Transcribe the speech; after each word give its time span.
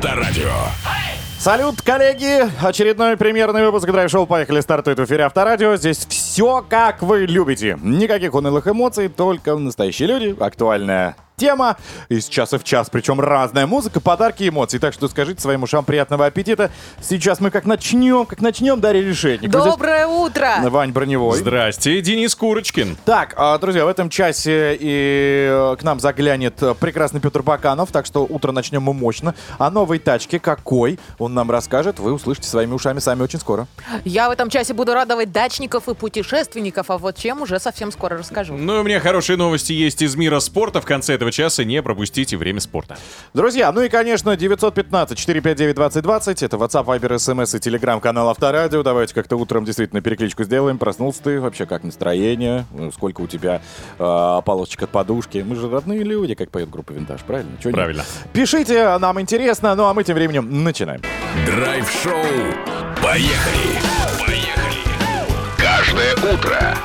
Авторадио. 0.00 0.48
Салют, 1.38 1.82
коллеги! 1.82 2.48
Очередной 2.64 3.18
премьерный 3.18 3.66
выпуск 3.66 3.86
драйв-шоу 3.86 4.24
«Поехали» 4.24 4.62
стартует 4.62 4.98
в 4.98 5.04
эфире 5.04 5.24
Авторадио. 5.24 5.76
Здесь 5.76 6.06
все, 6.08 6.64
как 6.66 7.02
вы 7.02 7.26
любите. 7.26 7.78
Никаких 7.82 8.32
унылых 8.32 8.66
эмоций, 8.66 9.10
только 9.10 9.54
настоящие 9.56 10.08
люди, 10.08 10.34
актуальная 10.40 11.16
тема. 11.40 11.78
Из 12.10 12.28
часа 12.28 12.58
в 12.58 12.64
час, 12.64 12.90
причем 12.90 13.18
разная 13.18 13.66
музыка, 13.66 14.00
подарки, 14.00 14.46
эмоции. 14.46 14.78
Так 14.78 14.92
что 14.92 15.08
скажите 15.08 15.40
своим 15.40 15.62
ушам 15.62 15.84
приятного 15.84 16.26
аппетита. 16.26 16.70
Сейчас 17.00 17.40
мы 17.40 17.50
как 17.50 17.64
начнем, 17.64 18.26
как 18.26 18.40
начнем, 18.42 18.78
Дарья 18.78 19.02
Решетник. 19.02 19.52
Вот 19.52 19.62
здесь 19.62 19.72
Доброе 19.72 20.06
утро! 20.06 20.48
Вань 20.68 20.92
Броневой. 20.92 21.38
Здрасте, 21.38 22.00
Денис 22.02 22.34
Курочкин. 22.34 22.98
Так, 23.06 23.34
а, 23.36 23.56
друзья, 23.58 23.86
в 23.86 23.88
этом 23.88 24.10
часе 24.10 24.76
и 24.78 25.48
э, 25.50 25.76
к 25.78 25.82
нам 25.82 25.98
заглянет 25.98 26.56
прекрасный 26.78 27.20
Петр 27.20 27.42
Баканов, 27.42 27.90
так 27.90 28.04
что 28.04 28.26
утро 28.28 28.52
начнем 28.52 28.82
мы 28.82 28.92
мощно. 28.92 29.34
О 29.58 29.70
новой 29.70 29.98
тачке 29.98 30.38
какой 30.38 30.98
он 31.18 31.32
нам 31.32 31.50
расскажет, 31.50 31.98
вы 31.98 32.12
услышите 32.12 32.48
своими 32.48 32.74
ушами 32.74 32.98
сами 32.98 33.22
очень 33.22 33.40
скоро. 33.40 33.66
Я 34.04 34.28
в 34.28 34.32
этом 34.32 34.50
часе 34.50 34.74
буду 34.74 34.92
радовать 34.92 35.32
дачников 35.32 35.88
и 35.88 35.94
путешественников, 35.94 36.90
а 36.90 36.98
вот 36.98 37.16
чем 37.16 37.40
уже 37.40 37.58
совсем 37.58 37.90
скоро 37.92 38.18
расскажу. 38.18 38.56
Ну 38.56 38.76
и 38.76 38.80
у 38.80 38.82
меня 38.82 39.00
хорошие 39.00 39.38
новости 39.38 39.72
есть 39.72 40.02
из 40.02 40.16
мира 40.16 40.40
спорта. 40.40 40.82
В 40.82 40.84
конце 40.84 41.14
этого 41.14 41.29
часа 41.30 41.64
не 41.64 41.82
пропустите 41.82 42.36
время 42.36 42.60
спорта. 42.60 42.96
Друзья, 43.34 43.70
ну 43.72 43.82
и, 43.82 43.88
конечно, 43.88 44.30
915-459-2020. 44.30 46.44
Это 46.44 46.56
WhatsApp, 46.56 46.84
Viber, 46.86 47.14
SMS 47.16 47.56
и 47.56 47.60
телеграм-канал 47.60 48.28
Авторадио. 48.28 48.82
Давайте 48.82 49.14
как-то 49.14 49.36
утром 49.36 49.64
действительно 49.64 50.00
перекличку 50.00 50.44
сделаем. 50.44 50.78
Проснулся 50.78 51.22
ты, 51.22 51.40
вообще 51.40 51.66
как 51.66 51.84
настроение? 51.84 52.66
Ну, 52.72 52.90
Сколько 52.92 53.20
у 53.22 53.26
тебя 53.26 53.60
э, 53.98 54.40
полосочек 54.44 54.82
от 54.84 54.90
подушки? 54.90 55.44
Мы 55.46 55.56
же 55.56 55.68
родные 55.70 56.02
люди, 56.02 56.34
как 56.34 56.50
поет 56.50 56.70
группа 56.70 56.92
Винтаж, 56.92 57.20
правильно? 57.22 57.50
Нет? 57.62 57.74
Правильно. 57.74 58.04
Пишите, 58.32 58.98
нам 58.98 59.20
интересно. 59.20 59.74
Ну 59.74 59.84
а 59.84 59.94
мы 59.94 60.04
тем 60.04 60.14
временем 60.16 60.64
начинаем. 60.64 61.00
Драйв-шоу. 61.46 62.12
Поехали. 63.02 63.78
Поехали. 64.26 64.80
Каждое 65.56 66.14
утро 66.14 66.76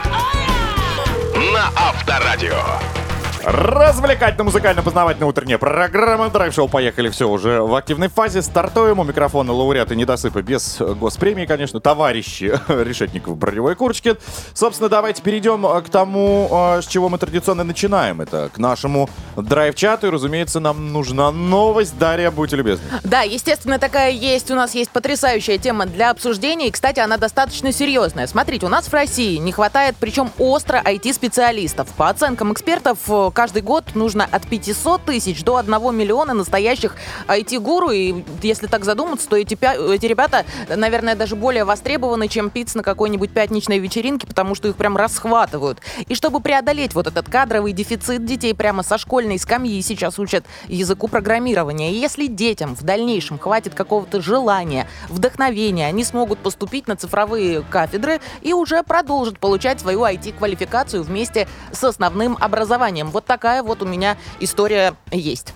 на 1.54 1.68
Авторадио. 1.76 3.05
Развлекательно-музыкально-познавательная 3.46 5.28
утренняя 5.30 5.60
программа 5.60 6.32
Драйв-шоу 6.32 6.68
«Поехали». 6.68 7.10
Все 7.10 7.30
уже 7.30 7.62
в 7.62 7.76
активной 7.76 8.08
фазе. 8.08 8.42
Стартуем. 8.42 8.98
У 8.98 9.04
микрофона 9.04 9.54
лауреаты 9.54 9.96
недосыпа 9.96 10.42
без 10.42 10.80
госпремии, 10.80 11.46
конечно. 11.46 11.80
Товарищи 11.80 12.60
Решетников, 12.68 13.38
Броневой 13.38 13.76
Курочкин. 13.76 14.18
Собственно, 14.56 14.90
давайте 14.90 15.22
перейдем 15.22 15.64
э, 15.64 15.82
к 15.84 15.90
тому, 15.90 16.50
э, 16.52 16.82
с 16.82 16.88
чего 16.88 17.08
мы 17.08 17.20
традиционно 17.20 17.64
начинаем. 17.64 18.20
Это 18.20 18.50
к 18.52 18.58
нашему 18.58 19.12
драйв-чату. 19.36 20.08
И, 20.08 20.10
разумеется, 20.10 20.60
нам 20.60 20.92
нужна 20.92 21.30
новость. 21.32 22.00
Дарья, 22.00 22.32
будьте 22.32 22.56
любезны. 22.56 22.86
Да, 23.04 23.22
естественно, 23.22 23.78
такая 23.78 24.10
есть. 24.10 24.50
У 24.50 24.56
нас 24.56 24.74
есть 24.74 24.90
потрясающая 24.90 25.60
тема 25.60 25.86
для 25.86 26.10
обсуждения. 26.10 26.70
И, 26.70 26.72
кстати, 26.72 27.00
она 27.00 27.18
достаточно 27.18 27.72
серьезная. 27.72 28.26
Смотрите, 28.26 28.66
у 28.66 28.70
нас 28.70 28.88
в 28.88 28.94
России 28.94 29.38
не 29.38 29.52
хватает, 29.52 29.96
причем 30.00 30.32
остро, 30.40 30.82
IT-специалистов. 30.84 31.90
По 31.90 32.10
оценкам 32.10 32.52
экспертов, 32.52 32.98
э, 33.08 33.30
каждый 33.36 33.62
год 33.62 33.84
нужно 33.94 34.28
от 34.32 34.48
500 34.48 35.04
тысяч 35.04 35.44
до 35.44 35.58
1 35.58 35.96
миллиона 35.96 36.34
настоящих 36.34 36.96
IT-гуру. 37.28 37.92
И 37.92 38.24
если 38.42 38.66
так 38.66 38.86
задуматься, 38.86 39.30
то 39.30 39.36
эти, 39.36 39.56
эти 39.94 40.06
ребята, 40.06 40.46
наверное, 40.74 41.16
даже 41.16 41.36
более 41.36 41.66
востребованы, 41.66 42.28
чем 42.30 42.50
пицца 42.50 42.78
на 42.78 42.84
какой-нибудь 42.84 43.32
пятничной 43.32 43.78
вечеринке, 43.78 44.26
потому 44.26 44.56
что 44.56 44.70
их 44.70 44.78
прям 44.78 44.96
расхватывают. 44.98 45.80
И 46.08 46.16
чтобы 46.16 46.40
преодолеть 46.40 46.96
вот 46.96 47.08
этот 47.08 47.30
кадровый 47.30 47.74
дефицит, 47.74 48.26
детей 48.26 48.56
прямо 48.56 48.82
со 48.82 48.98
школьной 48.98 49.38
скамьи 49.38 49.82
сейчас 49.82 50.18
учат 50.18 50.46
языку 50.68 51.10
программирования. 51.10 51.92
И 51.92 51.96
если 51.96 52.28
детям 52.28 52.76
в 52.76 52.84
дальнейшем 52.84 53.38
хватит 53.38 53.76
какого-то 53.76 54.22
желания, 54.22 54.88
вдохновения, 55.10 55.88
они 55.88 56.06
смогут 56.06 56.40
поступить 56.40 56.88
на 56.88 56.96
цифровые 56.96 57.64
кафедры 57.64 58.22
и 58.42 58.54
уже 58.54 58.82
продолжат 58.84 59.40
получать 59.40 59.82
свою 59.82 60.04
IT-квалификацию 60.04 61.04
вместе 61.04 61.50
с 61.74 61.84
основным 61.84 62.38
образованием. 62.40 63.10
Вот 63.12 63.25
такая 63.26 63.64
вот 63.64 63.82
у 63.82 63.86
меня 63.86 64.18
история 64.40 64.96
есть. 65.12 65.54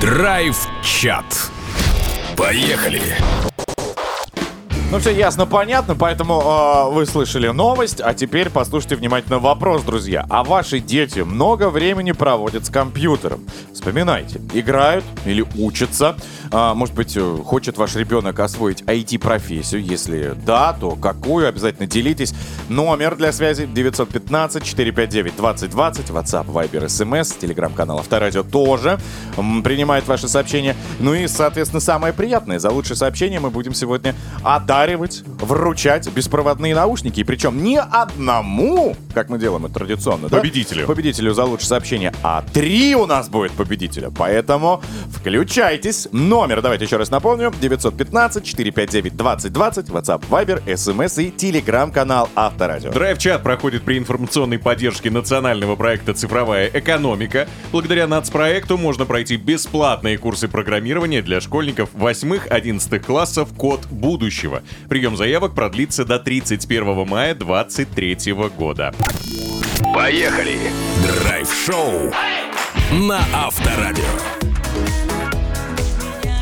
Драйв-чат. 0.00 1.24
Поехали. 2.36 3.16
Ну, 4.92 4.98
все 4.98 5.10
ясно, 5.10 5.46
понятно, 5.46 5.94
поэтому 5.94 6.42
э, 6.42 6.90
вы 6.92 7.06
слышали 7.06 7.48
новость, 7.48 8.02
а 8.02 8.12
теперь 8.12 8.50
послушайте 8.50 8.96
внимательно 8.96 9.38
вопрос, 9.38 9.84
друзья. 9.84 10.26
А 10.28 10.44
ваши 10.44 10.80
дети 10.80 11.20
много 11.20 11.70
времени 11.70 12.12
проводят 12.12 12.66
с 12.66 12.68
компьютером? 12.68 13.40
Вспоминайте, 13.72 14.38
играют 14.52 15.02
или 15.24 15.46
учатся? 15.56 16.14
А, 16.50 16.74
может 16.74 16.94
быть, 16.94 17.16
э, 17.16 17.38
хочет 17.42 17.78
ваш 17.78 17.96
ребенок 17.96 18.38
освоить 18.38 18.82
IT-профессию? 18.82 19.82
Если 19.82 20.34
да, 20.44 20.76
то 20.78 20.90
какую? 20.90 21.48
Обязательно 21.48 21.86
делитесь. 21.86 22.34
Номер 22.68 23.16
для 23.16 23.32
связи 23.32 23.62
915-459-2020, 23.62 26.12
WhatsApp, 26.12 26.46
Viber, 26.46 26.84
SMS, 26.84 27.38
телеграм-канал 27.40 28.00
Авторадио 28.00 28.42
тоже 28.42 28.98
принимает 29.36 30.06
ваши 30.06 30.28
сообщения. 30.28 30.76
Ну 31.00 31.14
и, 31.14 31.28
соответственно, 31.28 31.80
самое 31.80 32.12
приятное. 32.12 32.58
За 32.58 32.70
лучшее 32.70 32.98
сообщение 32.98 33.40
мы 33.40 33.48
будем 33.48 33.72
сегодня 33.72 34.14
одаривать, 34.82 35.22
вручать 35.24 36.08
беспроводные 36.12 36.74
наушники. 36.74 37.20
И 37.20 37.24
причем 37.24 37.62
не 37.62 37.78
одному, 37.78 38.96
как 39.14 39.28
мы 39.28 39.38
делаем 39.38 39.66
это 39.66 39.74
традиционно, 39.74 40.28
да? 40.28 40.38
Победителю. 40.38 40.86
Победителю 40.86 41.34
за 41.34 41.44
лучшее 41.44 41.68
сообщение, 41.68 42.12
а 42.22 42.44
три 42.52 42.96
у 42.96 43.06
нас 43.06 43.28
будет 43.28 43.52
победителя. 43.52 44.10
Поэтому 44.10 44.82
включайтесь. 45.10 46.08
Номер, 46.10 46.62
давайте 46.62 46.86
еще 46.86 46.96
раз 46.96 47.10
напомню, 47.10 47.52
915-459-2020, 47.60 49.12
WhatsApp, 49.90 50.24
Viber, 50.28 50.64
SMS 50.64 51.22
и 51.22 51.30
телеграм-канал 51.30 52.28
Авторадио. 52.34 52.90
Драйв-чат 52.90 53.44
проходит 53.44 53.84
при 53.84 53.98
информационной 53.98 54.58
поддержке 54.58 55.10
национального 55.10 55.76
проекта 55.76 56.12
«Цифровая 56.12 56.68
экономика». 56.72 57.46
Благодаря 57.70 58.08
нацпроекту 58.08 58.76
можно 58.78 59.04
пройти 59.06 59.36
бесплатные 59.36 60.18
курсы 60.18 60.48
программирования 60.48 61.22
для 61.22 61.40
школьников 61.40 61.90
8-11 61.94 62.98
классов 62.98 63.50
«Код 63.56 63.86
будущего». 63.86 64.62
Прием 64.88 65.16
заявок 65.16 65.54
продлится 65.54 66.04
до 66.04 66.18
31 66.18 67.06
мая 67.06 67.34
2023 67.34 68.32
года. 68.56 68.94
Поехали. 69.94 70.58
Драйв-шоу 71.06 72.12
на 72.92 73.20
Авторадио. 73.32 74.04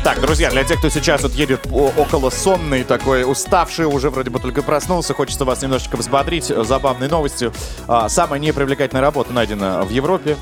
Так, 0.03 0.19
друзья, 0.19 0.49
для 0.49 0.63
тех, 0.63 0.79
кто 0.79 0.89
сейчас 0.89 1.21
вот 1.21 1.33
едет 1.33 1.67
около 1.71 2.31
сонный, 2.31 2.83
такой 2.83 3.23
уставший, 3.23 3.85
уже 3.85 4.09
вроде 4.09 4.31
бы 4.31 4.39
только 4.39 4.63
проснулся, 4.63 5.13
хочется 5.13 5.45
вас 5.45 5.61
немножечко 5.61 5.95
взбодрить 5.95 6.49
э, 6.49 6.63
забавной 6.63 7.07
новостью. 7.07 7.53
А, 7.87 8.09
самая 8.09 8.39
непривлекательная 8.39 9.03
работа 9.03 9.31
найдена 9.31 9.83
в 9.83 9.91
Европе. 9.91 10.37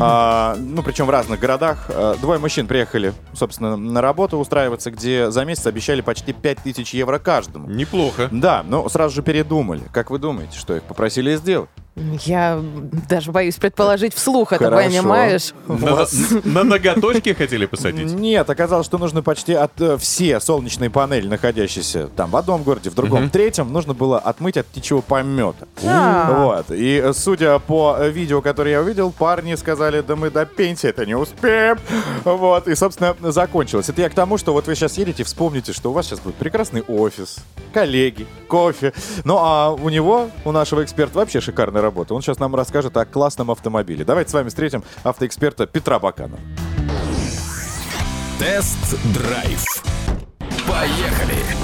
А, 0.00 0.56
ну, 0.58 0.82
причем 0.82 1.06
в 1.06 1.10
разных 1.10 1.40
городах. 1.40 1.86
А, 1.88 2.16
Двое 2.16 2.38
мужчин 2.38 2.66
приехали, 2.66 3.12
собственно, 3.32 3.76
на 3.76 4.00
работу 4.00 4.38
устраиваться, 4.38 4.90
где 4.90 5.30
за 5.30 5.44
месяц 5.44 5.66
обещали 5.66 6.00
почти 6.00 6.32
5000 6.32 6.94
евро 6.94 7.18
каждому. 7.18 7.68
Неплохо. 7.68 8.28
Да, 8.30 8.64
но 8.66 8.88
сразу 8.88 9.14
же 9.14 9.22
передумали. 9.22 9.82
Как 9.92 10.10
вы 10.10 10.18
думаете, 10.18 10.58
что 10.58 10.76
их 10.76 10.82
попросили 10.82 11.36
сделать? 11.36 11.68
Я 11.96 12.60
даже 13.08 13.30
боюсь 13.30 13.54
предположить 13.54 14.14
вслух 14.14 14.52
это, 14.52 14.64
Хорошо. 14.64 14.88
понимаешь? 14.88 15.54
На, 15.68 16.06
на 16.44 16.64
ноготочки 16.64 17.32
хотели 17.34 17.66
посадить? 17.66 18.12
Нет, 18.12 18.50
оказалось, 18.50 18.86
что 18.86 18.98
нужно 18.98 19.22
почти 19.22 19.52
от 19.52 19.80
э, 19.80 19.96
все 19.98 20.40
солнечные 20.40 20.90
панели, 20.90 21.28
находящиеся 21.28 22.08
там 22.08 22.30
в 22.30 22.36
одном 22.36 22.64
городе, 22.64 22.90
в 22.90 22.94
другом, 22.94 23.28
в 23.28 23.30
третьем, 23.30 23.72
нужно 23.72 23.94
было 23.94 24.18
отмыть 24.18 24.56
от 24.56 24.66
птичьего 24.66 25.02
помета. 25.02 25.68
А. 25.84 26.32
Вот. 26.32 26.72
И 26.72 27.00
э, 27.02 27.12
судя 27.12 27.60
по 27.60 27.96
э, 28.00 28.10
видео, 28.10 28.42
которое 28.42 28.72
я 28.72 28.80
увидел, 28.80 29.12
парни 29.12 29.54
сказали, 29.54 30.00
да 30.00 30.16
мы 30.16 30.30
до 30.30 30.46
пенсии 30.46 30.88
это 30.88 31.06
не 31.06 31.14
успеем. 31.14 31.78
Вот. 32.24 32.66
И, 32.66 32.74
собственно, 32.74 33.14
закончилось. 33.20 33.88
Это 33.88 34.02
я 34.02 34.10
к 34.10 34.14
тому, 34.14 34.36
что 34.36 34.52
вот 34.52 34.66
вы 34.66 34.74
сейчас 34.74 34.98
едете, 34.98 35.22
вспомните, 35.22 35.72
что 35.72 35.90
у 35.90 35.92
вас 35.92 36.06
сейчас 36.06 36.18
будет 36.18 36.34
прекрасный 36.34 36.82
офис, 36.82 37.36
коллеги, 37.72 38.26
кофе. 38.48 38.92
Ну, 39.22 39.36
а 39.38 39.70
у 39.70 39.88
него, 39.90 40.30
у 40.44 40.50
нашего 40.50 40.82
эксперта, 40.82 41.18
вообще 41.18 41.40
шикарная 41.40 41.83
работа. 41.84 42.14
Он 42.14 42.22
сейчас 42.22 42.38
нам 42.38 42.54
расскажет 42.54 42.96
о 42.96 43.04
классном 43.04 43.50
автомобиле. 43.50 44.04
Давайте 44.04 44.30
с 44.30 44.34
вами 44.34 44.48
встретим 44.48 44.82
автоэксперта 45.04 45.66
Петра 45.66 45.98
Баканова. 45.98 46.40
Тест-драйв. 48.38 49.64
Поехали. 50.66 51.63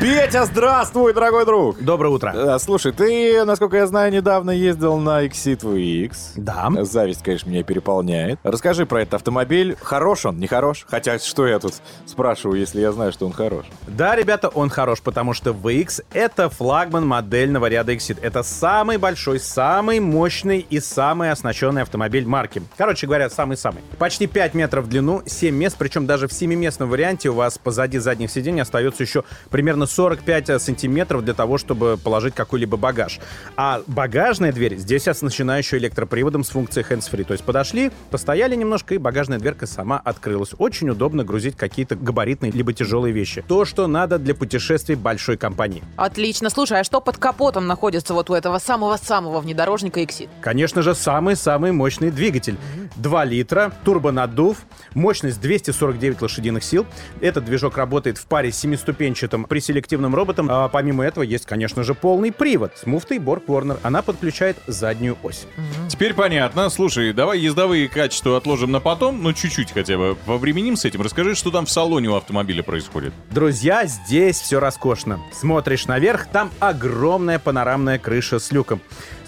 Петя, 0.00 0.44
здравствуй, 0.44 1.12
дорогой 1.12 1.44
друг! 1.44 1.82
Доброе 1.82 2.10
утро. 2.10 2.32
Э, 2.32 2.58
Слушай, 2.60 2.92
ты, 2.92 3.44
насколько 3.44 3.76
я 3.78 3.86
знаю, 3.88 4.12
недавно 4.12 4.52
ездил 4.52 4.96
на 4.98 5.24
Exit 5.26 5.62
VX. 5.62 6.12
Да. 6.36 6.70
Зависть, 6.84 7.24
конечно, 7.24 7.50
меня 7.50 7.64
переполняет. 7.64 8.38
Расскажи 8.44 8.86
про 8.86 9.02
этот 9.02 9.14
автомобиль. 9.14 9.76
Хорош 9.82 10.24
он, 10.24 10.38
не 10.38 10.46
хорош? 10.46 10.86
Хотя, 10.88 11.18
что 11.18 11.48
я 11.48 11.58
тут 11.58 11.74
спрашиваю, 12.06 12.60
если 12.60 12.80
я 12.80 12.92
знаю, 12.92 13.10
что 13.10 13.26
он 13.26 13.32
хорош? 13.32 13.66
Да, 13.88 14.14
ребята, 14.14 14.46
он 14.48 14.70
хорош, 14.70 15.00
потому 15.00 15.34
что 15.34 15.50
VX— 15.50 16.04
это 16.12 16.48
флагман 16.48 17.04
модельного 17.04 17.66
ряда 17.66 17.92
Exit. 17.92 18.18
Это 18.22 18.44
самый 18.44 18.98
большой, 18.98 19.40
самый 19.40 19.98
мощный 19.98 20.64
и 20.70 20.78
самый 20.78 21.32
оснащенный 21.32 21.82
автомобиль 21.82 22.24
марки. 22.24 22.62
Короче 22.76 23.08
говоря, 23.08 23.30
самый-самый. 23.30 23.82
Почти 23.98 24.28
5 24.28 24.54
метров 24.54 24.84
в 24.84 24.88
длину, 24.88 25.22
7 25.26 25.52
мест, 25.52 25.74
причем 25.76 26.06
даже 26.06 26.28
в 26.28 26.30
7-местном 26.30 26.88
варианте 26.88 27.30
у 27.30 27.34
вас 27.34 27.58
позади 27.58 27.98
задних 27.98 28.30
сидений 28.30 28.62
остается 28.62 29.02
еще 29.02 29.24
примерно 29.50 29.87
45 29.88 30.60
сантиметров 30.62 31.24
для 31.24 31.34
того, 31.34 31.58
чтобы 31.58 31.98
положить 32.02 32.34
какой-либо 32.34 32.76
багаж. 32.76 33.20
А 33.56 33.82
багажная 33.86 34.52
дверь 34.52 34.76
здесь 34.76 35.08
оснащена 35.08 35.58
еще 35.58 35.78
электроприводом 35.78 36.44
с 36.44 36.50
функцией 36.50 36.86
hands-free. 36.88 37.24
То 37.24 37.32
есть 37.32 37.44
подошли, 37.44 37.90
постояли 38.10 38.54
немножко, 38.54 38.94
и 38.94 38.98
багажная 38.98 39.38
дверка 39.38 39.66
сама 39.66 39.98
открылась. 39.98 40.50
Очень 40.58 40.90
удобно 40.90 41.24
грузить 41.24 41.56
какие-то 41.56 41.96
габаритные 41.96 42.52
либо 42.52 42.72
тяжелые 42.72 43.12
вещи. 43.12 43.44
То, 43.48 43.64
что 43.64 43.86
надо 43.86 44.18
для 44.18 44.34
путешествий 44.34 44.94
большой 44.96 45.36
компании. 45.36 45.82
Отлично. 45.96 46.50
Слушай, 46.50 46.80
а 46.80 46.84
что 46.84 47.00
под 47.00 47.18
капотом 47.18 47.66
находится 47.66 48.14
вот 48.14 48.30
у 48.30 48.34
этого 48.34 48.58
самого-самого 48.58 49.40
внедорожника 49.40 50.00
Exit? 50.00 50.28
Конечно 50.40 50.82
же, 50.82 50.94
самый-самый 50.94 51.72
мощный 51.72 52.10
двигатель. 52.10 52.56
2 52.96 53.24
литра, 53.24 53.72
турбонаддув, 53.84 54.58
мощность 54.94 55.40
249 55.40 56.22
лошадиных 56.22 56.64
сил. 56.64 56.86
Этот 57.20 57.44
движок 57.44 57.76
работает 57.76 58.18
в 58.18 58.26
паре 58.26 58.52
с 58.52 58.58
семиступенчатым 58.58 59.46
преселективным 59.78 60.14
роботом. 60.14 60.48
А 60.50 60.68
помимо 60.68 61.04
этого 61.04 61.22
есть, 61.22 61.46
конечно 61.46 61.84
же, 61.84 61.94
полный 61.94 62.32
привод 62.32 62.72
с 62.76 62.86
муфтой 62.86 63.18
Borg 63.18 63.46
Warner. 63.46 63.78
Она 63.82 64.02
подключает 64.02 64.56
заднюю 64.66 65.16
ось. 65.22 65.46
Теперь 65.88 66.14
понятно. 66.14 66.68
Слушай, 66.68 67.12
давай 67.12 67.38
ездовые 67.38 67.88
качества 67.88 68.36
отложим 68.36 68.72
на 68.72 68.80
потом, 68.80 69.22
ну 69.22 69.32
чуть-чуть 69.32 69.72
хотя 69.72 69.96
бы. 69.96 70.16
Повременим 70.26 70.76
с 70.76 70.84
этим. 70.84 71.02
Расскажи, 71.02 71.34
что 71.34 71.50
там 71.50 71.66
в 71.66 71.70
салоне 71.70 72.08
у 72.08 72.16
автомобиля 72.16 72.62
происходит. 72.62 73.12
Друзья, 73.30 73.86
здесь 73.86 74.40
все 74.40 74.58
роскошно. 74.58 75.20
Смотришь 75.32 75.86
наверх, 75.86 76.26
там 76.26 76.50
огромная 76.58 77.38
панорамная 77.38 77.98
крыша 77.98 78.38
с 78.38 78.50
люком. 78.52 78.80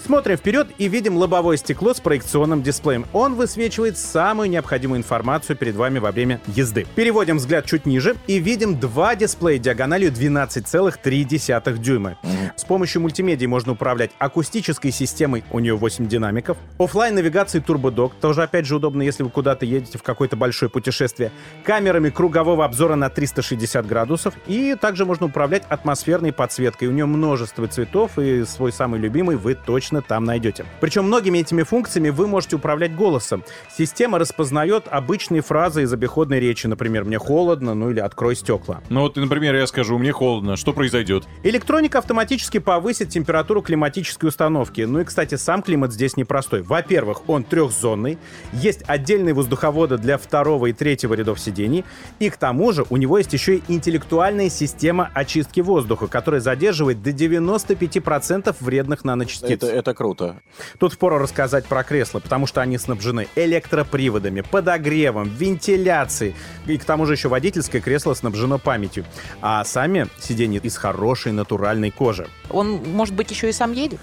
Смотрим 0.03 0.35
вперед 0.35 0.67
и 0.79 0.87
видим 0.87 1.15
лобовое 1.15 1.57
стекло 1.57 1.93
с 1.93 1.99
проекционным 1.99 2.63
дисплеем. 2.63 3.05
Он 3.13 3.35
высвечивает 3.35 3.99
самую 3.99 4.49
необходимую 4.49 4.97
информацию 4.97 5.55
перед 5.55 5.75
вами 5.75 5.99
во 5.99 6.11
время 6.11 6.41
езды. 6.47 6.87
Переводим 6.95 7.37
взгляд 7.37 7.65
чуть 7.67 7.85
ниже 7.85 8.15
и 8.25 8.39
видим 8.39 8.79
два 8.79 9.15
дисплея 9.15 9.59
диагональю 9.59 10.11
12,3 10.11 11.77
дюйма. 11.77 12.17
С 12.55 12.63
помощью 12.63 13.01
мультимедии 13.01 13.45
можно 13.45 13.73
управлять 13.73 14.11
акустической 14.17 14.91
системой, 14.91 15.43
у 15.51 15.59
нее 15.59 15.75
8 15.75 16.07
динамиков, 16.07 16.57
оффлайн 16.79 17.13
навигацией 17.13 17.63
TurboDock, 17.63 18.13
тоже 18.19 18.43
опять 18.43 18.65
же 18.65 18.75
удобно, 18.77 19.03
если 19.03 19.23
вы 19.23 19.29
куда-то 19.29 19.65
едете 19.65 19.97
в 19.97 20.03
какое-то 20.03 20.35
большое 20.35 20.69
путешествие, 20.69 21.31
камерами 21.63 22.09
кругового 22.09 22.65
обзора 22.65 22.95
на 22.95 23.09
360 23.09 23.85
градусов, 23.85 24.33
и 24.47 24.75
также 24.79 25.05
можно 25.05 25.27
управлять 25.27 25.63
атмосферной 25.69 26.33
подсветкой. 26.33 26.87
У 26.87 26.91
нее 26.91 27.05
множество 27.05 27.67
цветов, 27.67 28.17
и 28.17 28.43
свой 28.45 28.71
самый 28.71 28.99
любимый 28.99 29.37
вы 29.37 29.55
точно 29.55 29.90
там 29.99 30.23
найдете. 30.23 30.65
Причем 30.79 31.03
многими 31.05 31.39
этими 31.39 31.63
функциями 31.63 32.09
вы 32.09 32.27
можете 32.27 32.55
управлять 32.55 32.95
голосом. 32.95 33.43
Система 33.75 34.17
распознает 34.17 34.85
обычные 34.89 35.41
фразы 35.41 35.83
из 35.83 35.91
обиходной 35.91 36.39
речи, 36.39 36.67
например, 36.67 37.03
«мне 37.03 37.17
холодно», 37.17 37.73
ну 37.73 37.91
или 37.91 37.99
«открой 37.99 38.37
стекла». 38.37 38.81
Ну 38.87 39.01
вот, 39.01 39.17
например, 39.17 39.55
я 39.55 39.67
скажу, 39.67 39.97
мне 39.97 40.13
холодно. 40.13 40.55
Что 40.55 40.71
произойдет? 40.71 41.25
Электроника 41.43 41.97
автоматически 41.97 42.59
повысит 42.59 43.09
температуру 43.09 43.61
климатической 43.61 44.29
установки. 44.29 44.81
Ну 44.81 45.01
и, 45.01 45.03
кстати, 45.03 45.35
сам 45.35 45.61
климат 45.61 45.91
здесь 45.91 46.15
непростой. 46.15 46.61
Во-первых, 46.61 47.27
он 47.27 47.43
трехзонный, 47.43 48.17
есть 48.53 48.83
отдельные 48.87 49.33
воздуховоды 49.33 49.97
для 49.97 50.17
второго 50.17 50.67
и 50.67 50.73
третьего 50.73 51.15
рядов 51.15 51.39
сидений, 51.39 51.83
и 52.19 52.29
к 52.29 52.37
тому 52.37 52.71
же 52.71 52.85
у 52.89 52.97
него 52.97 53.17
есть 53.17 53.33
еще 53.33 53.57
и 53.57 53.63
интеллектуальная 53.67 54.49
система 54.49 55.09
очистки 55.13 55.59
воздуха, 55.59 56.07
которая 56.07 56.41
задерживает 56.41 57.01
до 57.01 57.09
95% 57.09 58.55
вредных 58.59 59.03
наночастиц. 59.03 59.63
Это, 59.63 59.67
это 59.81 59.93
круто. 59.93 60.41
Тут 60.79 60.93
впору 60.93 61.17
рассказать 61.17 61.65
про 61.65 61.83
кресла, 61.83 62.19
потому 62.19 62.47
что 62.47 62.61
они 62.61 62.77
снабжены 62.77 63.27
электроприводами, 63.35 64.41
подогревом, 64.41 65.29
вентиляцией. 65.29 66.35
И 66.65 66.77
к 66.77 66.85
тому 66.85 67.05
же 67.05 67.13
еще 67.13 67.27
водительское 67.27 67.81
кресло 67.81 68.13
снабжено 68.13 68.57
памятью. 68.57 69.05
А 69.41 69.63
сами 69.65 70.07
сиденья 70.19 70.59
из 70.59 70.77
хорошей 70.77 71.33
натуральной 71.33 71.91
кожи. 71.91 72.27
Он, 72.49 72.81
может 72.85 73.13
быть, 73.13 73.29
еще 73.31 73.49
и 73.49 73.51
сам 73.51 73.73
едет? 73.73 73.99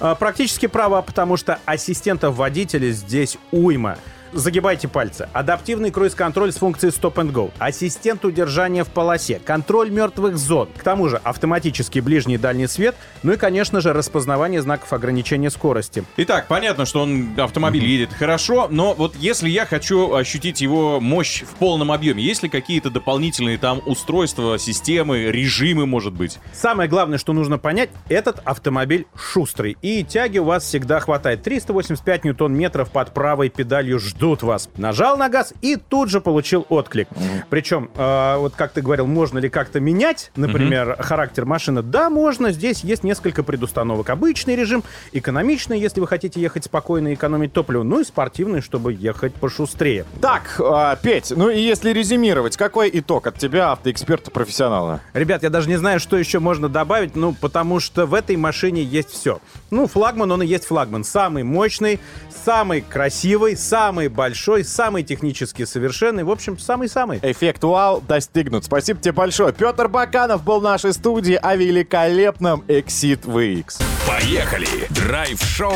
А, 0.00 0.14
Практически 0.14 0.66
право, 0.66 1.02
потому 1.02 1.36
что 1.36 1.58
ассистентов 1.64 2.36
водителя 2.36 2.90
здесь 2.90 3.38
уйма. 3.50 3.98
Загибайте 4.34 4.88
пальцы. 4.88 5.28
Адаптивный 5.34 5.90
круиз-контроль 5.90 6.52
с 6.52 6.56
функцией 6.56 6.90
Stop 6.90 7.14
and 7.16 7.32
Go. 7.32 7.50
Ассистент 7.58 8.24
удержания 8.24 8.82
в 8.82 8.88
полосе. 8.88 9.38
Контроль 9.44 9.90
мертвых 9.90 10.38
зон. 10.38 10.70
К 10.74 10.82
тому 10.82 11.08
же 11.08 11.20
автоматический 11.22 12.00
ближний 12.00 12.34
и 12.34 12.38
дальний 12.38 12.66
свет. 12.66 12.94
Ну 13.22 13.32
и, 13.32 13.36
конечно 13.36 13.82
же, 13.82 13.92
распознавание 13.92 14.62
знаков 14.62 14.90
ограничения 14.94 15.50
скорости. 15.50 16.04
Итак, 16.16 16.46
понятно, 16.48 16.86
что 16.86 17.02
он 17.02 17.38
автомобиль 17.38 17.84
едет 17.84 18.14
хорошо, 18.14 18.68
но 18.70 18.94
вот 18.94 19.16
если 19.16 19.50
я 19.50 19.66
хочу 19.66 20.14
ощутить 20.14 20.62
его 20.62 20.98
мощь 20.98 21.42
в 21.42 21.54
полном 21.56 21.92
объеме, 21.92 22.22
есть 22.22 22.42
ли 22.42 22.48
какие-то 22.48 22.88
дополнительные 22.88 23.58
там 23.58 23.82
устройства, 23.84 24.58
системы, 24.58 25.24
режимы, 25.24 25.84
может 25.84 26.14
быть? 26.14 26.38
Самое 26.54 26.88
главное, 26.88 27.18
что 27.18 27.34
нужно 27.34 27.58
понять, 27.58 27.90
этот 28.08 28.38
автомобиль 28.46 29.06
шустрый. 29.14 29.76
И 29.82 30.02
тяги 30.04 30.38
у 30.38 30.44
вас 30.44 30.64
всегда 30.64 31.00
хватает. 31.00 31.42
385 31.42 32.24
ньютон-метров 32.24 32.90
под 32.90 33.12
правой 33.12 33.50
педалью 33.50 33.98
ждут 33.98 34.21
вас. 34.22 34.68
Нажал 34.76 35.16
на 35.16 35.28
газ 35.28 35.52
и 35.62 35.76
тут 35.76 36.08
же 36.08 36.20
получил 36.20 36.66
отклик. 36.68 37.08
Причем, 37.50 37.90
э, 37.94 38.36
вот 38.38 38.54
как 38.54 38.72
ты 38.72 38.80
говорил, 38.80 39.06
можно 39.06 39.38
ли 39.38 39.48
как-то 39.48 39.80
менять, 39.80 40.30
например, 40.36 40.96
характер 41.00 41.44
машины? 41.44 41.82
Да, 41.82 42.10
можно. 42.10 42.52
Здесь 42.52 42.84
есть 42.84 43.04
несколько 43.04 43.42
предустановок. 43.42 44.10
Обычный 44.10 44.56
режим, 44.56 44.84
экономичный, 45.12 45.80
если 45.80 46.00
вы 46.00 46.06
хотите 46.06 46.40
ехать 46.40 46.64
спокойно 46.64 47.08
и 47.08 47.14
экономить 47.14 47.52
топливо, 47.52 47.82
ну 47.82 48.00
и 48.00 48.04
спортивный, 48.04 48.60
чтобы 48.60 48.92
ехать 48.92 49.34
пошустрее. 49.34 50.04
Так, 50.20 50.60
а, 50.60 50.96
Петь, 50.96 51.32
ну 51.34 51.48
и 51.48 51.60
если 51.60 51.90
резюмировать, 51.90 52.56
какой 52.56 52.90
итог 52.92 53.26
от 53.26 53.38
тебя, 53.38 53.72
автоэксперта-профессионала? 53.72 55.00
Ребят, 55.14 55.42
я 55.42 55.50
даже 55.50 55.68
не 55.68 55.76
знаю, 55.76 56.00
что 56.00 56.16
еще 56.16 56.38
можно 56.38 56.68
добавить, 56.68 57.16
ну, 57.16 57.34
потому 57.34 57.80
что 57.80 58.06
в 58.06 58.14
этой 58.14 58.36
машине 58.36 58.82
есть 58.82 59.10
все. 59.10 59.40
Ну, 59.70 59.86
флагман, 59.86 60.30
он 60.30 60.42
и 60.42 60.46
есть 60.46 60.66
флагман. 60.66 61.04
Самый 61.04 61.42
мощный, 61.42 61.98
самый 62.44 62.82
красивый, 62.82 63.56
самый 63.56 64.08
большой, 64.12 64.64
самый 64.64 65.02
технически 65.02 65.64
совершенный, 65.64 66.24
в 66.24 66.30
общем, 66.30 66.58
самый-самый. 66.58 67.18
Эффект 67.22 67.64
вау 67.64 68.00
достигнут. 68.00 68.64
Спасибо 68.64 69.00
тебе 69.00 69.12
большое. 69.12 69.52
Петр 69.52 69.88
Баканов 69.88 70.44
был 70.44 70.60
в 70.60 70.62
нашей 70.62 70.92
студии 70.92 71.34
о 71.34 71.56
великолепном 71.56 72.64
Exit 72.68 73.22
VX. 73.22 73.82
Поехали! 74.06 74.86
Драйв-шоу 74.90 75.72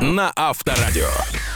на 0.00 0.32
Авторадио. 0.36 1.08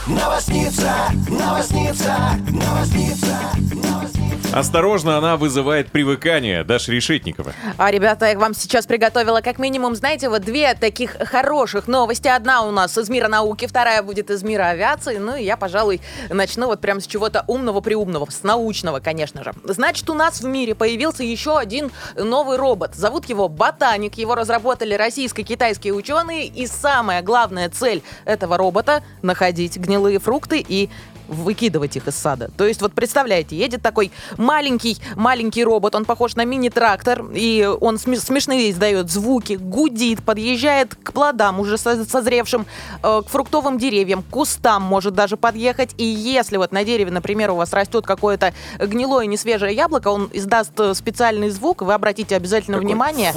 Новосница, 0.07 0.91
новосница, 1.29 2.15
новосница, 2.49 3.37
новосница. 3.73 4.19
Осторожно, 4.51 5.17
она 5.17 5.37
вызывает 5.37 5.91
привыкание. 5.91 6.63
Даша 6.63 6.91
Решетникова. 6.91 7.53
А, 7.77 7.91
ребята, 7.91 8.25
я 8.27 8.39
вам 8.39 8.55
сейчас 8.55 8.87
приготовила 8.87 9.41
как 9.41 9.59
минимум, 9.59 9.95
знаете, 9.95 10.29
вот 10.29 10.41
две 10.41 10.73
таких 10.73 11.11
хороших 11.11 11.87
новости. 11.87 12.27
Одна 12.27 12.63
у 12.63 12.71
нас 12.71 12.97
из 12.97 13.09
мира 13.09 13.27
науки, 13.27 13.67
вторая 13.67 14.01
будет 14.01 14.31
из 14.31 14.41
мира 14.41 14.69
авиации. 14.69 15.17
Ну 15.17 15.35
и 15.35 15.43
я, 15.43 15.55
пожалуй, 15.55 15.88
начну 16.29 16.67
вот 16.67 16.81
прям 16.81 17.01
с 17.01 17.07
чего-то 17.07 17.43
умного-приумного, 17.47 18.27
с 18.29 18.43
научного, 18.43 18.99
конечно 18.99 19.43
же. 19.43 19.53
Значит, 19.63 20.09
у 20.09 20.13
нас 20.13 20.41
в 20.41 20.45
мире 20.45 20.75
появился 20.75 21.23
еще 21.23 21.57
один 21.57 21.91
новый 22.15 22.57
робот. 22.57 22.95
Зовут 22.95 23.27
его 23.27 23.47
Ботаник. 23.47 24.15
Его 24.15 24.35
разработали 24.35 24.93
российско-китайские 24.93 25.93
ученые. 25.93 26.45
И 26.45 26.67
самая 26.67 27.21
главная 27.21 27.69
цель 27.69 28.03
этого 28.25 28.57
робота— 28.57 29.03
находить 29.21 29.77
гнилые 29.77 30.19
фрукты 30.19 30.63
и 30.65 30.89
выкидывать 31.29 31.95
их 31.95 32.07
из 32.07 32.15
сада. 32.15 32.49
То 32.57 32.65
есть 32.65 32.81
вот 32.81 32.93
представляете, 32.93 33.55
едет 33.55 33.81
такой 33.81 34.11
маленький, 34.37 34.97
маленький 35.15 35.63
робот, 35.63 35.95
он 35.95 36.05
похож 36.05 36.35
на 36.35 36.45
мини-трактор, 36.45 37.25
и 37.33 37.69
он 37.81 37.95
сме- 37.95 38.17
смешные 38.19 38.71
издает 38.71 39.09
звуки, 39.09 39.53
гудит, 39.53 40.23
подъезжает 40.23 40.95
к 40.95 41.13
плодам 41.13 41.59
уже 41.59 41.77
со- 41.77 42.03
созревшим, 42.05 42.65
э, 43.03 43.21
к 43.25 43.29
фруктовым 43.29 43.77
деревьям, 43.77 44.23
к 44.23 44.27
кустам 44.27 44.81
может 44.83 45.13
даже 45.13 45.37
подъехать, 45.37 45.91
и 45.97 46.03
если 46.03 46.57
вот 46.57 46.71
на 46.71 46.83
дереве, 46.83 47.11
например, 47.11 47.51
у 47.51 47.55
вас 47.55 47.71
растет 47.73 48.05
какое-то 48.05 48.53
гнилое, 48.79 49.25
несвежее 49.25 49.73
яблоко, 49.75 50.09
он 50.09 50.29
издаст 50.33 50.71
э, 50.79 50.93
специальный 50.93 51.49
звук, 51.49 51.81
вы 51.81 51.93
обратите 51.93 52.35
обязательно 52.35 52.77
внимание. 52.79 53.31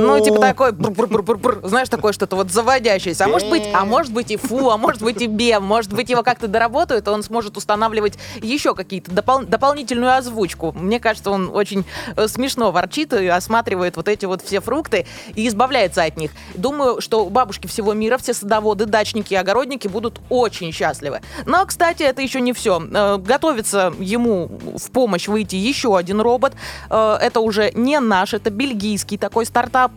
Ну, 0.00 0.18
типа 0.24 0.38
такой, 0.40 0.72
знаешь, 1.68 1.88
такое 1.88 2.12
что-то 2.12 2.36
вот 2.36 2.50
заводящееся. 2.50 3.24
А 3.24 3.28
может 3.28 3.48
быть, 3.48 3.62
а 3.74 3.84
может 3.84 4.12
быть 4.12 4.30
и 4.30 4.36
фу, 4.36 4.70
а 4.70 4.76
может 4.76 5.02
быть 5.02 5.20
и 5.22 5.26
бем, 5.26 5.62
может 5.64 5.92
быть 5.92 6.10
его 6.10 6.22
как-то 6.22 6.48
доработают, 6.48 7.06
он 7.08 7.22
сможет 7.28 7.56
устанавливать 7.56 8.18
еще 8.42 8.74
какие-то 8.74 9.10
допол- 9.12 9.46
дополнительную 9.46 10.14
озвучку. 10.16 10.72
Мне 10.72 10.98
кажется, 10.98 11.30
он 11.30 11.50
очень 11.54 11.84
э, 12.16 12.26
смешно 12.28 12.72
ворчит 12.72 13.12
и 13.12 13.26
осматривает 13.26 13.96
вот 13.96 14.08
эти 14.08 14.24
вот 14.26 14.42
все 14.42 14.60
фрукты 14.60 15.06
и 15.34 15.46
избавляется 15.46 16.02
от 16.02 16.16
них. 16.16 16.32
Думаю, 16.54 17.00
что 17.00 17.24
бабушки 17.26 17.66
всего 17.66 17.92
мира, 17.94 18.18
все 18.18 18.34
садоводы, 18.34 18.86
дачники 18.86 19.34
и 19.34 19.36
огородники 19.36 19.88
будут 19.88 20.20
очень 20.28 20.72
счастливы. 20.72 21.20
Но, 21.46 21.64
кстати, 21.66 22.02
это 22.02 22.22
еще 22.22 22.40
не 22.40 22.52
все. 22.52 22.82
Э, 22.92 23.18
Готовится 23.18 23.92
ему 24.00 24.50
в 24.76 24.90
помощь 24.90 25.28
выйти 25.28 25.56
еще 25.56 25.96
один 25.96 26.20
робот. 26.20 26.54
Э, 26.90 27.18
Это 27.20 27.40
уже 27.40 27.70
не 27.74 28.00
наш, 28.00 28.34
это 28.34 28.50
бельгийский 28.50 29.18
такой 29.18 29.46
стартап. 29.46 29.92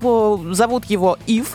Зовут 0.52 0.86
его 0.86 1.18
Eve. 1.28 1.48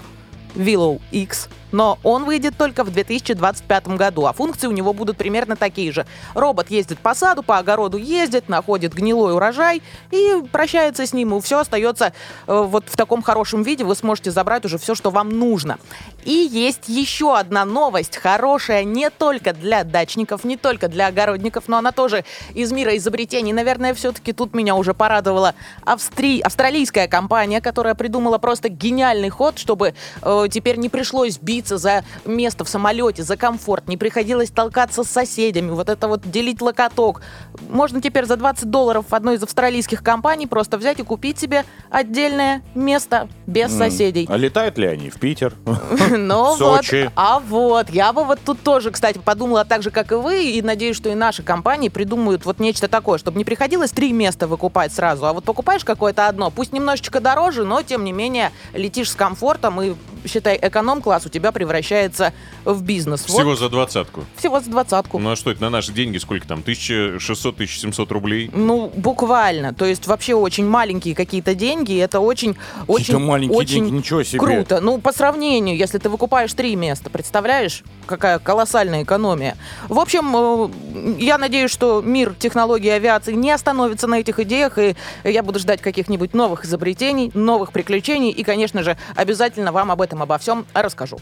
Willow 0.54 1.00
X, 1.12 1.48
но 1.72 1.98
он 2.02 2.24
выйдет 2.24 2.56
только 2.56 2.84
в 2.84 2.90
2025 2.90 3.88
году, 3.88 4.26
а 4.26 4.32
функции 4.32 4.66
у 4.66 4.72
него 4.72 4.92
будут 4.92 5.16
примерно 5.16 5.56
такие 5.56 5.92
же. 5.92 6.06
Робот 6.34 6.70
ездит 6.70 6.98
по 6.98 7.14
саду, 7.14 7.42
по 7.42 7.58
огороду 7.58 7.96
ездит, 7.96 8.48
находит 8.48 8.94
гнилой 8.94 9.34
урожай 9.34 9.82
и 10.10 10.42
прощается 10.50 11.06
с 11.06 11.12
ним, 11.12 11.36
и 11.36 11.40
все 11.40 11.60
остается 11.60 12.12
э, 12.46 12.64
вот 12.66 12.84
в 12.88 12.96
таком 12.96 13.22
хорошем 13.22 13.62
виде, 13.62 13.84
вы 13.84 13.94
сможете 13.94 14.30
забрать 14.30 14.64
уже 14.64 14.78
все, 14.78 14.94
что 14.94 15.10
вам 15.10 15.30
нужно. 15.30 15.78
И 16.24 16.32
есть 16.32 16.88
еще 16.88 17.36
одна 17.36 17.64
новость, 17.64 18.16
хорошая 18.16 18.84
не 18.84 19.10
только 19.10 19.52
для 19.52 19.84
дачников, 19.84 20.44
не 20.44 20.56
только 20.56 20.88
для 20.88 21.08
огородников, 21.08 21.64
но 21.68 21.78
она 21.78 21.92
тоже 21.92 22.24
из 22.54 22.72
мира 22.72 22.96
изобретений. 22.96 23.52
Наверное, 23.52 23.94
все-таки 23.94 24.32
тут 24.32 24.54
меня 24.54 24.74
уже 24.74 24.94
порадовала 24.94 25.54
Австри... 25.84 26.40
австралийская 26.40 27.08
компания, 27.08 27.60
которая 27.60 27.94
придумала 27.94 28.38
просто 28.38 28.68
гениальный 28.68 29.28
ход, 29.28 29.58
чтобы 29.58 29.94
э, 30.22 30.46
теперь 30.50 30.76
не 30.76 30.88
пришлось 30.88 31.38
биться 31.56 31.78
за 31.78 32.04
место 32.26 32.64
в 32.64 32.68
самолете, 32.68 33.22
за 33.22 33.38
комфорт, 33.38 33.88
не 33.88 33.96
приходилось 33.96 34.50
толкаться 34.50 35.04
с 35.04 35.08
соседями, 35.08 35.70
вот 35.70 35.88
это 35.88 36.06
вот 36.06 36.30
делить 36.30 36.60
локоток. 36.60 37.22
Можно 37.70 38.02
теперь 38.02 38.26
за 38.26 38.36
20 38.36 38.70
долларов 38.70 39.06
в 39.08 39.14
одной 39.14 39.36
из 39.36 39.42
австралийских 39.42 40.02
компаний 40.02 40.46
просто 40.46 40.76
взять 40.76 41.00
и 41.00 41.02
купить 41.02 41.38
себе 41.38 41.64
отдельное 41.88 42.62
место 42.74 43.28
без 43.46 43.72
соседей. 43.72 44.26
А 44.28 44.36
летают 44.36 44.76
ли 44.76 44.86
они 44.86 45.08
в 45.08 45.18
Питер? 45.18 45.54
Ну 46.16 46.56
вот, 46.56 46.84
а 47.14 47.40
вот, 47.40 47.90
я 47.90 48.12
бы 48.12 48.24
вот 48.24 48.38
тут 48.44 48.62
тоже, 48.62 48.90
кстати, 48.90 49.18
подумала 49.18 49.64
так 49.64 49.82
же, 49.82 49.90
как 49.90 50.12
и 50.12 50.14
вы, 50.14 50.44
и 50.50 50.62
надеюсь, 50.62 50.96
что 50.96 51.08
и 51.08 51.14
наши 51.14 51.42
компании 51.42 51.88
придумают 51.88 52.44
вот 52.44 52.58
нечто 52.58 52.88
такое, 52.88 53.18
чтобы 53.18 53.38
не 53.38 53.44
приходилось 53.44 53.90
три 53.90 54.12
места 54.12 54.46
выкупать 54.46 54.92
сразу, 54.92 55.26
а 55.26 55.32
вот 55.32 55.44
покупаешь 55.44 55.84
какое-то 55.84 56.28
одно, 56.28 56.50
пусть 56.50 56.72
немножечко 56.72 57.20
дороже, 57.20 57.64
но 57.64 57.82
тем 57.82 58.04
не 58.04 58.12
менее 58.12 58.52
летишь 58.72 59.10
с 59.10 59.14
комфортом 59.14 59.80
и, 59.80 59.94
считай, 60.26 60.58
эконом-класс 60.60 61.26
у 61.26 61.28
тебя 61.28 61.45
превращается 61.52 62.32
в 62.64 62.82
бизнес. 62.82 63.22
Вот 63.28 63.36
Всего 63.38 63.56
за 63.56 63.68
двадцатку. 63.68 64.24
всего 64.36 64.60
за 64.60 64.70
двадцатку. 64.70 65.18
Ну 65.18 65.30
а 65.32 65.36
что 65.36 65.50
это 65.50 65.62
на 65.62 65.70
наши 65.70 65.92
деньги? 65.92 66.18
Сколько 66.18 66.46
там? 66.46 66.60
1600-1700 66.60 68.12
рублей? 68.12 68.50
Ну, 68.52 68.92
буквально. 68.96 69.74
То 69.74 69.84
есть 69.84 70.06
вообще 70.06 70.34
очень 70.34 70.66
маленькие 70.66 71.14
какие-то 71.14 71.54
деньги. 71.54 71.96
Это 71.98 72.20
очень, 72.20 72.56
очень, 72.86 73.18
маленькие 73.18 73.56
очень 73.56 73.74
деньги, 73.84 73.90
ничего 73.96 74.22
себе. 74.22 74.38
круто. 74.38 74.80
Ну, 74.80 74.98
по 74.98 75.12
сравнению, 75.12 75.76
если 75.76 75.98
ты 75.98 76.08
выкупаешь 76.08 76.52
три 76.54 76.76
места, 76.76 77.10
представляешь, 77.10 77.82
какая 78.06 78.38
колоссальная 78.38 79.02
экономия. 79.02 79.56
В 79.88 79.98
общем, 79.98 80.34
э, 80.36 81.16
я 81.18 81.38
надеюсь, 81.38 81.70
что 81.70 82.02
мир 82.02 82.34
технологий 82.38 82.90
авиации 82.90 83.32
не 83.32 83.50
остановится 83.50 84.06
на 84.06 84.20
этих 84.20 84.38
идеях, 84.40 84.78
и 84.78 84.94
я 85.24 85.42
буду 85.42 85.58
ждать 85.58 85.80
каких-нибудь 85.80 86.34
новых 86.34 86.64
изобретений, 86.64 87.30
новых 87.34 87.72
приключений, 87.72 88.30
и, 88.30 88.42
конечно 88.44 88.82
же, 88.82 88.96
обязательно 89.14 89.72
вам 89.72 89.90
об 89.90 90.00
этом 90.00 90.22
обо 90.22 90.38
всем 90.38 90.66
расскажу. 90.74 91.18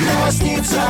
Новосница, 0.00 0.80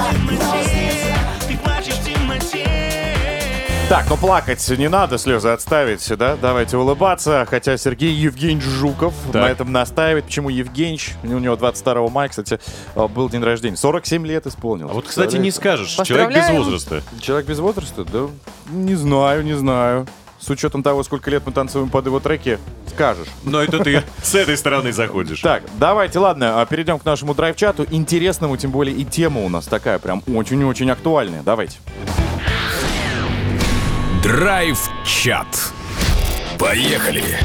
Так, 3.89 4.07
ну 4.09 4.17
плакать 4.17 4.67
не 4.79 4.89
надо, 4.89 5.19
слезы 5.19 5.49
отставить, 5.49 6.09
да? 6.17 6.37
Давайте 6.41 6.77
улыбаться. 6.77 7.45
Хотя 7.51 7.77
Сергей 7.77 8.13
Евгеньевич 8.13 8.65
Жуков 8.65 9.13
Так. 9.33 9.43
на 9.43 9.47
этом 9.51 9.73
настаивает. 9.73 10.27
Почему 10.27 10.51
Евгеньевич? 10.51 11.15
У 11.25 11.27
него 11.27 11.57
22 11.57 12.09
мая, 12.09 12.29
кстати, 12.29 12.61
э, 12.95 13.09
был 13.09 13.29
день 13.29 13.43
рождения. 13.43 13.77
47 13.77 14.25
лет 14.25 14.47
исполнилось. 14.47 14.93
А 14.93 14.95
вот, 14.95 15.09
кстати, 15.09 15.37
не 15.37 15.51
скажешь. 15.51 15.97
Человек 16.07 16.35
без 16.35 16.49
возраста. 16.51 17.03
Человек 17.21 17.49
без 17.49 17.59
возраста? 17.59 18.05
Да 18.05 18.29
не 18.71 18.95
знаю, 18.95 19.45
не 19.45 19.55
знаю. 19.55 20.07
С 20.43 20.51
учетом 20.51 20.83
того, 20.83 21.05
сколько 21.05 21.31
лет 21.31 21.45
мы 21.47 21.53
танцуем 21.53 21.89
под 21.89 22.07
его 22.07 22.19
треки, 22.19 22.59
скажешь. 22.89 23.29
Но 23.45 23.63
это 23.63 23.79
ты 23.79 24.03
с 24.23 24.35
этой 24.35 24.57
стороны 24.57 24.93
заходишь. 24.93 25.41
Так, 25.41 25.63
давайте, 25.79 26.19
ладно, 26.19 26.61
а, 26.61 26.67
перейдем 26.67 26.99
к 26.99 27.05
нашему 27.05 27.33
драйв-чату. 27.33 27.87
Интересному, 27.91 28.57
тем 28.57 28.73
более 28.73 28.97
и 28.97 29.05
тема 29.05 29.43
у 29.43 29.49
нас 29.49 29.67
такая 29.67 30.01
прям 30.01 30.21
очень-очень 30.27 30.91
актуальная. 30.91 31.43
Давайте. 31.45 31.79
Драйв-чат. 34.25 35.47
Поехали. 36.59 37.39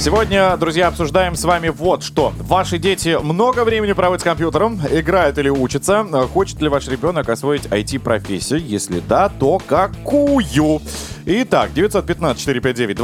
Сегодня, 0.00 0.56
друзья, 0.56 0.88
обсуждаем 0.88 1.36
с 1.36 1.44
вами 1.44 1.68
вот 1.68 2.02
что. 2.02 2.32
Ваши 2.38 2.78
дети 2.78 3.18
много 3.22 3.64
времени 3.64 3.92
проводят 3.92 4.22
с 4.22 4.24
компьютером, 4.24 4.80
играют 4.90 5.36
или 5.36 5.50
учатся. 5.50 6.04
Хочет 6.32 6.62
ли 6.62 6.70
ваш 6.70 6.88
ребенок 6.88 7.28
освоить 7.28 7.66
IT-профессию? 7.66 8.64
Если 8.64 9.00
да, 9.00 9.28
то 9.28 9.60
какую? 9.66 10.80
Итак, 11.26 11.72
915-459-2020, 11.74 12.96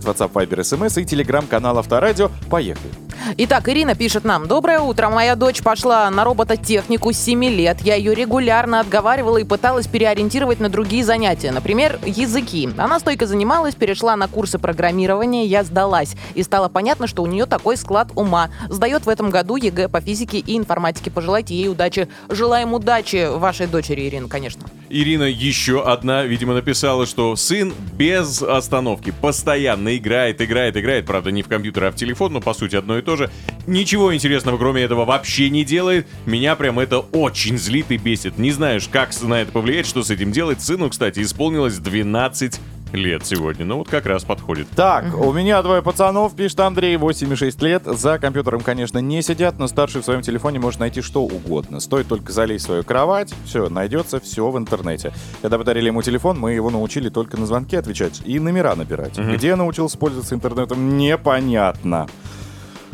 WhatsApp, 0.00 0.32
Viber, 0.32 0.58
SMS 0.58 1.00
и 1.00 1.04
телеграм-канал 1.04 1.78
Авторадио. 1.78 2.28
Поехали. 2.50 2.90
Итак, 3.38 3.68
Ирина 3.68 3.94
пишет 3.94 4.24
нам. 4.24 4.48
Доброе 4.48 4.80
утро. 4.80 5.08
Моя 5.08 5.36
дочь 5.36 5.62
пошла 5.62 6.10
на 6.10 6.24
робототехнику 6.24 7.12
с 7.12 7.18
7 7.18 7.44
лет. 7.44 7.80
Я 7.80 7.94
ее 7.94 8.14
регулярно 8.14 8.80
отговаривала 8.80 9.38
и 9.38 9.44
пыталась 9.44 9.86
переориентировать 9.86 10.58
на 10.58 10.68
другие 10.68 11.04
занятия. 11.04 11.52
Например, 11.52 12.00
языки. 12.04 12.68
Она 12.76 12.98
стойко 12.98 13.26
занималась, 13.26 13.76
перешла 13.76 14.16
на 14.16 14.26
курсы 14.26 14.58
программирования. 14.58 15.46
Я 15.46 15.62
сдалась. 15.62 16.16
И 16.34 16.42
стало 16.42 16.68
понятно, 16.68 17.06
что 17.06 17.22
у 17.22 17.26
нее 17.26 17.46
такой 17.46 17.76
склад 17.76 18.08
ума. 18.14 18.50
Сдает 18.68 19.06
в 19.06 19.08
этом 19.08 19.30
году 19.30 19.56
ЕГЭ 19.56 19.88
по 19.88 20.00
физике 20.00 20.38
и 20.38 20.56
информатике. 20.56 21.10
Пожелайте 21.10 21.54
ей 21.54 21.68
удачи. 21.68 22.08
Желаем 22.28 22.74
удачи 22.74 23.28
вашей 23.36 23.66
дочери, 23.66 24.08
Ирина, 24.08 24.28
конечно. 24.28 24.62
Ирина 24.88 25.24
еще 25.24 25.82
одна, 25.82 26.24
видимо, 26.24 26.54
написала, 26.54 27.06
что 27.06 27.34
сын 27.36 27.72
без 27.94 28.42
остановки 28.42 29.12
постоянно 29.20 29.96
играет, 29.96 30.40
играет, 30.42 30.76
играет. 30.76 31.06
Правда, 31.06 31.30
не 31.30 31.42
в 31.42 31.48
компьютер, 31.48 31.84
а 31.84 31.90
в 31.90 31.96
телефон, 31.96 32.34
но 32.34 32.40
по 32.40 32.54
сути 32.54 32.76
одно 32.76 32.98
и 32.98 33.02
то 33.02 33.16
же. 33.16 33.30
Ничего 33.66 34.14
интересного, 34.14 34.58
кроме 34.58 34.82
этого, 34.82 35.04
вообще 35.04 35.50
не 35.50 35.64
делает. 35.64 36.06
Меня 36.26 36.56
прям 36.56 36.78
это 36.78 36.98
очень 37.00 37.58
злит 37.58 37.90
и 37.90 37.96
бесит. 37.96 38.38
Не 38.38 38.50
знаешь, 38.50 38.88
как 38.88 39.10
на 39.22 39.42
это 39.42 39.52
повлиять, 39.52 39.86
что 39.86 40.02
с 40.02 40.10
этим 40.10 40.32
делать. 40.32 40.60
Сыну, 40.60 40.90
кстати, 40.90 41.22
исполнилось 41.22 41.78
12 41.78 42.60
лет 42.92 43.24
сегодня. 43.24 43.64
Ну 43.64 43.78
вот 43.78 43.88
как 43.88 44.06
раз 44.06 44.24
подходит. 44.24 44.68
Так, 44.74 45.16
у 45.18 45.32
меня 45.32 45.62
двое 45.62 45.82
пацанов, 45.82 46.34
пишет 46.34 46.60
Андрей, 46.60 46.96
8 46.96 47.32
и 47.32 47.36
6 47.36 47.62
лет. 47.62 47.82
За 47.84 48.18
компьютером, 48.18 48.60
конечно, 48.60 48.98
не 48.98 49.22
сидят, 49.22 49.58
но 49.58 49.66
старший 49.66 50.02
в 50.02 50.04
своем 50.04 50.22
телефоне 50.22 50.58
может 50.58 50.80
найти 50.80 51.00
что 51.00 51.22
угодно. 51.22 51.80
Стоит 51.80 52.08
только 52.08 52.32
залезть 52.32 52.64
в 52.64 52.66
свою 52.66 52.84
кровать, 52.84 53.34
все, 53.44 53.68
найдется 53.68 54.20
все 54.20 54.50
в 54.50 54.58
интернете. 54.58 55.12
Когда 55.40 55.58
подарили 55.58 55.86
ему 55.86 56.02
телефон, 56.02 56.38
мы 56.38 56.52
его 56.52 56.70
научили 56.70 57.08
только 57.08 57.36
на 57.36 57.46
звонки 57.46 57.76
отвечать 57.76 58.22
и 58.24 58.38
номера 58.38 58.74
набирать. 58.74 59.18
Где 59.18 59.56
научился 59.56 59.98
пользоваться 59.98 60.34
интернетом, 60.34 60.96
непонятно. 60.96 62.08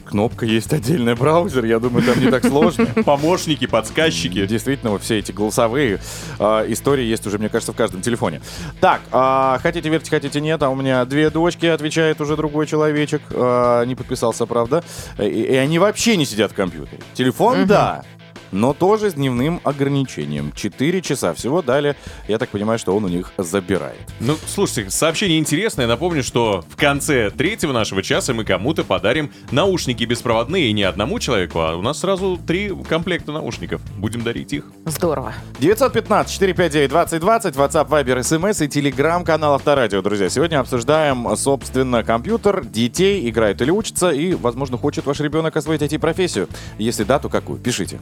Кнопка 0.08 0.46
есть 0.46 0.72
отдельный 0.72 1.14
браузер, 1.14 1.64
я 1.66 1.78
думаю, 1.78 2.04
там 2.04 2.18
не 2.18 2.30
так 2.30 2.46
сложно. 2.46 2.86
Помощники, 3.04 3.66
подсказчики. 3.66 4.46
Действительно, 4.46 4.90
вот 4.90 5.02
все 5.02 5.18
эти 5.18 5.32
голосовые 5.32 6.00
э, 6.38 6.44
истории 6.68 7.04
есть 7.04 7.26
уже, 7.26 7.38
мне 7.38 7.50
кажется, 7.50 7.72
в 7.72 7.76
каждом 7.76 8.00
телефоне. 8.00 8.40
Так, 8.80 9.02
а, 9.12 9.58
хотите 9.62 9.88
верьте, 9.90 10.10
хотите 10.10 10.40
нет, 10.40 10.62
а 10.62 10.70
у 10.70 10.74
меня 10.74 11.04
две 11.04 11.28
дочки, 11.28 11.66
отвечает 11.66 12.20
уже 12.22 12.36
другой 12.36 12.66
человечек, 12.66 13.20
а, 13.30 13.84
не 13.84 13.94
подписался, 13.94 14.46
правда, 14.46 14.82
и, 15.18 15.24
и 15.24 15.54
они 15.56 15.78
вообще 15.78 16.16
не 16.16 16.24
сидят 16.24 16.52
в 16.52 16.54
компьютере. 16.54 17.02
Телефон, 17.14 17.66
да, 17.66 18.04
но 18.52 18.72
тоже 18.72 19.10
с 19.10 19.14
дневным 19.14 19.60
ограничением. 19.64 20.52
Четыре 20.52 21.02
часа 21.02 21.34
всего 21.34 21.62
дали, 21.62 21.96
я 22.26 22.38
так 22.38 22.48
понимаю, 22.50 22.78
что 22.78 22.96
он 22.96 23.04
у 23.04 23.08
них 23.08 23.32
забирает. 23.38 23.98
Ну, 24.20 24.36
слушайте, 24.46 24.90
сообщение 24.90 25.38
интересное. 25.38 25.86
Напомню, 25.86 26.22
что 26.22 26.64
в 26.68 26.76
конце 26.76 27.30
третьего 27.30 27.72
нашего 27.72 28.02
часа 28.02 28.34
мы 28.34 28.44
кому-то 28.44 28.84
подарим 28.84 29.30
наушники 29.50 30.04
беспроводные. 30.04 30.68
И 30.68 30.72
не 30.72 30.82
одному 30.82 31.18
человеку, 31.18 31.60
а 31.60 31.76
у 31.76 31.82
нас 31.82 32.00
сразу 32.00 32.38
три 32.46 32.72
комплекта 32.88 33.32
наушников. 33.32 33.80
Будем 33.96 34.22
дарить 34.22 34.52
их. 34.52 34.64
Здорово. 34.86 35.34
915-459-2020, 35.60 37.54
WhatsApp, 37.54 37.88
Viber, 37.88 38.20
SMS 38.20 38.64
и 38.64 38.68
телеграм-канал 38.68 39.54
Авторадио, 39.54 40.02
друзья. 40.02 40.28
Сегодня 40.28 40.60
обсуждаем, 40.60 41.36
собственно, 41.36 42.02
компьютер, 42.02 42.64
детей, 42.64 43.28
играют 43.28 43.60
или 43.62 43.70
учатся, 43.70 44.10
и, 44.10 44.34
возможно, 44.34 44.78
хочет 44.78 45.06
ваш 45.06 45.20
ребенок 45.20 45.56
освоить 45.56 45.82
IT-профессию. 45.82 46.48
Если 46.78 47.04
да, 47.04 47.18
то 47.18 47.28
какую? 47.28 47.58
Пишите. 47.58 47.98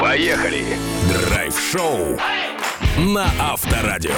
Поехали. 0.00 0.64
Драйв-шоу 1.08 2.18
на 2.98 3.26
Авторадио. 3.40 4.12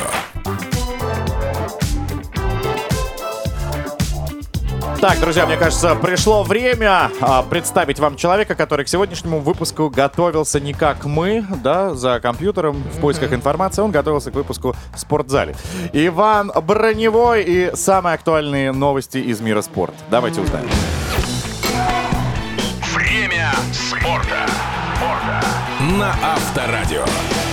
Так, 5.01 5.21
друзья, 5.21 5.47
мне 5.47 5.57
кажется, 5.57 5.95
пришло 5.95 6.43
время 6.43 7.11
а, 7.21 7.43
представить 7.43 7.99
вам 7.99 8.17
человека, 8.17 8.55
который 8.55 8.87
к 8.87 8.89
сегодняшнему 8.89 9.41
выпуску 9.41 9.91
готовился 9.91 10.59
не 10.59 10.73
как 10.73 11.05
мы, 11.05 11.45
да, 11.63 11.95
за 11.95 12.19
компьютером 12.19 12.83
в 12.95 13.01
поисках 13.01 13.33
информации, 13.33 13.83
он 13.83 13.91
готовился 13.91 14.31
к 14.31 14.35
выпуску 14.35 14.75
в 14.95 14.99
спортзале. 14.99 15.55
Иван 15.93 16.51
Броневой 16.63 17.45
и 17.45 17.77
самые 17.77 18.15
актуальные 18.15 18.73
новости 18.73 19.19
из 19.19 19.41
мира 19.41 19.61
спорта. 19.61 19.97
Давайте 20.11 20.41
узнаем. 20.41 20.67
Время 22.95 23.53
спорта. 23.73 24.47
На 25.87 26.17
Авторадио. 26.21 27.05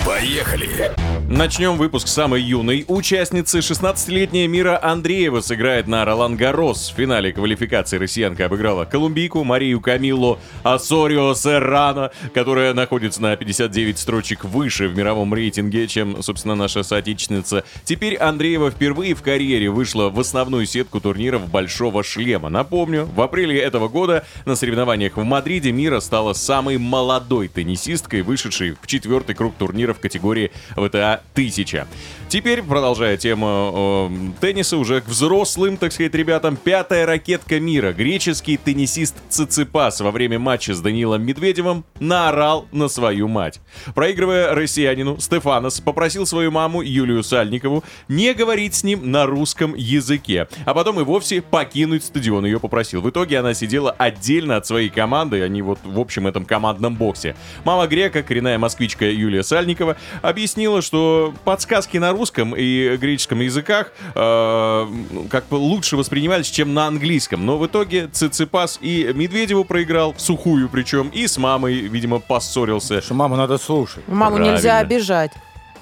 Поехали. 0.03 0.91
Начнем 1.29 1.77
выпуск 1.77 2.09
самой 2.09 2.41
юной 2.41 2.83
участницы. 2.87 3.59
16-летняя 3.59 4.45
Мира 4.47 4.77
Андреева 4.83 5.39
сыграет 5.39 5.87
на 5.87 6.03
Ролан 6.03 6.35
Гарос. 6.35 6.91
В 6.91 6.97
финале 6.97 7.31
квалификации 7.31 7.97
россиянка 7.97 8.45
обыграла 8.45 8.83
колумбийку 8.83 9.43
Марию 9.43 9.79
Камиллу 9.79 10.37
Асорио 10.63 11.33
Серрано, 11.33 12.11
которая 12.33 12.73
находится 12.73 13.21
на 13.21 13.35
59 13.37 13.97
строчек 13.97 14.43
выше 14.43 14.89
в 14.89 14.97
мировом 14.97 15.33
рейтинге, 15.33 15.87
чем, 15.87 16.21
собственно, 16.21 16.55
наша 16.55 16.83
соотечественница. 16.83 17.63
Теперь 17.85 18.17
Андреева 18.17 18.69
впервые 18.69 19.15
в 19.15 19.21
карьере 19.21 19.69
вышла 19.69 20.09
в 20.09 20.19
основную 20.19 20.65
сетку 20.65 20.99
турниров 20.99 21.49
«Большого 21.49 22.03
шлема». 22.03 22.49
Напомню, 22.49 23.05
в 23.05 23.21
апреле 23.21 23.59
этого 23.59 23.87
года 23.87 24.25
на 24.45 24.55
соревнованиях 24.55 25.15
в 25.15 25.23
Мадриде 25.23 25.71
Мира 25.71 26.01
стала 26.01 26.33
самой 26.33 26.77
молодой 26.77 27.47
теннисисткой, 27.47 28.23
вышедшей 28.23 28.75
в 28.79 28.87
четвертый 28.87 29.35
круг 29.35 29.55
турнира 29.55 29.93
в 29.93 29.99
категории 29.99 30.51
ВТА 30.75 31.12
1000. 31.33 31.87
Теперь, 32.33 32.63
продолжая 32.63 33.15
тему 33.15 34.09
э, 34.09 34.41
тенниса, 34.41 34.77
уже 34.77 35.01
к 35.01 35.07
взрослым, 35.07 35.77
так 35.77 35.91
сказать, 35.91 36.15
ребятам, 36.15 36.55
пятая 36.55 37.05
ракетка 37.05 37.59
мира. 37.59 37.93
Греческий 37.93 38.57
теннисист 38.57 39.15
Циципас 39.29 40.01
во 40.01 40.09
время 40.09 40.39
матча 40.39 40.73
с 40.73 40.81
Данилом 40.81 41.21
Медведевым 41.21 41.85
наорал 41.99 42.65
на 42.71 42.87
свою 42.87 43.27
мать. 43.27 43.61
Проигрывая 43.93 44.55
россиянину, 44.55 45.19
Стефанос 45.19 45.79
попросил 45.79 46.25
свою 46.25 46.49
маму 46.49 46.81
Юлию 46.81 47.23
Сальникову 47.23 47.83
не 48.07 48.33
говорить 48.33 48.73
с 48.73 48.83
ним 48.83 49.11
на 49.11 49.27
русском 49.27 49.75
языке, 49.75 50.47
а 50.65 50.73
потом 50.73 50.99
и 50.99 51.03
вовсе 51.03 51.43
покинуть 51.43 52.03
стадион 52.03 52.45
ее 52.45 52.59
попросил. 52.59 53.01
В 53.01 53.09
итоге 53.11 53.37
она 53.37 53.53
сидела 53.53 53.91
отдельно 53.91 54.57
от 54.57 54.65
своей 54.65 54.89
команды, 54.89 55.43
они 55.43 55.61
вот 55.61 55.77
в 55.83 55.99
общем 55.99 56.25
этом 56.25 56.45
командном 56.45 56.95
боксе. 56.95 57.35
Мама 57.63 57.85
грека, 57.85 58.23
коренная 58.23 58.57
москвичка 58.57 59.05
Юлия 59.05 59.43
Сальникова, 59.43 59.97
объяснила, 60.23 60.81
что 60.81 61.02
подсказки 61.43 61.97
на 61.97 62.11
русском 62.11 62.55
и 62.55 62.97
греческом 62.97 63.41
языках 63.41 63.91
э, 64.15 64.87
как 65.29 65.47
бы 65.47 65.55
лучше 65.55 65.97
воспринимались, 65.97 66.47
чем 66.47 66.73
на 66.73 66.87
английском. 66.87 67.45
Но 67.45 67.57
в 67.57 67.65
итоге 67.65 68.07
Циципас 68.07 68.79
и 68.81 69.11
Медведеву 69.13 69.63
проиграл, 69.63 70.13
в 70.13 70.21
сухую 70.21 70.69
причем, 70.69 71.09
и 71.09 71.27
с 71.27 71.37
мамой, 71.37 71.75
видимо, 71.75 72.19
поссорился. 72.19 73.01
Что 73.01 73.13
маму 73.13 73.35
надо 73.35 73.57
слушать. 73.57 74.07
Маму 74.07 74.35
Правильно. 74.35 74.55
нельзя 74.55 74.77
обижать. 74.79 75.31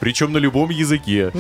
Причем 0.02 0.34
на 0.34 0.40
любом 0.40 0.72
языке. 0.72 1.32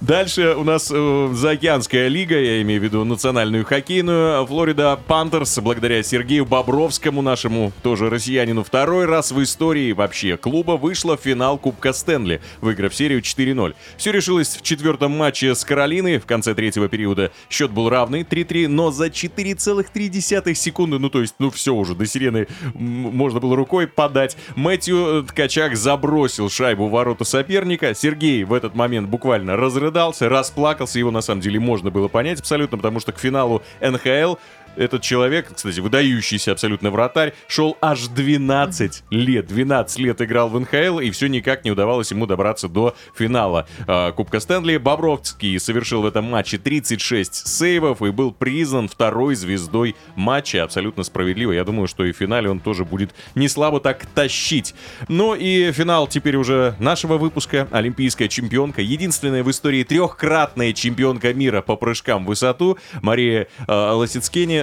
Дальше 0.00 0.54
у 0.54 0.62
нас 0.62 0.90
э, 0.94 1.30
заокеанская 1.34 2.06
лига, 2.06 2.40
я 2.40 2.62
имею 2.62 2.80
в 2.80 2.84
виду 2.84 3.04
национальную 3.04 3.64
хоккейную. 3.64 4.46
Флорида 4.46 5.00
Пантерс, 5.08 5.58
благодаря 5.58 6.00
Сергею 6.04 6.46
Бобровскому, 6.46 7.22
нашему 7.22 7.72
тоже 7.82 8.08
россиянину, 8.08 8.62
второй 8.62 9.06
раз 9.06 9.32
в 9.32 9.42
истории 9.42 9.90
вообще 9.92 10.36
клуба 10.36 10.72
вышла 10.72 11.16
в 11.16 11.22
финал 11.22 11.58
Кубка 11.58 11.92
Стэнли, 11.92 12.40
выиграв 12.60 12.94
серию 12.94 13.20
4-0. 13.20 13.74
Все 13.96 14.12
решилось 14.12 14.56
в 14.56 14.62
четвертом 14.62 15.10
матче 15.10 15.52
с 15.52 15.64
Каролиной. 15.64 16.18
В 16.18 16.26
конце 16.26 16.54
третьего 16.54 16.88
периода 16.88 17.32
счет 17.50 17.72
был 17.72 17.88
равный 17.88 18.22
3-3, 18.22 18.68
но 18.68 18.92
за 18.92 19.06
4,3 19.06 20.54
секунды, 20.54 21.00
ну 21.00 21.10
то 21.10 21.20
есть, 21.20 21.34
ну 21.40 21.50
все 21.50 21.74
уже, 21.74 21.96
до 21.96 22.06
сирены 22.06 22.46
можно 22.74 23.40
было 23.40 23.56
рукой 23.56 23.88
подать. 23.88 24.36
Мэтью 24.54 25.22
э, 25.22 25.22
Ткачак 25.24 25.76
забросил 25.76 26.48
шайбу 26.48 26.86
в 26.86 26.92
ворота 26.92 27.24
соперника. 27.24 27.92
Сергей 28.04 28.44
в 28.44 28.52
этот 28.52 28.74
момент 28.74 29.08
буквально 29.08 29.56
разрыдался, 29.56 30.28
расплакался. 30.28 30.98
Его 30.98 31.10
на 31.10 31.22
самом 31.22 31.40
деле 31.40 31.58
можно 31.58 31.90
было 31.90 32.08
понять 32.08 32.38
абсолютно, 32.38 32.76
потому 32.76 33.00
что 33.00 33.12
к 33.12 33.18
финалу 33.18 33.62
НХЛ 33.80 34.34
этот 34.76 35.02
человек, 35.02 35.52
кстати, 35.54 35.80
выдающийся 35.80 36.52
абсолютно 36.52 36.90
вратарь, 36.90 37.34
шел 37.48 37.76
аж 37.80 38.06
12 38.08 39.04
лет. 39.10 39.46
12 39.46 39.98
лет 39.98 40.20
играл 40.22 40.48
в 40.48 40.60
НХЛ, 40.60 41.00
и 41.00 41.10
все 41.10 41.26
никак 41.28 41.64
не 41.64 41.70
удавалось 41.70 42.10
ему 42.10 42.26
добраться 42.26 42.68
до 42.68 42.94
финала 43.16 43.66
э, 43.86 44.12
Кубка 44.12 44.40
Стэнли. 44.40 44.76
Бобровский 44.76 45.58
совершил 45.58 46.02
в 46.02 46.06
этом 46.06 46.24
матче 46.24 46.58
36 46.58 47.46
сейвов 47.46 48.02
и 48.02 48.10
был 48.10 48.32
признан 48.32 48.88
второй 48.88 49.34
звездой 49.34 49.96
матча. 50.14 50.62
Абсолютно 50.62 51.02
справедливо. 51.02 51.52
Я 51.52 51.64
думаю, 51.64 51.88
что 51.88 52.04
и 52.04 52.12
в 52.12 52.16
финале 52.16 52.50
он 52.50 52.60
тоже 52.60 52.84
будет 52.84 53.14
не 53.34 53.48
слабо 53.48 53.80
так 53.80 54.06
тащить. 54.06 54.74
Ну 55.08 55.34
и 55.34 55.72
финал 55.72 56.06
теперь 56.06 56.36
уже 56.36 56.74
нашего 56.78 57.18
выпуска. 57.18 57.68
Олимпийская 57.70 58.28
чемпионка, 58.28 58.82
единственная 58.82 59.42
в 59.42 59.50
истории 59.50 59.84
трехкратная 59.84 60.72
чемпионка 60.72 61.32
мира 61.32 61.62
по 61.62 61.76
прыжкам 61.76 62.24
в 62.24 62.28
высоту, 62.28 62.78
Мария 63.02 63.48
э, 63.66 63.92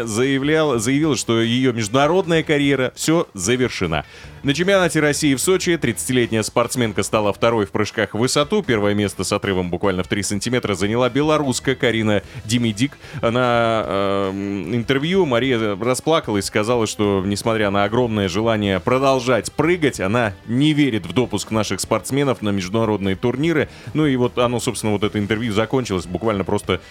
Заявлял, 0.05 0.79
заявила, 0.79 1.15
что 1.15 1.41
ее 1.41 1.73
международная 1.73 2.43
карьера 2.43 2.91
все 2.95 3.27
завершена. 3.33 4.05
На 4.43 4.55
чемпионате 4.55 4.99
России 4.99 5.35
в 5.35 5.39
Сочи 5.39 5.69
30-летняя 5.71 6.41
спортсменка 6.41 7.03
стала 7.03 7.31
второй 7.31 7.67
в 7.67 7.71
прыжках 7.71 8.15
в 8.15 8.17
высоту. 8.17 8.63
Первое 8.63 8.95
место 8.95 9.23
с 9.23 9.31
отрывом 9.31 9.69
буквально 9.69 10.03
в 10.03 10.07
3 10.07 10.23
сантиметра 10.23 10.73
заняла 10.73 11.09
белоруска 11.09 11.75
Карина 11.75 12.23
Демидик. 12.45 12.97
На 13.21 13.83
э, 13.85 14.31
интервью 14.73 15.27
Мария 15.27 15.77
расплакалась 15.79 16.45
сказала, 16.45 16.87
что 16.87 17.23
несмотря 17.23 17.69
на 17.69 17.83
огромное 17.83 18.27
желание 18.29 18.79
продолжать 18.79 19.51
прыгать, 19.51 19.99
она 19.99 20.33
не 20.47 20.73
верит 20.73 21.05
в 21.05 21.13
допуск 21.13 21.51
наших 21.51 21.79
спортсменов 21.79 22.41
на 22.41 22.49
международные 22.49 23.15
турниры. 23.15 23.69
Ну 23.93 24.07
и 24.07 24.15
вот 24.15 24.39
оно, 24.39 24.59
собственно, 24.59 24.93
вот 24.93 25.03
это 25.03 25.19
интервью 25.19 25.53
закончилось 25.53 26.07
буквально 26.07 26.43
просто 26.43 26.81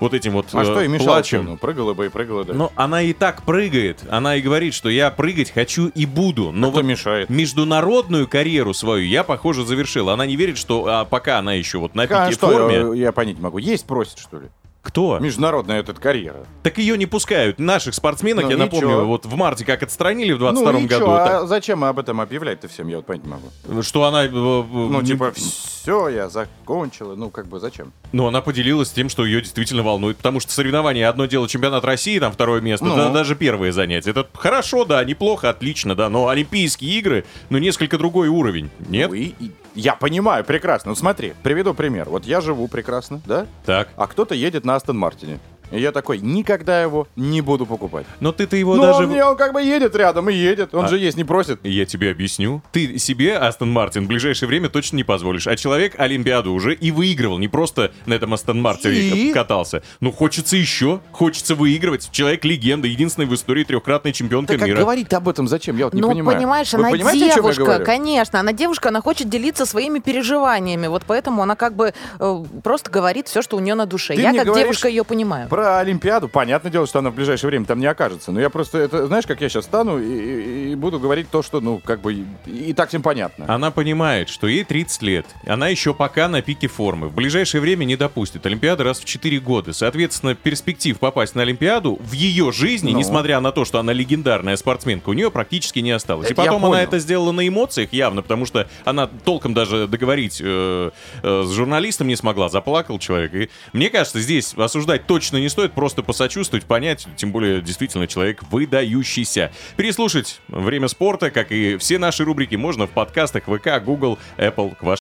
вот 0.00 0.14
этим 0.14 0.32
вот 0.32 0.46
А 0.52 0.62
э, 0.62 0.64
что 0.64 0.80
и 0.80 0.98
плачем. 0.98 1.44
Ну, 1.44 1.56
прыгала 1.56 1.94
бы 1.94 2.06
и 2.06 2.08
прыгала, 2.08 2.44
да. 2.44 2.54
Но 2.54 2.72
она 2.74 3.02
и 3.02 3.12
так 3.12 3.42
прыгает. 3.42 4.00
Она 4.10 4.36
и 4.36 4.40
говорит, 4.40 4.74
что 4.74 4.88
я 4.88 5.10
прыгать 5.10 5.50
хочу 5.52 5.88
и 5.88 6.06
буду. 6.06 6.50
Но 6.52 6.68
А 6.68 6.70
кто 6.70 6.80
вот 6.80 6.86
мешает? 6.86 7.30
международную 7.30 8.26
карьеру 8.26 8.74
свою 8.74 9.04
я, 9.06 9.22
похоже, 9.24 9.64
завершила. 9.64 10.14
Она 10.14 10.26
не 10.26 10.36
верит, 10.36 10.58
что 10.58 10.86
а, 10.86 11.04
пока 11.04 11.38
она 11.38 11.52
еще 11.54 11.78
вот 11.78 11.94
на 11.94 12.04
А 12.04 12.06
пике 12.06 12.32
что, 12.32 12.48
форме. 12.48 12.74
я, 12.76 13.06
я 13.06 13.12
понять 13.12 13.38
могу. 13.38 13.58
Есть 13.58 13.86
просит, 13.86 14.18
что 14.18 14.40
ли? 14.40 14.48
Кто? 14.82 15.18
Международная 15.18 15.80
эта 15.80 15.92
карьера. 15.92 16.46
Так 16.62 16.78
ее 16.78 16.96
не 16.96 17.04
пускают. 17.06 17.58
Наших 17.58 17.94
спортсменок, 17.94 18.44
Ну 18.44 18.50
я 18.50 18.56
и 18.56 18.58
напомню, 18.58 19.04
вот 19.04 19.26
в 19.26 19.36
марте 19.36 19.64
как 19.66 19.82
отстранили 19.82 20.32
в 20.32 20.38
22 20.38 20.72
ну 20.72 20.86
году. 20.86 21.06
так- 21.06 21.42
а 21.42 21.46
зачем 21.46 21.84
об 21.84 21.98
этом 21.98 22.20
объявлять-то 22.20 22.66
всем? 22.68 22.88
Я 22.88 22.96
вот 22.96 23.06
понять 23.06 23.24
не 23.24 23.30
могу. 23.30 23.82
Что 23.82 24.04
она... 24.04 24.24
э, 24.24 24.30
Ну, 24.30 24.88
ну, 24.88 25.02
типа, 25.02 25.32
все, 25.32 26.08
я 26.08 26.30
закончила. 26.30 27.14
Ну, 27.14 27.28
как 27.28 27.46
бы, 27.46 27.60
зачем? 27.60 27.92
Ну, 28.12 28.26
она 28.26 28.40
поделилась 28.40 28.90
тем, 28.90 29.10
что 29.10 29.26
ее 29.26 29.42
действительно 29.42 29.82
волнует. 29.82 30.16
Потому 30.16 30.40
что 30.40 30.50
соревнования 30.52 31.08
одно 31.08 31.26
дело 31.26 31.46
чемпионат 31.46 31.84
России, 31.84 32.18
там 32.18 32.32
второе 32.32 32.62
место, 32.62 32.86
Ну. 32.86 32.96
да, 32.96 33.10
даже 33.10 33.36
первое 33.36 33.72
занятие. 33.72 34.10
Это 34.12 34.26
хорошо, 34.32 34.86
да, 34.86 35.04
неплохо, 35.04 35.50
отлично, 35.50 35.94
да. 35.94 36.08
Но 36.08 36.28
Олимпийские 36.28 36.98
игры, 36.98 37.24
ну, 37.50 37.58
несколько 37.58 37.98
другой 37.98 38.28
уровень. 38.28 38.70
Нет? 38.88 39.10
Ну, 39.10 39.14
и- 39.14 39.34
и 39.38 39.50
я 39.74 39.94
понимаю 39.94 40.42
прекрасно. 40.44 40.90
Ну, 40.90 40.96
смотри, 40.96 41.34
приведу 41.42 41.74
пример. 41.74 42.08
Вот 42.08 42.24
я 42.24 42.40
живу 42.40 42.66
прекрасно, 42.66 43.20
да? 43.26 43.46
Так. 43.64 43.88
А 43.96 44.06
кто-то 44.06 44.34
едет 44.34 44.64
на 44.64 44.69
Астон 44.74 44.98
Мартине. 44.98 45.38
И 45.70 45.80
я 45.80 45.92
такой, 45.92 46.18
никогда 46.18 46.82
его 46.82 47.06
не 47.16 47.40
буду 47.40 47.66
покупать. 47.66 48.06
Но 48.20 48.32
ты-то 48.32 48.56
его 48.56 48.76
Ну, 48.76 48.82
даже... 48.82 49.04
он, 49.04 49.06
мне- 49.10 49.24
он 49.24 49.36
как 49.36 49.52
бы 49.52 49.62
едет 49.62 49.94
рядом 49.94 50.28
и 50.30 50.34
едет. 50.34 50.74
Он 50.74 50.84
А. 50.84 50.88
же 50.88 50.98
есть 50.98 51.16
не 51.16 51.24
просит. 51.24 51.60
Я 51.64 51.84
тебе 51.84 52.10
объясню. 52.10 52.62
Ты 52.72 52.98
себе, 52.98 53.36
Астон 53.36 53.70
Мартин, 53.70 54.04
в 54.04 54.08
ближайшее 54.08 54.48
время 54.48 54.68
точно 54.68 54.96
не 54.96 55.04
позволишь. 55.04 55.46
А 55.46 55.56
человек 55.56 55.94
Олимпиаду 55.98 56.52
уже 56.52 56.74
и 56.74 56.90
выигрывал. 56.90 57.38
Не 57.38 57.48
просто 57.48 57.92
на 58.06 58.14
этом 58.14 58.34
Астон 58.34 58.60
Мартине 58.60 58.94
И? 59.28 59.32
катался. 59.32 59.82
Ну, 60.00 60.12
хочется 60.12 60.56
еще. 60.56 61.00
Хочется 61.12 61.54
выигрывать. 61.54 62.08
Человек 62.10 62.44
легенда. 62.44 62.88
Единственный 62.88 63.26
в 63.26 63.34
истории 63.34 63.64
трехкратная 63.64 64.12
чемпионка 64.12 64.52
Так 64.54 64.60
как 64.60 64.68
мира. 64.68 64.78
говорить 64.80 65.12
об 65.12 65.28
этом 65.28 65.46
зачем? 65.48 65.76
Я 65.76 65.84
вот 65.86 65.94
не 65.94 66.00
ну, 66.00 66.08
понимаю. 66.10 66.36
понимаешь, 66.38 66.72
Вы 66.72 66.78
она 66.80 66.90
понимаете, 66.90 67.34
девушка, 67.34 67.78
конечно. 67.84 68.40
Она 68.40 68.52
девушка, 68.52 68.88
она 68.88 69.00
хочет 69.00 69.28
делиться 69.28 69.66
своими 69.66 69.98
переживаниями. 69.98 70.86
Вот 70.86 71.02
поэтому 71.06 71.42
она 71.42 71.56
как 71.56 71.74
бы 71.74 71.92
э, 72.18 72.44
просто 72.62 72.90
говорит 72.90 73.28
все, 73.28 73.42
что 73.42 73.56
у 73.56 73.60
нее 73.60 73.74
на 73.74 73.86
душе. 73.86 74.14
Ты 74.14 74.20
Я 74.22 74.32
как 74.34 74.46
говоришь 74.46 74.64
девушка 74.64 74.88
ее 74.88 75.04
понимаю. 75.04 75.48
Про 75.48 75.59
Олимпиаду, 75.60 76.28
понятное 76.28 76.70
дело, 76.72 76.86
что 76.86 76.98
она 77.00 77.10
в 77.10 77.14
ближайшее 77.14 77.48
время 77.50 77.64
там 77.66 77.80
не 77.80 77.86
окажется. 77.86 78.32
Но 78.32 78.40
я 78.40 78.50
просто, 78.50 78.78
это, 78.78 79.06
знаешь, 79.06 79.26
как 79.26 79.40
я 79.40 79.48
сейчас 79.48 79.64
стану 79.64 79.98
и, 79.98 80.04
и- 80.04 80.72
и 80.72 80.74
буду 80.74 80.98
говорить 81.00 81.28
то, 81.30 81.42
что, 81.42 81.60
ну, 81.60 81.78
как 81.84 82.00
бы, 82.00 82.14
и, 82.14 82.24
и 82.46 82.72
так 82.72 82.88
всем 82.88 83.02
понятно. 83.02 83.44
Она 83.48 83.70
понимает, 83.70 84.28
что 84.28 84.46
ей 84.46 84.64
30 84.64 85.02
лет. 85.02 85.26
Она 85.46 85.68
еще 85.68 85.94
пока 85.94 86.28
на 86.28 86.42
пике 86.42 86.68
формы. 86.68 87.08
В 87.08 87.14
ближайшее 87.14 87.60
время 87.60 87.84
не 87.84 87.96
допустит 87.96 88.46
Олимпиады 88.46 88.84
раз 88.84 89.00
в 89.00 89.04
4 89.04 89.38
года. 89.40 89.72
Соответственно, 89.72 90.34
перспектив 90.34 90.98
попасть 90.98 91.34
на 91.34 91.42
Олимпиаду 91.42 91.98
в 92.00 92.12
ее 92.12 92.52
жизни, 92.52 92.92
Ну. 92.92 92.98
несмотря 92.98 93.40
на 93.40 93.52
то, 93.52 93.64
что 93.64 93.78
она 93.78 93.92
легендарная 93.92 94.56
спортсменка, 94.56 95.08
у 95.10 95.12
нее 95.12 95.30
практически 95.30 95.80
не 95.80 95.90
осталось. 95.90 96.28
И 96.28 96.32
Это 96.32 96.42
я 96.42 96.46
потом 96.52 96.64
она 96.66 96.82
это 96.82 96.98
сделала 96.98 97.32
на 97.32 97.46
эмоциях 97.46 97.92
явно, 97.92 98.22
потому 98.22 98.46
что 98.46 98.68
она 98.84 99.06
толком 99.06 99.52
даже 99.54 99.86
договорить 99.88 100.40
э, 100.42 100.90
э, 101.22 101.42
с 101.46 101.50
журналистом 101.52 102.06
не 102.08 102.16
смогла. 102.16 102.48
Заплакал 102.48 102.98
человек. 102.98 103.34
И 103.34 103.50
мне 103.72 103.90
кажется, 103.90 104.20
здесь 104.20 104.54
осуждать 104.54 105.06
точно 105.06 105.36
не 105.38 105.48
стоит 105.50 105.72
просто 105.72 106.02
посочувствовать, 106.02 106.64
понять, 106.64 107.06
тем 107.16 107.32
более 107.32 107.60
действительно 107.60 108.06
человек 108.06 108.42
выдающийся. 108.50 109.52
Переслушать 109.76 110.40
«Время 110.48 110.88
спорта», 110.88 111.30
как 111.30 111.52
и 111.52 111.76
все 111.76 111.98
наши 111.98 112.24
рубрики, 112.24 112.54
можно 112.54 112.86
в 112.86 112.90
подкастах 112.90 113.44
ВК, 113.44 113.82
Google, 113.84 114.18
Apple, 114.38 114.74
к 114.76 114.82
вашему 114.82 115.00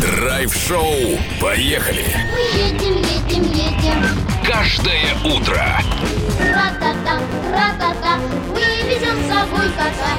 Драйв-шоу. 0.00 1.18
Поехали. 1.40 2.04
Мы 2.32 2.58
едем, 2.58 2.96
едем, 2.96 3.42
едем. 3.52 4.04
Каждое 4.44 5.14
утро. 5.24 5.62
Ра-та-та, 6.40 7.20
ра-та-та. 7.50 8.18
Вывезем 8.48 9.22
с 9.22 9.28
собой 9.28 9.68
кота. 9.76 10.16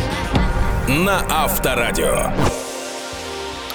На 0.88 1.26
Авторадио. 1.30 2.61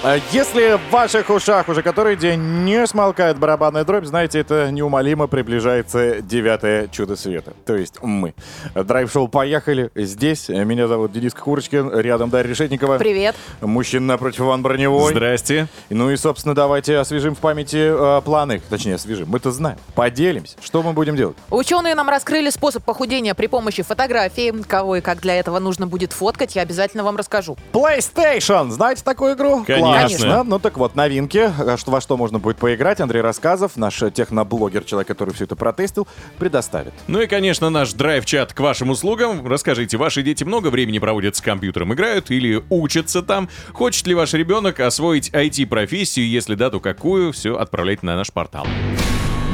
А 0.03 0.19
Если 0.31 0.77
в 0.77 0.91
ваших 0.93 1.31
ушах 1.31 1.69
уже 1.69 1.83
который 1.83 2.17
день 2.17 2.65
не 2.65 2.87
смолкает 2.87 3.39
барабанная 3.39 3.85
дробь, 3.85 4.05
знаете, 4.05 4.39
это 4.39 4.71
неумолимо 4.71 5.27
приближается 5.27 6.21
девятое 6.21 6.89
чудо 6.89 7.17
света. 7.17 7.55
То 7.65 7.75
есть 7.75 8.03
мы. 8.03 8.35
Драйв-шоу 8.75 9.29
«Поехали». 9.29 9.91
Здесь 9.95 10.49
меня 10.49 10.87
зовут 10.87 11.13
Денис 11.13 11.33
Курочкин, 11.35 11.99
рядом 11.99 12.31
Дарья 12.31 12.51
Решетникова. 12.51 12.99
Привет. 12.99 13.35
Мужчина 13.61 14.07
напротив 14.07 14.41
Иван 14.41 14.63
Броневой. 14.63 15.13
Здрасте. 15.13 15.67
Ну 15.91 16.11
и, 16.11 16.17
собственно, 16.17 16.55
давайте 16.55 16.99
освежим 16.99 17.35
в 17.35 17.39
памяти 17.39 18.19
э, 18.19 18.21
планы. 18.23 18.61
Точнее, 18.69 18.97
освежим. 18.97 19.29
Мы-то 19.29 19.51
знаем. 19.51 19.79
Поделимся. 19.95 20.57
Что 20.63 20.83
мы 20.83 20.93
будем 20.93 21.17
делать? 21.17 21.37
Ученые 21.51 21.95
нам 21.95 22.09
раскрыли 22.09 22.51
способ 22.51 22.85
похудения 22.85 23.35
при 23.35 23.47
помощи 23.47 23.83
фотографии. 23.83 24.55
Кого 24.69 24.97
и 24.97 25.01
как 25.01 25.21
для 25.21 25.37
этого 25.37 25.59
нужно 25.59 25.87
будет 25.87 26.13
фоткать, 26.13 26.55
я 26.55 26.63
обязательно 26.63 27.03
вам 27.03 27.17
расскажу. 27.17 27.57
PlayStation. 27.73 28.71
Знаете 28.71 29.03
такую 29.03 29.35
игру? 29.35 29.65
Конечно. 29.67 29.86
Классно. 29.87 30.45
Ну 30.45 30.59
так 30.59 30.77
вот, 30.79 30.95
новинки. 30.95 31.39
А 31.59 31.77
Что, 31.77 31.91
во 31.91 32.01
что 32.01 32.17
можно 32.17 32.39
будет 32.39 32.57
поиграть, 32.57 33.01
Андрей 33.01 33.21
Рассказов, 33.21 33.77
наш 33.77 34.03
э, 34.03 34.11
техноблогер, 34.11 34.85
человек, 34.85 35.09
который 35.09 35.35
все 35.35 35.45
это 35.45 35.57
протестил, 35.57 36.07
предоставит. 36.39 36.95
Ну 37.07 37.21
и, 37.21 37.27
конечно, 37.27 37.71
наш 37.71 37.93
драйв-чат 37.93 38.53
к 38.53 38.61
вашим 38.61 38.91
услугам. 38.91 39.47
Расскажите, 39.47 39.97
ваши 39.97 40.23
дети 40.23 40.45
много 40.45 40.69
времени 40.69 40.99
проводят 40.99 41.37
с 41.37 41.41
компьютером, 41.41 41.95
играют 41.95 42.31
или 42.31 42.63
учатся 42.71 43.23
там? 43.23 43.49
Хочет 43.73 44.07
ли 44.07 44.15
ваш 44.15 44.35
ребенок 44.35 44.81
освоить 44.81 45.31
IT-профессию? 45.31 46.29
Если 46.29 46.55
да, 46.55 46.71
то 46.71 46.81
какую? 46.81 47.33
Все 47.33 47.57
отправляйте 47.57 48.07
на 48.07 48.17
наш 48.17 48.33
портал. 48.33 48.67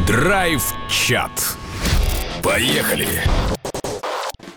Драйв-чат. 0.06 1.30
Поехали. 2.42 3.06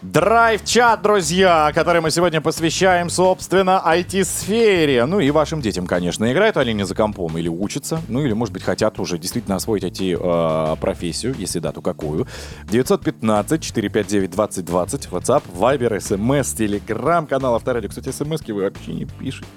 Драйв-чат, 0.01 1.01
друзья, 1.01 1.71
который 1.73 2.01
мы 2.01 2.12
сегодня 2.12 2.41
посвящаем, 2.41 3.10
собственно, 3.10 3.81
IT-сфере. 3.86 5.05
Ну 5.05 5.21
и 5.21 5.31
вашим 5.31 5.62
детям, 5.62 5.88
конечно. 5.88 6.29
Играют 6.31 6.58
они 6.58 6.73
не 6.73 6.86
за 6.86 6.93
компом 6.93 7.36
или 7.38 7.47
учатся, 7.47 8.01
ну 8.08 8.21
или, 8.21 8.34
может 8.34 8.53
быть, 8.53 8.63
хотят 8.63 8.99
уже 8.99 9.17
действительно 9.17 9.55
освоить 9.55 9.84
IT-профессию, 9.84 11.34
если 11.38 11.60
да, 11.60 11.71
то 11.71 11.81
какую. 11.81 12.27
915-459-2020, 12.65 15.10
WhatsApp, 15.10 15.43
Viber, 15.58 15.97
SMS, 15.97 16.53
Telegram, 16.55 17.25
канал 17.25 17.55
Авторадио. 17.55 17.89
Кстати, 17.89 18.12
смс 18.12 18.41
вы 18.47 18.63
вообще 18.63 18.93
не 18.93 19.05
пишете. 19.05 19.47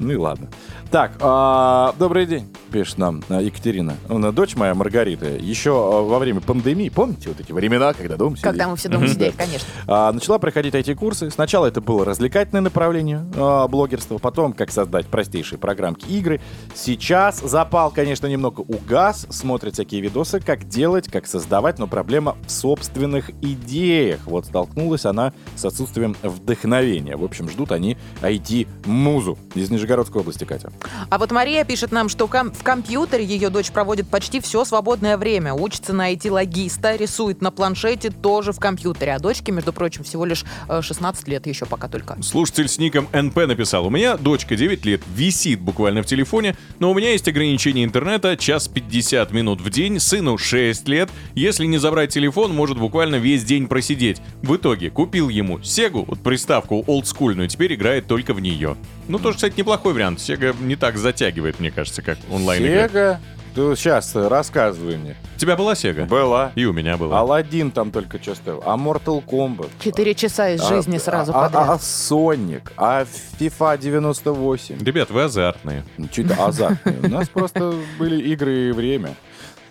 Ну 0.00 0.12
и 0.12 0.16
ладно. 0.16 0.48
Так, 0.90 1.12
а, 1.20 1.94
добрый 2.00 2.26
день, 2.26 2.52
пишет 2.72 2.98
нам 2.98 3.22
а, 3.28 3.40
Екатерина. 3.40 3.94
Дочь 4.32 4.56
моя 4.56 4.74
Маргарита 4.74 5.26
еще 5.26 5.70
а, 5.70 6.02
во 6.02 6.18
время 6.18 6.40
пандемии, 6.40 6.88
помните 6.88 7.28
вот 7.28 7.38
эти 7.38 7.52
времена, 7.52 7.92
когда 7.92 8.16
дома 8.16 8.36
сидели? 8.36 8.50
Когда 8.50 8.66
мы 8.66 8.74
все 8.74 8.88
дома 8.88 9.06
сидели, 9.06 9.30
конечно. 9.30 9.68
А, 9.86 10.10
начала 10.10 10.40
проходить 10.40 10.74
IT-курсы. 10.74 11.30
Сначала 11.30 11.66
это 11.66 11.80
было 11.80 12.04
развлекательное 12.04 12.60
направление 12.60 13.24
а, 13.36 13.68
блогерства, 13.68 14.18
потом 14.18 14.52
как 14.52 14.72
создать 14.72 15.06
простейшие 15.06 15.60
программки 15.60 16.08
игры. 16.08 16.40
Сейчас 16.74 17.38
запал, 17.38 17.92
конечно, 17.92 18.26
немного 18.26 18.62
угас, 18.62 19.28
смотрят 19.30 19.74
всякие 19.74 20.00
видосы, 20.00 20.40
как 20.40 20.66
делать, 20.66 21.06
как 21.06 21.28
создавать, 21.28 21.78
но 21.78 21.86
проблема 21.86 22.36
в 22.48 22.50
собственных 22.50 23.30
идеях. 23.40 24.22
Вот 24.24 24.46
столкнулась 24.46 25.04
она 25.06 25.34
с 25.54 25.64
отсутствием 25.64 26.16
вдохновения. 26.24 27.16
В 27.16 27.22
общем, 27.22 27.48
ждут 27.48 27.70
они 27.70 27.96
IT-музу 28.22 29.38
из 29.54 29.70
Нижегородской 29.70 30.22
области, 30.22 30.42
Катя. 30.42 30.72
А 31.08 31.18
вот 31.18 31.30
Мария 31.30 31.64
пишет 31.64 31.92
нам, 31.92 32.08
что 32.08 32.26
ком- 32.28 32.52
в 32.52 32.62
компьютере 32.62 33.24
ее 33.24 33.50
дочь 33.50 33.70
проводит 33.70 34.08
почти 34.08 34.40
все 34.40 34.64
свободное 34.64 35.16
время. 35.16 35.54
Учится 35.54 35.92
на 35.92 36.12
IT-логиста, 36.12 36.96
рисует 36.96 37.40
на 37.42 37.50
планшете 37.50 38.10
тоже 38.10 38.52
в 38.52 38.60
компьютере. 38.60 39.14
А 39.14 39.18
дочке, 39.18 39.52
между 39.52 39.72
прочим, 39.72 40.04
всего 40.04 40.24
лишь 40.24 40.44
э, 40.68 40.82
16 40.82 41.28
лет 41.28 41.46
еще 41.46 41.66
пока 41.66 41.88
только. 41.88 42.16
Слушатель 42.22 42.68
с 42.68 42.78
ником 42.78 43.08
НП 43.12 43.36
написал, 43.36 43.86
у 43.86 43.90
меня 43.90 44.16
дочка 44.16 44.56
9 44.56 44.84
лет, 44.84 45.02
висит 45.14 45.60
буквально 45.60 46.02
в 46.02 46.06
телефоне, 46.06 46.56
но 46.78 46.90
у 46.90 46.94
меня 46.94 47.10
есть 47.12 47.28
ограничение 47.28 47.84
интернета, 47.84 48.36
час 48.36 48.68
50 48.68 49.32
минут 49.32 49.60
в 49.60 49.70
день, 49.70 50.00
сыну 50.00 50.38
6 50.38 50.88
лет, 50.88 51.10
если 51.34 51.66
не 51.66 51.78
забрать 51.78 52.12
телефон, 52.12 52.54
может 52.54 52.78
буквально 52.78 53.16
весь 53.16 53.44
день 53.44 53.66
просидеть. 53.68 54.20
В 54.42 54.56
итоге 54.56 54.90
купил 54.90 55.28
ему 55.28 55.62
Сегу, 55.62 56.04
вот 56.06 56.20
приставку 56.20 56.84
олдскульную, 56.86 57.48
теперь 57.48 57.74
играет 57.74 58.06
только 58.06 58.34
в 58.34 58.40
нее. 58.40 58.76
Ну, 59.08 59.18
тоже, 59.18 59.36
кстати, 59.36 59.58
неплохой 59.58 59.92
вариант. 59.92 60.20
Сега 60.20 60.54
не 60.70 60.76
так 60.76 60.96
затягивает, 60.96 61.58
мне 61.58 61.72
кажется, 61.72 62.00
как 62.00 62.16
онлайн 62.30 62.64
игры. 62.64 62.88
Сега? 62.88 63.20
Ты 63.56 63.74
сейчас 63.74 64.14
рассказывай 64.14 64.96
мне. 64.96 65.16
У 65.34 65.38
тебя 65.40 65.56
была 65.56 65.74
Сега? 65.74 66.04
Была. 66.04 66.52
И 66.54 66.64
у 66.64 66.72
меня 66.72 66.96
была. 66.96 67.18
Алладин 67.18 67.72
там 67.72 67.90
только 67.90 68.22
что 68.22 68.36
стоял. 68.36 68.62
А 68.64 68.76
Mortal 68.76 69.24
Kombat? 69.24 69.68
Четыре 69.80 70.14
часа 70.14 70.50
из 70.50 70.62
жизни 70.62 70.98
А- 70.98 71.00
сразу 71.00 71.32
а, 71.34 71.48
подряд. 71.48 71.68
А, 71.70 71.78
Соник, 71.80 72.72
а 72.76 73.04
FIFA 73.40 73.78
98. 73.78 74.84
Ребят, 74.84 75.10
вы 75.10 75.24
азартные. 75.24 75.82
Что-то 76.12 76.46
азартные. 76.46 77.00
У 77.02 77.08
нас 77.08 77.28
просто 77.28 77.74
были 77.98 78.22
игры 78.30 78.68
и 78.68 78.70
время. 78.70 79.16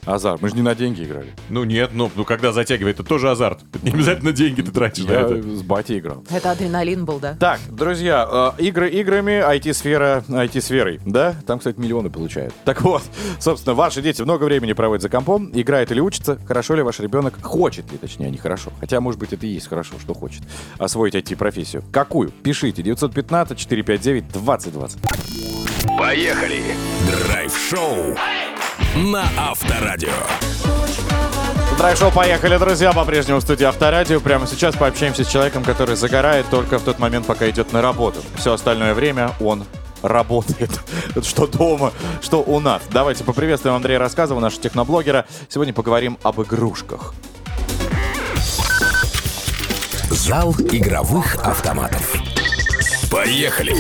Азарт. 0.06 0.42
Мы 0.42 0.50
же 0.50 0.56
не 0.56 0.62
на 0.62 0.76
деньги 0.76 1.04
играли. 1.04 1.34
Ну 1.50 1.64
нет, 1.64 1.92
ну, 1.94 2.10
ну 2.16 2.26
когда 2.26 2.52
затягивает, 2.52 3.00
это 3.00 3.08
тоже 3.08 3.30
азарт. 3.30 3.60
Не 3.84 3.92
обязательно 3.92 4.32
деньги 4.32 4.62
ты 4.62 4.72
тратишь 4.72 5.06
на 5.06 5.12
Я 5.12 5.20
это. 5.22 5.42
с 5.42 5.62
батей 5.62 6.00
играл. 6.00 6.24
Это 6.30 6.52
адреналин 6.52 7.06
был, 7.06 7.20
да? 7.20 7.36
Так, 7.40 7.60
друзья, 7.70 8.54
э, 8.58 8.62
игры 8.64 8.90
играми, 8.90 9.44
IT-сфера 9.56 10.24
IT-сферой, 10.28 11.00
да? 11.06 11.36
Там, 11.46 11.60
кстати, 11.60 11.80
миллионы 11.80 12.10
получают. 12.10 12.54
Так 12.66 12.82
вот, 12.84 13.02
собственно, 13.40 13.74
ваши 13.76 14.02
дети 14.02 14.22
много 14.22 14.44
времени 14.46 14.74
проводят 14.74 15.02
за 15.02 15.10
компом, 15.10 15.50
играет 15.54 15.92
или 15.92 16.00
учится, 16.00 16.38
хорошо 16.48 16.76
ли 16.76 16.84
ваш 16.84 17.00
ребенок, 17.00 17.42
хочет 17.42 17.92
ли, 17.92 17.98
точнее, 17.98 18.28
а 18.28 18.30
не 18.30 18.38
хорошо. 18.38 18.72
Хотя, 18.80 19.02
может 19.02 19.20
быть, 19.20 19.34
это 19.34 19.46
и 19.48 19.50
есть 19.50 19.68
хорошо, 19.68 19.96
что 20.00 20.14
хочет 20.14 20.44
освоить 20.78 21.16
IT-профессию. 21.16 21.84
Какую? 21.92 22.30
Пишите 22.30 22.82
915-459-2020. 22.84 24.98
Поехали. 25.98 26.62
Драйв-шоу. 27.28 28.16
На 28.96 29.26
Авторадио. 29.38 30.10
Драйв-шоу 31.78 32.12
«Поехали, 32.12 32.58
друзья!» 32.58 32.92
По-прежнему 32.92 33.40
в 33.40 33.42
студии 33.42 33.64
Авторадио. 33.64 34.20
Прямо 34.20 34.48
сейчас 34.48 34.76
пообщаемся 34.76 35.24
с 35.24 35.28
человеком, 35.28 35.64
который 35.64 35.96
загорает 35.96 36.46
только 36.50 36.78
в 36.78 36.84
тот 36.84 37.00
момент, 37.00 37.26
пока 37.26 37.50
идет 37.50 37.72
на 37.72 37.82
работу. 37.82 38.20
Все 38.36 38.54
остальное 38.54 38.94
время 38.94 39.32
он 39.40 39.66
работает. 40.02 40.72
что 41.24 41.48
дома, 41.48 41.94
что 42.22 42.42
у 42.42 42.60
нас. 42.60 42.82
Давайте 42.92 43.24
поприветствуем 43.24 43.76
Андрея 43.76 44.00
Рассказова, 44.00 44.40
нашего 44.40 44.64
техноблогера. 44.64 45.26
Сегодня 45.48 45.74
поговорим 45.74 46.18
об 46.24 46.42
игрушках. 46.42 47.14
Зал 50.10 50.54
игровых 50.54 51.36
автоматов. 51.46 52.14
Поехали. 53.10 53.74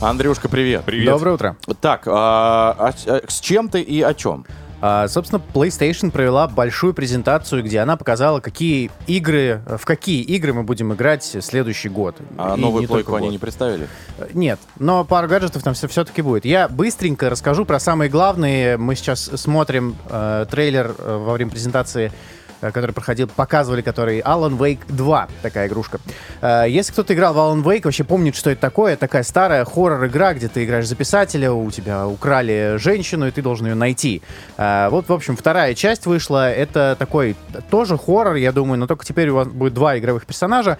Андрюшка, 0.00 0.48
привет. 0.48 0.84
Привет. 0.84 1.06
Доброе 1.06 1.32
утро. 1.32 1.56
Так, 1.80 2.02
а, 2.06 2.74
а 2.78 2.92
с- 2.92 3.06
а 3.06 3.20
чем 3.40 3.68
ты 3.68 3.80
и 3.80 4.00
о 4.00 4.14
чем? 4.14 4.46
А, 4.80 5.08
собственно, 5.08 5.42
PlayStation 5.54 6.12
провела 6.12 6.46
большую 6.46 6.94
презентацию, 6.94 7.64
где 7.64 7.80
она 7.80 7.96
показала, 7.96 8.38
какие 8.38 8.92
игры, 9.08 9.60
в 9.66 9.84
какие 9.84 10.22
игры 10.22 10.52
мы 10.52 10.62
будем 10.62 10.92
играть 10.94 11.24
следующий 11.40 11.88
год. 11.88 12.14
А 12.36 12.54
И 12.56 12.60
новую 12.60 12.86
плойку 12.86 13.16
они 13.16 13.28
не 13.28 13.38
представили? 13.38 13.88
Нет, 14.34 14.60
но 14.78 15.04
пару 15.04 15.26
гаджетов 15.26 15.64
там 15.64 15.74
все, 15.74 15.88
все-таки 15.88 16.22
будет. 16.22 16.44
Я 16.44 16.68
быстренько 16.68 17.28
расскажу 17.28 17.64
про 17.64 17.80
самые 17.80 18.08
главные. 18.08 18.76
Мы 18.76 18.94
сейчас 18.94 19.22
смотрим 19.34 19.96
э, 20.08 20.46
трейлер 20.48 20.94
э, 20.96 21.16
во 21.16 21.32
время 21.32 21.50
презентации 21.50 22.06
э, 22.06 22.10
который 22.60 22.92
проходил, 22.92 23.28
показывали, 23.28 23.82
который 23.82 24.20
Alan 24.20 24.56
Wake 24.58 24.80
2, 24.88 25.28
такая 25.42 25.68
игрушка. 25.68 26.00
Э, 26.40 26.64
Если 26.68 26.92
кто-то 26.92 27.14
играл 27.14 27.34
в 27.34 27.38
Alan 27.38 27.62
Wake, 27.62 27.82
вообще 27.84 28.04
помнит, 28.04 28.34
что 28.36 28.50
это 28.50 28.60
такое. 28.60 28.96
Такая 28.96 29.22
старая 29.22 29.64
хоррор-игра, 29.64 30.34
где 30.34 30.48
ты 30.48 30.64
играешь 30.64 30.86
за 30.86 30.96
писателя, 30.96 31.52
у 31.52 31.70
тебя 31.70 32.06
украли 32.06 32.76
женщину, 32.78 33.26
и 33.26 33.30
ты 33.30 33.42
должен 33.42 33.66
ее 33.66 33.74
найти. 33.74 34.22
Э, 34.56 34.88
Вот, 34.90 35.08
в 35.08 35.12
общем, 35.12 35.36
вторая 35.36 35.74
часть 35.74 36.06
вышла. 36.06 36.50
Это 36.50 36.96
такой 36.98 37.36
тоже 37.70 37.96
хоррор, 37.98 38.34
я 38.36 38.52
думаю, 38.52 38.78
но 38.78 38.86
только 38.86 39.04
теперь 39.04 39.28
у 39.30 39.36
вас 39.36 39.48
будет 39.48 39.74
два 39.74 39.98
игровых 39.98 40.26
персонажа. 40.26 40.78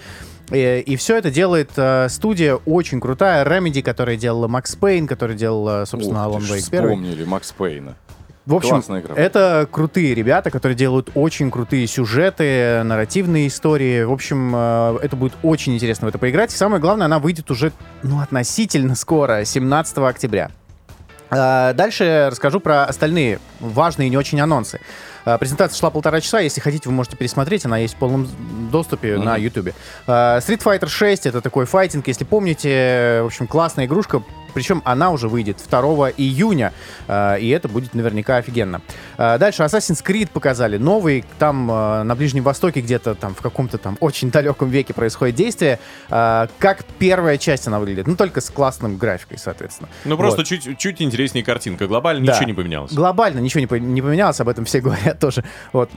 И, 0.51 0.83
и 0.87 0.97
все 0.97 1.17
это 1.19 1.31
делает 1.31 1.71
э, 1.77 2.09
студия 2.09 2.55
очень 2.55 3.01
крутая, 3.01 3.45
Remedy, 3.45 3.83
которая 3.83 4.17
делала 4.17 4.49
Max 4.49 4.79
Payne, 4.79 5.07
которая 5.07 5.37
делала, 5.37 5.85
собственно, 5.85 6.27
Wake 6.29 6.67
1. 6.69 6.83
Вспомнили 6.85 7.25
Макс 7.25 7.53
Пейна. 7.53 7.97
В 8.49 8.55
общем, 8.55 8.71
Классная 8.71 9.03
игра. 9.03 9.15
это 9.15 9.69
крутые 9.71 10.15
ребята, 10.15 10.51
которые 10.51 10.75
делают 10.75 11.11
очень 11.15 11.51
крутые 11.51 11.87
сюжеты, 11.87 12.83
нарративные 12.83 13.47
истории. 13.47 14.05
В 14.05 14.11
общем, 14.11 14.55
э, 14.57 14.99
это 15.03 15.17
будет 15.17 15.35
очень 15.43 15.75
интересно 15.75 16.07
в 16.07 16.09
это 16.09 16.17
поиграть. 16.17 16.55
И 16.55 16.57
самое 16.57 16.81
главное, 16.81 17.05
она 17.05 17.19
выйдет 17.19 17.51
уже, 17.51 17.73
ну, 18.03 18.21
относительно 18.21 18.95
скоро, 18.95 19.45
17 19.45 19.99
октября. 20.09 20.51
А, 21.31 21.75
Дальше 21.75 22.29
расскажу 22.31 22.61
про 22.61 22.85
остальные 22.85 23.39
важные 23.61 24.07
и 24.09 24.11
не 24.11 24.17
очень 24.17 24.41
анонсы. 24.41 24.81
А, 25.27 25.37
Презентация 25.37 25.79
шла 25.79 25.91
полтора 25.91 26.23
часа. 26.23 26.41
Если 26.41 26.63
хотите, 26.63 26.89
вы 26.89 26.95
можете 26.95 27.19
пересмотреть. 27.19 27.67
Она 27.67 27.77
есть 27.77 27.97
в 27.97 27.99
полном 27.99 28.27
доступе 28.73 29.19
на 29.19 29.37
YouTube. 29.37 29.75
А, 30.07 30.39
Street 30.39 30.63
Fighter 30.63 30.89
6 30.89 31.27
это 31.27 31.43
такой 31.43 31.67
файтинг. 31.67 32.09
Если 32.09 32.25
помните, 32.25 33.21
в 33.23 33.27
общем, 33.27 33.47
классная 33.47 33.85
игрушка. 33.85 34.23
Причем 34.55 34.83
она 34.85 35.11
уже 35.11 35.29
выйдет 35.29 35.63
2 35.69 36.11
июня, 36.17 36.73
а, 37.07 37.37
и 37.37 37.49
это 37.49 37.69
будет 37.69 37.95
наверняка 37.95 38.37
офигенно. 38.37 38.81
А, 39.17 39.39
Дальше 39.39 39.63
Assassin's 39.63 40.03
Creed 40.05 40.29
показали. 40.33 40.77
Новый, 40.79 41.25
там 41.39 41.69
а, 41.71 42.03
на 42.05 42.15
Ближнем 42.15 42.43
Востоке 42.43 42.81
где-то 42.81 43.15
там 43.15 43.35
в 43.35 43.41
каком-то 43.43 43.79
там 43.79 43.97
очень 44.01 44.31
далеком 44.31 44.69
веке 44.71 44.95
происходит 44.95 45.35
действие. 45.37 45.79
Как 46.09 46.85
первая 46.99 47.39
часть 47.39 47.67
она 47.67 47.79
выглядит. 47.79 48.07
Ну, 48.07 48.17
только 48.17 48.41
с 48.41 48.51
классным 48.51 48.97
графикой, 48.97 49.39
соответственно. 49.39 49.89
Ну 50.05 50.17
просто 50.17 50.39
Вот. 50.39 50.47
чуть, 50.47 50.79
чуть 50.79 51.03
интереснее 51.03 51.45
картинка. 51.45 51.87
Глобально 51.87 52.25
Да. 52.27 52.33
ничего 52.35 52.47
не 52.47 52.55
поменялось. 52.55 52.93
Глобально 52.93 53.39
ничего 53.41 53.61
не, 53.61 53.67
по- 53.67 53.75
не 53.79 54.03
поменялось, 54.03 54.41
об 54.41 54.49
этом 54.49 54.65
все 54.65 54.81
говорят 54.83 55.19
тоже. 55.19 55.45
Вот. 55.73 55.91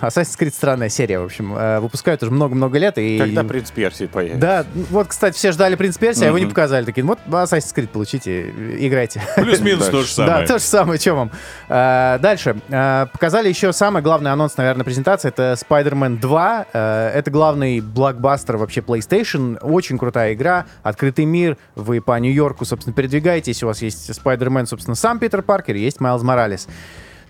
Assassin's 0.00 0.38
Creed 0.38 0.54
странная 0.54 0.88
серия, 0.88 1.18
в 1.20 1.24
общем. 1.24 1.54
Э, 1.56 1.80
Выпускают 1.80 2.22
уже 2.22 2.32
много-много 2.32 2.78
лет. 2.78 2.98
И... 2.98 3.18
Когда 3.18 3.44
принц 3.44 3.70
Персии 3.70 4.06
появится? 4.06 4.40
Да, 4.40 4.66
вот, 4.90 5.08
кстати, 5.08 5.36
все 5.36 5.52
ждали 5.52 5.74
«Принц 5.76 5.96
Персия», 5.98 6.24
а 6.24 6.28
его 6.28 6.38
не 6.38 6.46
показали. 6.46 6.84
Такие, 6.84 7.04
вот 7.04 7.18
Assassin's 7.28 7.65
Creed 7.74 7.88
получите, 7.88 8.50
играйте. 8.78 9.22
Плюс-минус 9.36 9.88
то 9.88 10.02
же 10.02 10.08
самое. 10.08 10.40
Да, 10.40 10.46
то 10.46 10.58
же 10.58 10.64
самое, 10.64 11.00
что 11.00 11.14
вам. 11.14 11.30
А, 11.68 12.18
дальше. 12.18 12.56
А, 12.70 13.06
показали 13.06 13.48
еще 13.48 13.72
самый 13.72 14.02
главный 14.02 14.30
анонс, 14.30 14.56
наверное, 14.56 14.84
презентации. 14.84 15.28
Это 15.28 15.56
Spider-Man 15.58 16.18
2. 16.18 16.66
А, 16.72 17.10
это 17.12 17.30
главный 17.30 17.80
блокбастер 17.80 18.56
вообще 18.56 18.80
PlayStation. 18.80 19.58
Очень 19.60 19.98
крутая 19.98 20.34
игра. 20.34 20.66
Открытый 20.82 21.24
мир. 21.24 21.56
Вы 21.74 22.00
по 22.00 22.18
Нью-Йорку, 22.18 22.64
собственно, 22.64 22.94
передвигаетесь. 22.94 23.62
У 23.62 23.66
вас 23.66 23.82
есть 23.82 24.10
Spider-Man, 24.10 24.66
собственно, 24.66 24.94
сам 24.94 25.18
Питер 25.18 25.42
Паркер, 25.42 25.76
есть 25.76 26.00
Майлз 26.00 26.22
Моралес. 26.22 26.66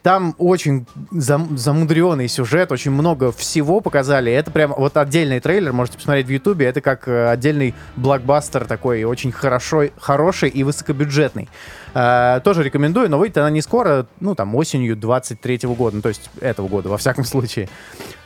Там 0.07 0.37
очень 0.39 0.87
зам- 1.11 1.59
замудренный 1.59 2.29
сюжет, 2.29 2.71
очень 2.71 2.93
много 2.93 3.33
всего 3.33 3.81
показали. 3.81 4.31
Это 4.31 4.53
прям 4.53 4.73
вот 4.73 4.97
отдельный 4.97 5.41
трейлер, 5.41 5.73
можете 5.73 5.99
посмотреть 5.99 6.29
в 6.29 6.31
Ютубе. 6.31 6.67
Это 6.67 6.81
как 6.81 7.09
э, 7.09 7.29
отдельный 7.29 7.75
блокбастер 7.97 8.67
такой, 8.67 9.03
очень 9.03 9.33
хорошо, 9.33 9.87
хороший 9.99 10.49
и 10.49 10.63
высокобюджетный. 10.63 11.49
Э, 11.93 12.39
тоже 12.45 12.63
рекомендую, 12.63 13.11
но 13.11 13.19
выйдет 13.19 13.39
она 13.39 13.51
не 13.51 13.61
скоро, 13.63 14.07
ну 14.21 14.37
там 14.37 14.55
осенью 14.55 14.95
23 14.95 15.63
года, 15.77 15.97
ну 15.97 16.03
то 16.03 16.11
есть 16.11 16.31
этого 16.41 16.69
года 16.69 16.89
во 16.89 16.99
всяком 16.99 17.25
случае. 17.33 17.69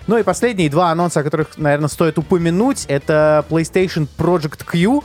Ну 0.07 0.19
и 0.19 0.23
последние 0.23 0.69
два 0.69 0.91
анонса, 0.91 1.21
о 1.21 1.23
которых, 1.23 1.57
наверное, 1.57 1.89
стоит 1.89 2.19
упомянуть, 2.19 2.85
это 2.89 3.43
PlayStation 3.49 4.07
Project 4.19 4.67
Q. 4.67 5.03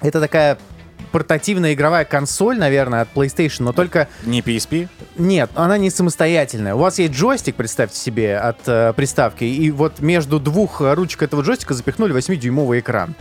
Это 0.00 0.18
такая 0.18 0.58
портативная 1.10 1.74
игровая 1.74 2.04
консоль, 2.04 2.58
наверное, 2.58 3.02
от 3.02 3.08
PlayStation, 3.14 3.64
но 3.64 3.72
только 3.72 4.08
Не 4.24 4.40
PSP? 4.40 4.88
нет, 5.16 5.50
она 5.54 5.78
не 5.78 5.90
самостоятельная. 5.90 6.74
У 6.74 6.78
вас 6.78 6.98
есть 6.98 7.12
джойстик, 7.12 7.56
представьте 7.56 7.98
себе, 7.98 8.38
от 8.38 8.58
э, 8.66 8.92
приставки, 8.94 9.44
и 9.44 9.70
вот 9.70 10.00
между 10.00 10.38
двух 10.40 10.80
ручек 10.80 11.22
этого 11.22 11.42
джойстика 11.42 11.74
запихнули 11.74 12.14
8-дюймовый 12.14 12.80
экран. 12.80 13.14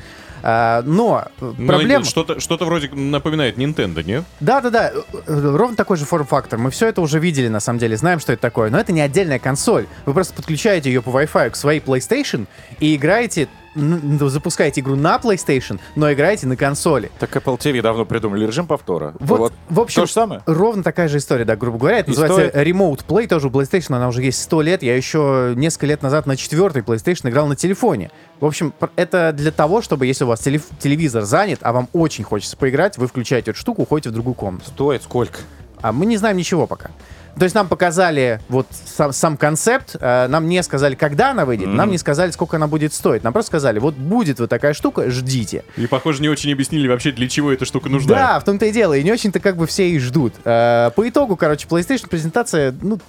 А, 0.43 0.81
но 0.83 1.25
э, 1.41 1.53
Ну, 1.57 1.67
проблема... 1.67 2.05
Что-то 2.05 2.39
что 2.39 2.57
вроде 2.57 2.89
напоминает 2.89 3.57
Nintendo, 3.57 4.03
нет? 4.03 4.23
Да-да-да, 4.39 4.91
э, 4.91 5.01
э, 5.27 5.55
ровно 5.55 5.75
такой 5.75 5.97
же 5.97 6.05
форм-фактор. 6.05 6.59
Мы 6.59 6.71
все 6.71 6.87
это 6.87 7.01
уже 7.01 7.19
видели, 7.19 7.47
на 7.47 7.59
самом 7.59 7.79
деле, 7.79 7.97
знаем, 7.97 8.19
что 8.19 8.33
это 8.33 8.41
такое. 8.41 8.69
Но 8.69 8.79
это 8.79 8.91
не 8.91 9.01
отдельная 9.01 9.39
консоль. 9.39 9.87
Вы 10.05 10.13
просто 10.13 10.33
подключаете 10.33 10.89
ее 10.89 11.01
по 11.01 11.09
Wi-Fi 11.09 11.49
к 11.49 11.55
своей 11.55 11.79
PlayStation 11.79 12.45
и 12.79 12.95
играете, 12.95 13.47
ну, 13.77 14.27
запускаете 14.29 14.81
игру 14.81 14.95
на 14.95 15.17
PlayStation, 15.17 15.79
но 15.95 16.11
играете 16.11 16.47
на 16.47 16.55
консоли. 16.55 17.11
Так 17.19 17.35
Apple 17.35 17.57
TV 17.57 17.81
давно 17.81 18.05
придумали 18.05 18.45
режим 18.45 18.67
повтора. 18.67 19.13
Вот, 19.19 19.53
в 19.69 19.79
общем, 19.79 20.01
то 20.01 20.07
же 20.07 20.13
самое? 20.13 20.41
ровно 20.45 20.83
такая 20.83 21.07
же 21.07 21.17
история, 21.17 21.45
да, 21.45 21.55
грубо 21.55 21.77
говоря. 21.77 21.99
Это 21.99 22.11
И 22.11 22.15
называется 22.15 22.49
стоит? 22.49 22.67
Remote 22.67 23.05
Play, 23.07 23.27
тоже 23.27 23.47
у 23.47 23.49
PlayStation, 23.49 23.95
она 23.95 24.07
уже 24.07 24.21
есть 24.23 24.41
100 24.41 24.61
лет. 24.61 24.83
Я 24.83 24.95
еще 24.95 25.53
несколько 25.55 25.85
лет 25.85 26.01
назад 26.01 26.25
на 26.25 26.35
четвертой 26.35 26.81
PlayStation 26.81 27.29
играл 27.29 27.47
на 27.47 27.55
телефоне. 27.55 28.11
В 28.39 28.45
общем, 28.45 28.73
это 28.95 29.31
для 29.33 29.51
того, 29.51 29.81
чтобы, 29.81 30.05
если 30.05 30.23
у 30.23 30.27
вас 30.27 30.45
телев- 30.45 30.69
телевизор 30.79 31.23
занят, 31.23 31.59
а 31.61 31.73
вам 31.73 31.87
очень 31.93 32.23
хочется 32.23 32.57
поиграть, 32.57 32.97
вы 32.97 33.07
включаете 33.07 33.51
эту 33.51 33.59
штуку, 33.59 33.83
уходите 33.83 34.09
в 34.09 34.13
другую 34.13 34.33
комнату. 34.35 34.65
Стоит 34.69 35.03
сколько? 35.03 35.39
А 35.81 35.91
мы 35.91 36.05
не 36.05 36.17
знаем 36.17 36.37
ничего 36.37 36.65
пока. 36.67 36.89
То 37.37 37.43
есть 37.43 37.55
нам 37.55 37.67
показали 37.67 38.41
вот 38.49 38.67
сам, 38.71 39.11
сам 39.13 39.37
концепт, 39.37 39.95
э, 39.99 40.27
нам 40.27 40.47
не 40.47 40.61
сказали, 40.63 40.95
когда 40.95 41.31
она 41.31 41.45
выйдет, 41.45 41.67
нам 41.67 41.91
не 41.91 41.97
сказали, 41.97 42.31
сколько 42.31 42.57
она 42.57 42.67
будет 42.67 42.93
стоить. 42.93 43.23
Нам 43.23 43.33
просто 43.33 43.47
сказали, 43.49 43.79
вот 43.79 43.93
будет 43.95 44.39
вот 44.39 44.49
такая 44.49 44.73
штука, 44.73 45.09
ждите. 45.09 45.63
И, 45.75 45.87
похоже, 45.87 46.21
не 46.21 46.29
очень 46.29 46.51
объяснили 46.51 46.87
вообще, 46.87 47.11
для 47.11 47.27
чего 47.27 47.51
эта 47.51 47.65
штука 47.65 47.89
нужна. 47.89 48.15
Да, 48.15 48.39
в 48.39 48.43
том-то 48.43 48.65
и 48.65 48.71
дело. 48.71 48.93
И 48.93 49.03
не 49.03 49.11
очень-то 49.11 49.39
как 49.39 49.55
бы 49.57 49.67
все 49.67 49.89
и 49.89 49.99
ждут. 49.99 50.33
Э, 50.45 50.91
По 50.95 51.07
итогу, 51.07 51.35
короче, 51.35 51.67
PlayStation 51.67 52.09
презентация, 52.09 52.73
ну, 52.81 52.99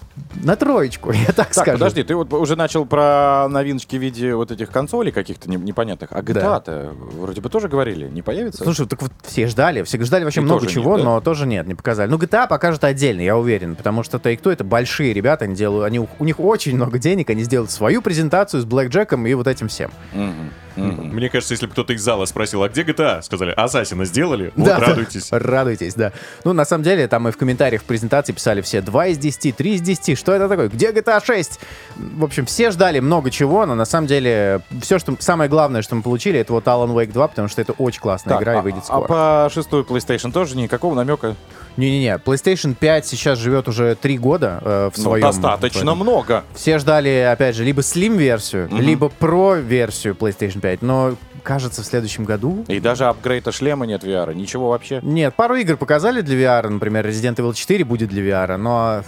на 0.42 0.56
троечку, 0.56 1.10
я 1.12 1.26
так, 1.26 1.48
Так, 1.48 1.52
скажу. 1.54 1.78
подожди, 1.78 2.02
ты 2.02 2.14
вот 2.14 2.32
уже 2.32 2.56
начал 2.56 2.84
про 2.86 3.48
новиночки 3.48 3.96
в 3.96 4.00
виде 4.00 4.34
вот 4.34 4.50
этих 4.50 4.70
консолей 4.70 5.12
каких-то 5.12 5.48
не- 5.48 5.56
непонятных. 5.56 6.10
А 6.12 6.20
GTA-то 6.20 6.92
вроде 7.14 7.40
бы 7.40 7.48
тоже 7.48 7.68
говорили, 7.68 8.08
не 8.08 8.22
появится? 8.22 8.62
Слушай, 8.64 8.86
так 8.86 9.00
вот 9.02 9.12
все 9.24 9.46
ждали, 9.46 9.82
все 9.84 9.98
ждали 10.04 10.24
вообще 10.24 10.40
И 10.40 10.44
много 10.44 10.66
чего, 10.66 10.96
нет, 10.96 11.04
да? 11.06 11.10
но 11.12 11.20
тоже 11.20 11.46
нет, 11.46 11.66
не 11.66 11.74
показали. 11.74 12.10
Ну, 12.10 12.18
GTA 12.18 12.46
покажут 12.48 12.84
отдельно, 12.84 13.20
я 13.22 13.36
уверен, 13.36 13.74
потому 13.76 14.02
что 14.02 14.17
Take-Two 14.18 14.52
это 14.52 14.64
большие 14.64 15.12
ребята, 15.12 15.44
они 15.44 15.54
делают, 15.54 15.86
они, 15.86 15.98
у 16.00 16.24
них 16.24 16.40
очень 16.40 16.74
много 16.76 16.98
денег, 16.98 17.30
они 17.30 17.42
сделают 17.42 17.70
свою 17.70 18.02
презентацию 18.02 18.60
с 18.62 18.64
Блэк 18.64 18.88
Джеком 18.88 19.26
и 19.26 19.34
вот 19.34 19.46
этим 19.46 19.68
всем. 19.68 19.90
Мгм. 20.12 20.52
Мне 20.78 21.28
кажется, 21.28 21.54
если 21.54 21.66
бы 21.66 21.72
кто-то 21.72 21.92
из 21.92 22.00
зала 22.02 22.24
спросил, 22.26 22.62
а 22.62 22.68
где 22.68 22.82
GTA? 22.82 23.20
Сказали, 23.22 23.50
Ассасина 23.50 24.04
сделали? 24.04 24.52
Вот, 24.54 24.64
Да, 24.66 24.78
радуйтесь. 24.78 25.26
Радуйтесь, 25.32 25.94
да. 25.94 26.12
Ну, 26.44 26.52
на 26.52 26.64
самом 26.64 26.84
деле, 26.84 27.08
там 27.08 27.26
и 27.26 27.32
в 27.32 27.36
комментариях 27.36 27.82
в 27.82 27.84
презентации 27.84 28.32
писали 28.32 28.60
все 28.60 28.80
2 28.80 29.06
из 29.08 29.18
10, 29.18 29.56
3 29.56 29.74
из 29.74 29.80
10. 29.80 30.16
Что 30.16 30.32
это 30.32 30.48
такое? 30.48 30.68
Где 30.68 30.92
GTA 30.92 31.20
6? 31.24 31.58
В 31.96 32.22
общем, 32.22 32.46
все 32.46 32.70
ждали 32.70 33.00
много 33.00 33.32
чего, 33.32 33.66
но 33.66 33.74
на 33.74 33.86
самом 33.86 34.06
деле 34.06 34.60
все, 34.80 35.00
что 35.00 35.16
самое 35.18 35.50
главное, 35.50 35.82
что 35.82 35.96
мы 35.96 36.02
получили, 36.02 36.38
это 36.38 36.52
вот 36.52 36.64
Alan 36.66 36.94
Wake 36.94 37.10
2, 37.12 37.26
потому 37.28 37.48
что 37.48 37.60
это 37.60 37.72
очень 37.72 38.00
классная 38.00 38.34
Так, 38.34 38.42
игра 38.42 38.54
и 38.54 38.58
а- 38.58 38.62
выйдет 38.62 38.82
а, 38.82 38.86
скоро. 38.86 39.06
по 39.08 39.50
шестую 39.52 39.82
PlayStation 39.84 40.30
тоже 40.30 40.56
никакого 40.56 40.94
намека? 40.94 41.34
Не-не-не, 41.76 42.16
PlayStation 42.24 42.74
5 42.74 43.06
сейчас 43.06 43.38
живет 43.38 43.68
уже 43.68 43.94
3 44.08 44.16
года 44.18 44.58
э, 44.64 44.90
в 44.94 44.96
Ну, 44.96 45.02
своем... 45.02 45.22
достаточно 45.22 45.80
этом. 45.80 45.98
много. 45.98 46.44
Все 46.54 46.78
ждали, 46.78 47.28
опять 47.30 47.54
же, 47.54 47.62
либо 47.62 47.82
Slim-версию, 47.82 48.68
либо 48.70 49.12
Pro-версию 49.20 50.14
PlayStation 50.14 50.60
5, 50.60 50.80
но 50.80 51.14
кажется, 51.42 51.82
в 51.82 51.86
следующем 51.86 52.24
году 52.24 52.64
И 52.68 52.80
даже 52.80 53.04
апгрейда 53.06 53.52
шлема 53.52 53.86
нет 53.86 54.04
VR, 54.04 54.34
ничего 54.34 54.70
вообще. 54.70 55.00
Нет, 55.02 55.34
пару 55.34 55.56
игр 55.56 55.76
показали 55.76 56.22
для 56.22 56.36
VR, 56.36 56.68
например, 56.70 57.06
Resident 57.06 57.36
Evil 57.36 57.52
4 57.54 57.84
будет 57.84 58.08
для 58.08 58.22
VR, 58.22 58.56
но 58.56 59.02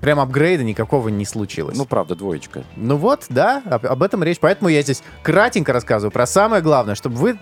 прям 0.00 0.20
апгрейда 0.20 0.64
никакого 0.64 1.08
не 1.08 1.24
случилось. 1.24 1.76
Ну, 1.76 1.82
Ну, 1.82 1.86
правда, 1.86 2.14
двоечка. 2.14 2.64
вот, 2.76 3.26
да, 3.28 3.62
об, 3.64 3.86
об 3.86 4.02
этом 4.02 4.22
речь. 4.22 4.38
Поэтому 4.40 4.68
я 4.68 4.82
здесь 4.82 5.02
кратенько 5.22 5.72
рассказываю 5.72 6.10
про 6.10 6.26
самое 6.26 6.62
главное, 6.62 6.94
чтобы 6.94 7.16
вы, 7.16 7.38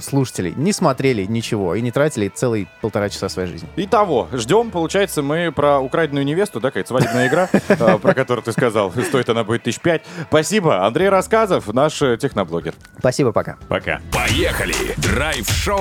слушатели, 0.00 0.52
не 0.56 0.72
смотрели 0.72 1.24
ничего 1.24 1.74
и 1.74 1.80
не 1.80 1.90
тратили 1.90 2.28
целые 2.28 2.68
полтора 2.80 3.08
часа 3.08 3.28
своей 3.28 3.48
жизни. 3.48 3.68
Итого, 3.76 4.28
ждем, 4.32 4.70
получается, 4.70 5.22
мы 5.22 5.52
про 5.52 5.78
украденную 5.80 6.24
невесту, 6.24 6.60
да, 6.60 6.68
какая-то 6.68 6.88
свадебная 6.88 7.28
игра, 7.28 7.48
э, 7.68 7.98
про 7.98 8.14
которую 8.14 8.44
ты 8.44 8.52
сказал, 8.52 8.92
стоит 9.08 9.28
она 9.28 9.44
будет 9.44 9.62
тысяч 9.64 9.80
пять. 9.80 10.02
Спасибо, 10.28 10.86
Андрей 10.86 11.08
Рассказов, 11.08 11.72
наш 11.72 12.00
э, 12.02 12.16
техноблогер. 12.18 12.74
Спасибо, 12.98 13.32
пока. 13.32 13.56
Пока. 13.68 14.00
Поехали! 14.12 14.94
Драйв-шоу 14.98 15.80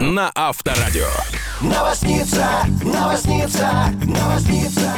на 0.00 0.30
Авторадио. 0.34 1.08
Новосница, 1.60 2.46
новосница, 2.82 3.70
новосница. 4.04 4.91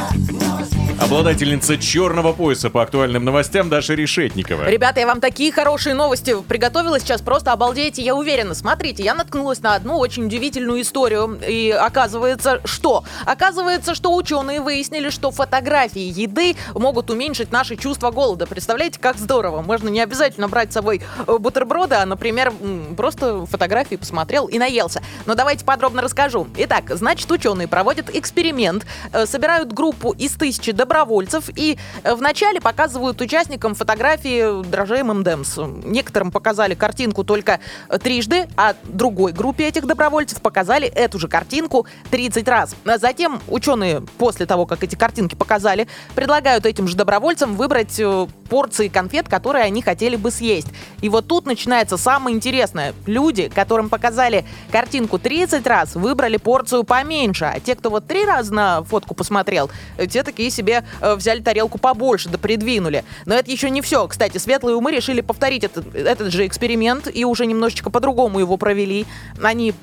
Обладательница 1.05 1.77
черного 1.77 2.33
пояса 2.33 2.69
по 2.71 2.81
актуальным 2.81 3.23
новостям 3.25 3.69
Даша 3.69 3.93
Решетникова. 3.93 4.67
Ребята, 4.67 5.01
я 5.01 5.05
вам 5.05 5.19
такие 5.19 5.51
хорошие 5.51 5.93
новости 5.93 6.35
приготовила 6.47 6.99
сейчас, 6.99 7.21
просто 7.21 7.51
обалдеете, 7.51 8.01
я 8.01 8.15
уверена. 8.15 8.55
Смотрите, 8.55 9.03
я 9.03 9.13
наткнулась 9.13 9.61
на 9.61 9.75
одну 9.75 9.97
очень 9.97 10.25
удивительную 10.25 10.81
историю. 10.81 11.39
И 11.47 11.69
оказывается, 11.69 12.59
что? 12.65 13.03
Оказывается, 13.25 13.93
что 13.93 14.15
ученые 14.15 14.61
выяснили, 14.61 15.09
что 15.09 15.29
фотографии 15.29 16.01
еды 16.01 16.55
могут 16.73 17.11
уменьшить 17.11 17.51
наше 17.51 17.75
чувство 17.75 18.09
голода. 18.09 18.47
Представляете, 18.47 18.99
как 18.99 19.17
здорово. 19.17 19.61
Можно 19.61 19.89
не 19.89 20.01
обязательно 20.01 20.47
брать 20.47 20.71
с 20.71 20.73
собой 20.73 21.01
э, 21.27 21.37
бутерброды, 21.37 21.95
а, 21.95 22.05
например, 22.05 22.51
просто 22.97 23.45
фотографии 23.45 23.95
посмотрел 23.95 24.47
и 24.47 24.57
наелся. 24.57 25.03
Но 25.25 25.35
давайте 25.35 25.65
подробно 25.65 26.01
расскажу. 26.01 26.47
Итак, 26.57 26.85
значит, 26.89 27.29
ученые 27.29 27.67
проводят 27.67 28.09
эксперимент, 28.15 28.87
э, 29.13 29.25
собирают 29.25 29.71
группу 29.75 30.11
из 30.11 30.31
тысячи 30.31 30.71
добровольцев 30.71 31.51
и 31.55 31.77
э, 32.03 32.15
вначале 32.15 32.59
показывают 32.59 33.21
участникам 33.21 33.75
фотографии 33.75 34.63
дрожжей 34.63 35.03
ММДМС. 35.03 35.59
Некоторым 35.83 36.31
показали 36.31 36.73
картинку 36.73 37.23
только 37.23 37.59
э, 37.89 37.99
трижды, 37.99 38.47
а 38.57 38.75
другой 38.85 39.33
группе 39.33 39.67
этих 39.67 39.85
добровольцев 39.85 40.41
показали 40.41 40.87
эту 40.87 41.19
же 41.19 41.27
картинку 41.27 41.85
30 42.09 42.47
раз. 42.47 42.75
Затем 42.83 43.39
ученые, 43.47 44.01
после 44.17 44.47
того, 44.47 44.65
как 44.65 44.83
эти 44.83 44.95
картинки 44.95 45.35
показали, 45.35 45.87
предлагают 46.15 46.65
этим 46.65 46.87
же 46.87 46.95
добровольцам 46.95 47.55
выбрать 47.55 47.99
э, 47.99 48.27
порции 48.49 48.87
конфет, 48.87 49.27
которые 49.27 49.65
они 49.65 49.81
хотели 49.81 50.15
бы 50.15 50.31
съесть. 50.31 50.67
И 51.01 51.09
вот 51.09 51.27
тут 51.27 51.45
начинается 51.45 51.97
самое 51.97 52.35
интересное. 52.35 52.93
Люди, 53.05 53.49
которым 53.53 53.89
показали 53.89 54.45
картинку 54.71 55.19
30 55.19 55.67
раз, 55.67 55.95
выбрали 55.95 56.37
порцию 56.37 56.83
поменьше, 56.83 57.45
а 57.45 57.59
те, 57.59 57.75
кто 57.75 57.89
вот 57.89 58.07
три 58.07 58.25
раза 58.25 58.53
на 58.53 58.83
фотку 58.83 59.13
посмотрел, 59.13 59.64
э, 59.97 60.07
те 60.07 60.23
такие 60.23 60.49
себе 60.49 60.83
э, 61.01 61.15
взяли 61.15 61.41
тарелку 61.41 61.77
побольше, 61.77 62.29
да 62.29 62.37
придвинули. 62.37 63.03
Но 63.25 63.35
это 63.35 63.51
еще 63.51 63.69
не 63.69 63.81
все. 63.81 64.07
Кстати, 64.07 64.37
светлые 64.37 64.75
умы 64.75 64.91
решили 64.91 65.21
повторить 65.21 65.63
этот, 65.63 65.95
этот 65.95 66.31
же 66.31 66.45
эксперимент 66.45 67.07
и 67.13 67.25
уже 67.25 67.45
немножечко 67.45 67.89
по-другому 67.89 68.39
его 68.39 68.57
провели. 68.57 69.05
Они 69.41 69.73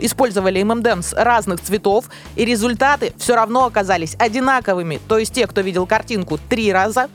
использовали 0.00 0.62
ММДМС 0.62 1.12
разных 1.14 1.60
цветов, 1.60 2.06
и 2.36 2.44
результаты 2.44 3.12
все 3.18 3.34
равно 3.34 3.64
оказались 3.64 4.16
одинаковыми. 4.18 5.00
То 5.08 5.18
есть 5.18 5.34
те, 5.34 5.46
кто 5.46 5.60
видел 5.60 5.86
картинку 5.86 6.38
три 6.48 6.72
раза, 6.72 7.08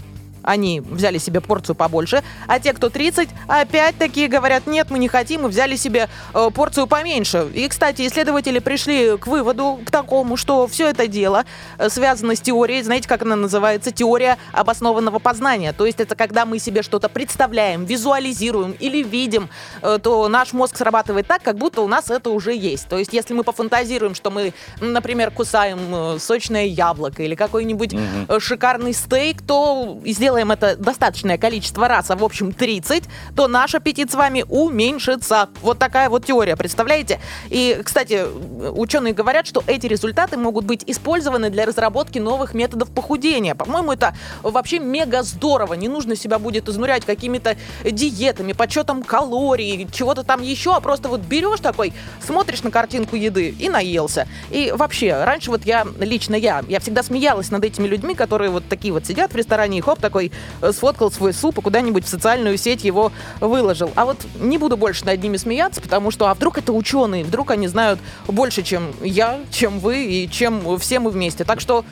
они 0.43 0.82
взяли 0.82 1.17
себе 1.17 1.41
порцию 1.41 1.75
побольше, 1.75 2.23
а 2.47 2.60
те, 2.60 2.73
кто 2.73 2.89
30, 2.89 3.30
опять-таки 3.47 4.28
говорят, 4.28 4.67
нет, 4.67 4.88
мы 4.89 4.99
не 4.99 5.08
хотим, 5.08 5.43
мы 5.43 5.49
взяли 5.49 5.75
себе 5.75 6.10
э, 6.34 6.49
порцию 6.54 6.88
поменьше. 6.88 7.47
И, 7.54 7.67
кстати, 7.67 8.08
исследователи 8.08 8.60
пришли 8.60 9.17
к 9.17 9.28
выводу, 9.28 9.80
к 9.86 9.91
такому, 9.91 10.38
что 10.38 10.67
все 10.67 10.89
это 10.89 11.08
дело 11.08 11.45
э, 11.78 11.89
связано 11.89 12.36
с 12.36 12.41
теорией, 12.41 12.84
знаете, 12.84 13.08
как 13.08 13.21
она 13.21 13.36
называется? 13.36 13.91
Теория 13.91 14.38
обоснованного 14.52 15.19
познания. 15.19 15.73
То 15.73 15.86
есть 15.86 15.99
это 15.99 16.15
когда 16.15 16.45
мы 16.45 16.60
себе 16.60 16.84
что-то 16.84 17.10
представляем, 17.10 17.86
визуализируем 17.86 18.71
или 18.71 19.04
видим, 19.04 19.49
э, 19.82 19.99
то 20.02 20.28
наш 20.28 20.54
мозг 20.54 20.78
срабатывает 20.78 21.28
так, 21.28 21.41
как 21.43 21.58
будто 21.58 21.82
у 21.82 21.88
нас 21.88 22.10
это 22.10 22.30
уже 22.30 22.56
есть. 22.56 22.88
То 22.88 22.97
есть 22.97 23.13
если 23.13 23.34
мы 23.34 23.43
пофантазируем, 23.43 24.15
что 24.15 24.32
мы, 24.32 24.54
например, 24.82 25.32
кусаем 25.32 25.80
э, 26.15 26.19
сочное 26.19 26.65
яблоко 26.65 27.23
или 27.23 27.36
какой-нибудь 27.36 27.93
э, 27.93 28.39
шикарный 28.39 28.93
стейк, 28.93 29.41
то 29.41 29.99
и 30.04 30.13
сделаем 30.30 30.52
это 30.52 30.76
достаточное 30.76 31.39
количество 31.39 31.88
раз, 31.88 32.12
а 32.12 32.15
в 32.15 32.24
общем 32.24 32.52
30, 32.52 33.04
то 33.36 33.48
наш 33.48 33.74
аппетит 33.74 34.12
с 34.12 34.13
вами 34.13 34.46
уменьшится. 34.48 35.50
Вот 35.63 35.80
такая 35.80 36.08
вот 36.08 36.24
теория, 36.24 36.56
представляете? 36.56 37.20
И, 37.50 37.82
кстати, 37.84 38.26
ученые 38.70 39.15
говорят, 39.15 39.48
что 39.48 39.63
эти 39.65 39.88
результаты 39.88 40.38
могут 40.38 40.65
быть 40.65 40.84
использованы 40.86 41.50
для 41.50 41.65
разработки 41.65 42.20
новых 42.20 42.54
методов 42.54 42.92
похудения. 42.92 43.56
По-моему, 43.56 43.94
это 43.94 44.13
вообще 44.44 44.78
мега 44.78 45.24
здорово. 45.24 45.74
Не 45.74 45.88
нужно 45.88 46.15
себя 46.15 46.38
будет 46.38 46.70
изнурять 46.70 47.06
какими-то 47.06 47.58
диетами, 47.84 48.54
подсчетом 48.54 49.02
калорий, 49.02 49.88
чего-то 49.92 50.24
там 50.24 50.44
еще, 50.44 50.76
а 50.76 50.80
просто 50.80 51.10
вот 51.10 51.22
берешь 51.22 51.60
такой, 51.60 51.92
смотришь 52.24 52.62
на 52.62 52.70
картинку 52.70 53.15
еды 53.15 53.50
и 53.50 53.68
наелся. 53.68 54.28
И 54.52 54.72
вообще, 54.76 55.24
раньше 55.24 55.50
вот 55.50 55.65
я, 55.65 55.88
лично 56.00 56.36
я, 56.36 56.63
я 56.68 56.80
всегда 56.80 57.02
смеялась 57.02 57.50
над 57.50 57.63
этими 57.63 57.88
людьми, 57.88 58.13
которые 58.13 58.52
вот 58.52 58.70
такие 58.70 58.94
вот 58.94 59.08
сидят 59.08 59.34
в 59.34 59.36
ресторане 59.36 59.80
и 59.80 59.82
хоп, 59.82 60.00
такой 60.00 60.18
э, 60.62 60.71
сфоткал 60.71 61.12
свой 61.12 61.34
суп 61.34 61.58
и 61.60 61.62
куда-нибудь 61.62 62.05
в 62.05 62.10
социальную 62.10 62.58
сеть 62.58 62.84
его 62.84 63.12
выложил. 63.39 63.91
А 63.95 64.05
вот 64.05 64.17
не 64.39 64.58
буду 64.58 64.77
больше 64.77 65.05
над 65.05 65.21
ними 65.21 65.38
смеяться, 65.38 65.82
потому 65.82 66.12
что, 66.12 66.27
а 66.27 66.34
вдруг 66.34 66.58
это 66.58 66.73
ученые, 66.73 67.23
вдруг 67.23 67.51
они 67.51 67.67
знают 67.67 67.99
больше, 68.27 68.63
чем 68.63 68.91
я, 69.01 69.39
чем 69.51 69.79
вы 69.79 70.05
и 70.05 70.29
чем 70.29 70.77
все 70.79 70.99
мы 70.99 71.12
вместе. 71.12 71.43
Так 71.43 71.62
что, 71.62 71.86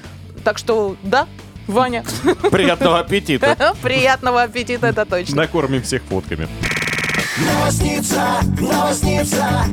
так 0.44 0.58
что, 0.58 0.96
да, 1.04 1.28
Ваня, 1.68 2.04
Приятного 2.52 3.00
аппетита. 3.00 3.76
приятного 3.82 4.44
аппетита, 4.44 4.88
это 4.88 5.06
точно. 5.06 5.36
Накормим 5.36 5.82
всех 5.82 6.02
фотками. 6.04 6.48
Новосница, 7.38 8.40
новосница. 8.60 9.66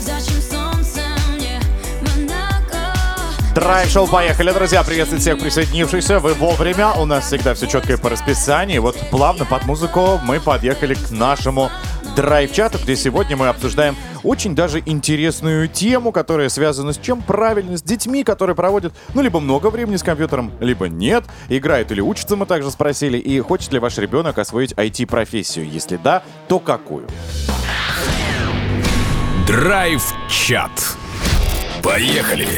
Зачем 0.00 0.41
Драйв-шоу 3.54 4.06
«Поехали», 4.06 4.50
друзья! 4.50 4.82
Приветствую 4.82 5.20
всех 5.20 5.38
присоединившихся. 5.38 6.20
Вы 6.20 6.32
вовремя. 6.32 6.92
У 6.92 7.04
нас 7.04 7.26
всегда 7.26 7.52
все 7.52 7.66
четко 7.66 7.92
и 7.92 7.96
по 7.96 8.08
расписанию. 8.08 8.80
Вот 8.80 8.96
плавно 9.10 9.44
под 9.44 9.66
музыку 9.66 10.18
мы 10.24 10.40
подъехали 10.40 10.94
к 10.94 11.10
нашему 11.10 11.70
драйв-чату, 12.16 12.78
где 12.82 12.96
сегодня 12.96 13.36
мы 13.36 13.48
обсуждаем 13.48 13.94
очень 14.22 14.54
даже 14.54 14.82
интересную 14.86 15.68
тему, 15.68 16.12
которая 16.12 16.48
связана 16.48 16.94
с 16.94 16.98
чем? 16.98 17.20
Правильно, 17.20 17.76
с 17.76 17.82
детьми, 17.82 18.24
которые 18.24 18.56
проводят, 18.56 18.94
ну, 19.12 19.20
либо 19.20 19.38
много 19.38 19.68
времени 19.68 19.96
с 19.96 20.02
компьютером, 20.02 20.50
либо 20.58 20.88
нет. 20.88 21.24
Играют 21.50 21.92
или 21.92 22.00
учатся, 22.00 22.36
мы 22.36 22.46
также 22.46 22.70
спросили. 22.70 23.18
И 23.18 23.38
хочет 23.40 23.70
ли 23.74 23.78
ваш 23.78 23.98
ребенок 23.98 24.38
освоить 24.38 24.72
IT-профессию? 24.72 25.68
Если 25.68 25.98
да, 25.98 26.22
то 26.48 26.58
какую? 26.58 27.06
Драйв-чат. 29.46 30.70
Поехали! 31.82 32.48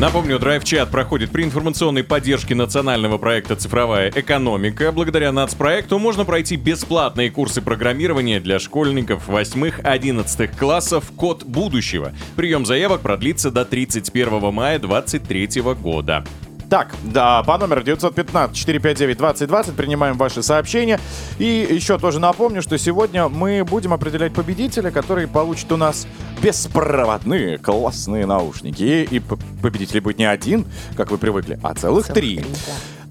Напомню, 0.00 0.38
драйв-чат 0.38 0.92
проходит 0.92 1.32
при 1.32 1.42
информационной 1.42 2.04
поддержке 2.04 2.54
национального 2.54 3.18
проекта 3.18 3.56
«Цифровая 3.56 4.12
экономика». 4.14 4.92
Благодаря 4.92 5.32
нацпроекту 5.32 5.98
можно 5.98 6.24
пройти 6.24 6.54
бесплатные 6.54 7.32
курсы 7.32 7.60
программирования 7.60 8.38
для 8.38 8.60
школьников 8.60 9.28
8-11 9.28 10.56
классов 10.56 11.10
«Код 11.16 11.42
будущего». 11.42 12.12
Прием 12.36 12.64
заявок 12.64 13.00
продлится 13.00 13.50
до 13.50 13.64
31 13.64 14.54
мая 14.54 14.78
2023 14.78 15.62
года. 15.74 16.24
Так, 16.70 16.94
да, 17.02 17.42
по 17.44 17.56
номеру 17.56 17.80
915-459-2020 17.80 19.72
принимаем 19.72 20.18
ваши 20.18 20.42
сообщения. 20.42 21.00
И 21.38 21.66
еще 21.70 21.98
тоже 21.98 22.20
напомню, 22.20 22.60
что 22.60 22.76
сегодня 22.76 23.28
мы 23.28 23.64
будем 23.64 23.94
определять 23.94 24.34
победителя, 24.34 24.90
который 24.90 25.26
получит 25.26 25.72
у 25.72 25.78
нас 25.78 26.06
беспроводные 26.42 27.56
классные 27.56 28.26
наушники. 28.26 28.82
И, 28.82 29.16
и 29.16 29.20
победитель 29.62 30.02
будет 30.02 30.18
не 30.18 30.26
один, 30.26 30.66
как 30.96 31.10
вы 31.10 31.16
привыкли, 31.16 31.58
а 31.62 31.74
целых 31.74 32.08
три. 32.08 32.44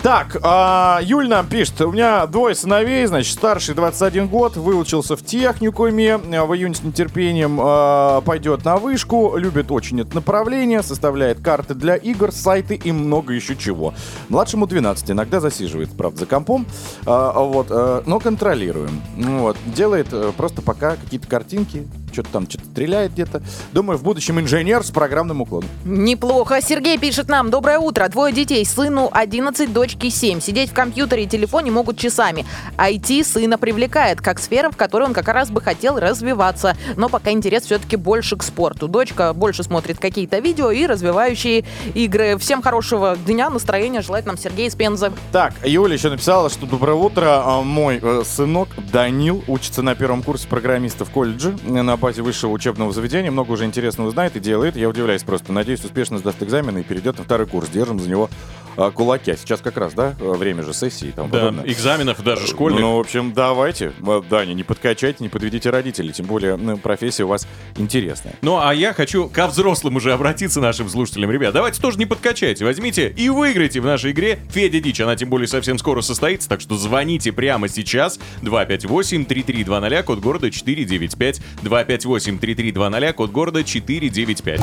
Так, 0.01 0.37
а, 0.43 0.99
Юль 1.01 1.27
нам 1.27 1.47
пишет, 1.47 1.81
у 1.81 1.91
меня 1.91 2.27
двое 2.27 2.53
сыновей, 2.53 3.05
значит, 3.07 3.33
старший 3.33 3.73
21 3.73 4.27
год, 4.27 4.55
выучился 4.55 5.17
в 5.17 5.23
техникуме, 5.23 6.15
а, 6.15 6.45
в 6.45 6.55
июне 6.55 6.75
с 6.75 6.83
нетерпением 6.83 7.59
а, 7.59 8.21
пойдет 8.21 8.63
на 8.63 8.77
вышку, 8.77 9.35
любит 9.37 9.71
очень 9.71 9.99
это 9.99 10.13
направление, 10.13 10.83
составляет 10.83 11.41
карты 11.41 11.73
для 11.73 11.95
игр, 11.95 12.31
сайты 12.31 12.75
и 12.75 12.91
много 12.91 13.33
еще 13.33 13.55
чего. 13.55 13.95
Младшему 14.29 14.67
12, 14.67 15.11
иногда 15.11 15.39
засиживает, 15.39 15.89
правда, 15.97 16.19
за 16.19 16.25
компом, 16.27 16.67
а, 17.05 17.39
вот, 17.41 17.67
а, 17.71 18.03
но 18.05 18.19
контролируем. 18.19 19.01
Вот, 19.17 19.57
делает 19.65 20.07
э, 20.11 20.31
просто 20.37 20.61
пока 20.61 20.95
какие-то 20.95 21.27
картинки, 21.27 21.87
что-то 22.17 22.29
там, 22.31 22.49
что-то 22.49 22.65
стреляет 22.65 23.13
где-то. 23.13 23.43
Думаю, 23.73 23.99
в 23.99 24.03
будущем 24.03 24.39
инженер 24.39 24.83
с 24.83 24.89
программным 24.89 25.41
уклоном. 25.41 25.69
Неплохо. 25.85 26.61
Сергей 26.61 26.97
пишет 26.97 27.29
нам. 27.29 27.51
Доброе 27.51 27.77
утро. 27.77 28.07
Двое 28.07 28.33
детей. 28.33 28.65
Сыну 28.65 29.09
11, 29.11 29.71
дочке 29.71 30.09
7. 30.09 30.39
Сидеть 30.41 30.71
в 30.71 30.73
компьютере 30.73 31.25
и 31.25 31.27
телефоне 31.27 31.69
могут 31.69 31.99
часами. 31.99 32.45
IT 32.77 33.23
сына 33.23 33.59
привлекает, 33.59 34.19
как 34.19 34.39
сфера, 34.39 34.71
в 34.71 34.77
которой 34.77 35.03
он 35.03 35.13
как 35.13 35.27
раз 35.27 35.51
бы 35.51 35.61
хотел 35.61 35.99
развиваться. 35.99 36.75
Но 36.95 37.07
пока 37.07 37.31
интерес 37.31 37.63
все-таки 37.63 37.97
больше 37.97 38.35
к 38.35 38.41
спорту. 38.41 38.87
Дочка 38.87 39.33
больше 39.33 39.61
смотрит 39.61 39.99
какие-то 39.99 40.39
видео 40.39 40.71
и 40.71 40.87
развивающие 40.87 41.65
игры. 41.93 42.37
Всем 42.39 42.63
хорошего 42.63 43.15
дня, 43.15 43.51
настроения 43.51 44.01
желает 44.01 44.25
нам 44.25 44.39
Сергей 44.39 44.67
из 44.67 44.75
Пензы. 44.75 45.11
Так, 45.31 45.53
Юля 45.63 45.93
еще 45.93 46.09
написала, 46.09 46.49
что 46.49 46.65
доброе 46.65 46.95
утро. 46.95 47.43
А, 47.45 47.61
Мой 47.61 47.99
э, 48.01 48.23
сынок 48.25 48.69
Данил 48.91 49.43
учится 49.47 49.83
на 49.83 49.93
первом 49.93 50.23
курсе 50.23 50.47
программиста 50.47 51.05
в 51.05 51.11
колледже 51.11 51.55
э, 51.67 51.81
на 51.83 51.97
базе 52.07 52.21
высшего 52.21 52.51
учебного 52.51 52.93
заведения. 52.93 53.29
Много 53.31 53.51
уже 53.51 53.65
интересного 53.65 54.11
знает 54.11 54.37
и 54.37 54.39
делает. 54.39 54.77
Я 54.77 54.87
удивляюсь 54.87 55.23
просто. 55.23 55.51
Надеюсь, 55.51 55.83
успешно 55.83 56.19
сдаст 56.19 56.41
экзамены 56.41 56.79
и 56.79 56.83
перейдет 56.83 57.17
на 57.17 57.25
второй 57.25 57.47
курс. 57.47 57.67
Держим 57.67 57.99
за 57.99 58.09
него 58.09 58.29
а, 58.77 58.91
кулаки. 58.91 59.31
А 59.31 59.35
сейчас 59.37 59.59
как 59.59 59.75
раз, 59.75 59.93
да, 59.93 60.15
э, 60.19 60.31
время 60.33 60.61
же 60.61 60.71
сессии 60.71 61.07
и 61.07 61.11
тому 61.11 61.29
Да, 61.29 61.39
подобное. 61.39 61.65
экзаменов 61.65 62.23
даже 62.23 62.45
школьных. 62.45 62.79
Ну, 62.79 62.97
в 62.97 62.99
общем, 62.99 63.33
давайте. 63.33 63.91
Э, 64.05 64.21
Даня, 64.29 64.53
не 64.53 64.63
подкачайте, 64.63 65.23
не 65.23 65.29
подведите 65.29 65.71
родителей. 65.71 66.13
Тем 66.13 66.27
более, 66.27 66.57
ну, 66.57 66.77
профессия 66.77 67.23
у 67.23 67.27
вас 67.27 67.47
интересная. 67.77 68.35
Ну, 68.41 68.59
а 68.61 68.73
я 68.73 68.93
хочу 68.93 69.27
ко 69.29 69.47
взрослым 69.47 69.95
уже 69.95 70.13
обратиться 70.13 70.61
нашим 70.61 70.89
слушателям. 70.89 71.31
Ребят, 71.31 71.53
давайте 71.53 71.81
тоже 71.81 71.97
не 71.97 72.05
подкачайте. 72.05 72.65
Возьмите 72.65 73.09
и 73.17 73.29
выиграйте 73.29 73.81
в 73.81 73.85
нашей 73.85 74.11
игре 74.11 74.39
Федя 74.51 74.79
Дичь. 74.79 75.01
Она 75.01 75.15
тем 75.15 75.29
более 75.29 75.47
совсем 75.47 75.79
скоро 75.79 76.01
состоится, 76.01 76.47
так 76.47 76.61
что 76.61 76.77
звоните 76.77 77.31
прямо 77.31 77.67
сейчас. 77.67 78.19
258-3320, 78.43 80.03
код 80.03 80.19
города 80.19 80.51
495. 80.51 81.41
258-3320, 81.87 83.13
код 83.13 83.31
города 83.31 83.63
495. 83.63 84.61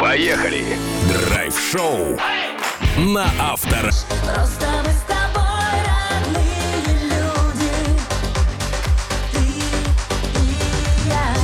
Поехали! 0.00 0.64
Драйв-шоу 1.28 2.18
на 2.98 3.26
Автор. 3.38 3.82
Просто 3.82 4.66
мы 4.84 4.92
с 4.92 5.02
тобой 5.06 5.43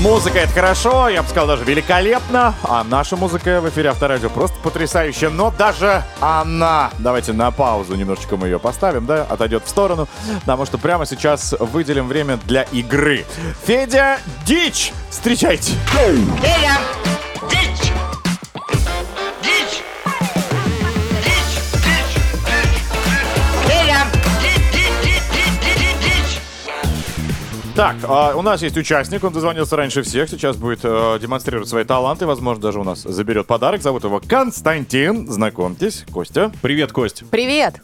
Музыка 0.01 0.39
это 0.39 0.53
хорошо, 0.55 1.11
я 1.11 1.23
бы 1.23 1.29
сказал 1.29 1.47
даже 1.47 1.65
великолепно, 1.65 2.55
а 2.63 2.83
наша 2.85 3.17
музыка 3.17 3.61
в 3.61 3.69
эфире 3.69 3.91
Авторадио 3.91 4.31
просто 4.31 4.59
потрясающая, 4.63 5.29
но 5.29 5.51
даже 5.51 6.05
она, 6.21 6.91
давайте 6.99 7.35
на 7.35 7.51
паузу 7.51 7.97
немножечко 7.97 8.39
мы 8.39 8.47
ее 8.47 8.59
поставим, 8.59 9.05
да, 9.05 9.27
отойдет 9.29 9.63
в 9.67 9.69
сторону, 9.69 10.09
потому 10.41 10.65
что 10.65 10.79
прямо 10.79 11.05
сейчас 11.05 11.55
выделим 11.59 12.09
время 12.09 12.39
для 12.47 12.63
игры. 12.63 13.27
Федя 13.67 14.21
Дичь, 14.46 14.94
встречайте! 15.11 15.73
Так, 27.77 27.96
а, 28.02 28.35
у 28.35 28.42
нас 28.42 28.62
есть 28.62 28.77
участник, 28.77 29.23
он 29.23 29.33
дозвонился 29.33 29.77
раньше 29.77 30.02
всех, 30.02 30.29
сейчас 30.29 30.56
будет 30.56 30.81
э, 30.83 31.18
демонстрировать 31.21 31.68
свои 31.68 31.85
таланты, 31.85 32.27
возможно, 32.27 32.62
даже 32.62 32.81
у 32.81 32.85
нас 32.85 33.02
заберет 33.02 33.46
подарок. 33.46 33.81
Зовут 33.81 34.04
его 34.04 34.21
Константин, 34.27 35.31
знакомьтесь, 35.31 36.04
Костя. 36.12 36.50
Привет, 36.62 36.92
Кость. 36.92 37.23
Привет! 37.31 37.81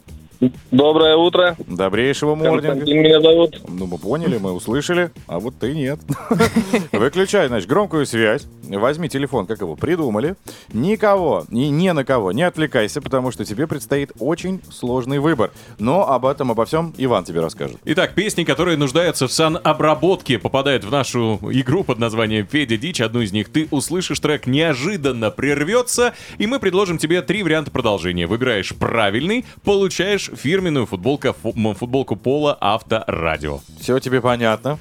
Доброе 0.70 1.16
утро. 1.16 1.56
Добрейшего 1.66 2.34
морнинга. 2.34 2.84
Меня 2.84 3.20
зовут. 3.20 3.60
Ну, 3.68 3.86
мы 3.86 3.98
поняли, 3.98 4.38
мы 4.38 4.52
услышали, 4.52 5.10
а 5.26 5.40
вот 5.40 5.54
ты 5.58 5.74
нет. 5.74 5.98
Выключай, 6.92 7.48
значит, 7.48 7.68
громкую 7.68 8.04
связь. 8.06 8.46
Возьми 8.64 9.08
телефон, 9.08 9.46
как 9.46 9.60
его 9.60 9.76
придумали. 9.76 10.34
Никого, 10.72 11.44
ни, 11.48 11.66
ни 11.66 11.88
на 11.90 12.04
кого 12.04 12.32
не 12.32 12.42
отвлекайся, 12.42 13.00
потому 13.00 13.30
что 13.30 13.44
тебе 13.44 13.66
предстоит 13.66 14.12
очень 14.18 14.60
сложный 14.70 15.20
выбор. 15.20 15.52
Но 15.78 16.10
об 16.10 16.26
этом, 16.26 16.50
обо 16.50 16.66
всем 16.66 16.92
Иван 16.98 17.24
тебе 17.24 17.40
расскажет. 17.40 17.76
Итак, 17.84 18.14
песни, 18.14 18.44
которые 18.44 18.76
нуждаются 18.76 19.28
в 19.28 19.32
санобработке, 19.32 20.38
попадают 20.38 20.84
в 20.84 20.90
нашу 20.90 21.38
игру 21.42 21.84
под 21.84 21.98
названием 21.98 22.46
«Федя 22.46 22.76
Дичь». 22.76 23.00
Одну 23.00 23.20
из 23.20 23.32
них 23.32 23.48
ты 23.48 23.68
услышишь, 23.70 24.20
трек 24.20 24.46
неожиданно 24.46 25.30
прервется, 25.30 26.14
и 26.38 26.46
мы 26.46 26.58
предложим 26.58 26.98
тебе 26.98 27.22
три 27.22 27.42
варианта 27.42 27.70
продолжения. 27.70 28.26
Выбираешь 28.26 28.74
правильный, 28.74 29.44
получаешь 29.64 30.25
фирменную 30.34 30.86
футболку, 30.86 31.32
футболку 31.32 32.16
Пола 32.16 32.56
Авторадио. 32.60 33.60
Все 33.80 33.98
тебе 33.98 34.20
понятно? 34.20 34.78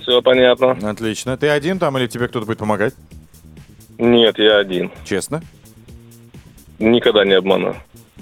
Все 0.00 0.22
понятно. 0.22 0.72
Отлично. 0.90 1.36
Ты 1.36 1.48
один 1.48 1.78
там 1.78 1.98
или 1.98 2.06
тебе 2.06 2.28
кто-то 2.28 2.46
будет 2.46 2.58
помогать? 2.58 2.94
Нет, 3.98 4.38
я 4.38 4.58
один. 4.58 4.90
Честно? 5.04 5.42
Никогда 6.78 7.24
не 7.24 7.34
обману. 7.34 7.76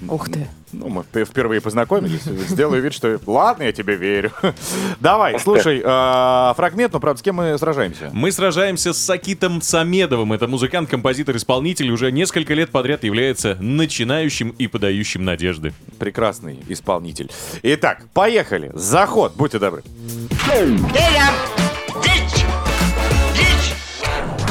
Ух 0.07 0.29
ты. 0.29 0.47
Ну, 0.73 0.89
мы 0.89 1.01
вп- 1.11 1.25
впервые 1.25 1.59
познакомились. 1.61 2.21
Сделаю 2.23 2.81
вид, 2.83 2.93
что 2.93 3.19
ладно, 3.25 3.63
я 3.63 3.71
тебе 3.71 3.95
верю. 3.95 4.31
Давай, 4.99 5.39
слушай, 5.39 5.81
э, 5.83 6.53
фрагмент, 6.55 6.93
но 6.93 6.99
правда, 6.99 7.19
с 7.19 7.23
кем 7.23 7.35
мы 7.37 7.57
сражаемся? 7.57 8.09
Мы 8.13 8.31
сражаемся 8.31 8.93
с 8.93 8.97
Сакитом 8.97 9.61
Самедовым. 9.61 10.33
Это 10.33 10.47
музыкант, 10.47 10.89
композитор, 10.89 11.35
исполнитель. 11.37 11.89
Уже 11.89 12.11
несколько 12.11 12.53
лет 12.53 12.69
подряд 12.69 13.03
является 13.03 13.55
начинающим 13.59 14.49
и 14.49 14.67
подающим 14.67 15.23
надежды. 15.25 15.73
Прекрасный 15.99 16.59
исполнитель. 16.67 17.31
Итак, 17.63 18.03
поехали. 18.13 18.71
Заход, 18.73 19.33
будьте 19.35 19.59
добры. 19.59 19.83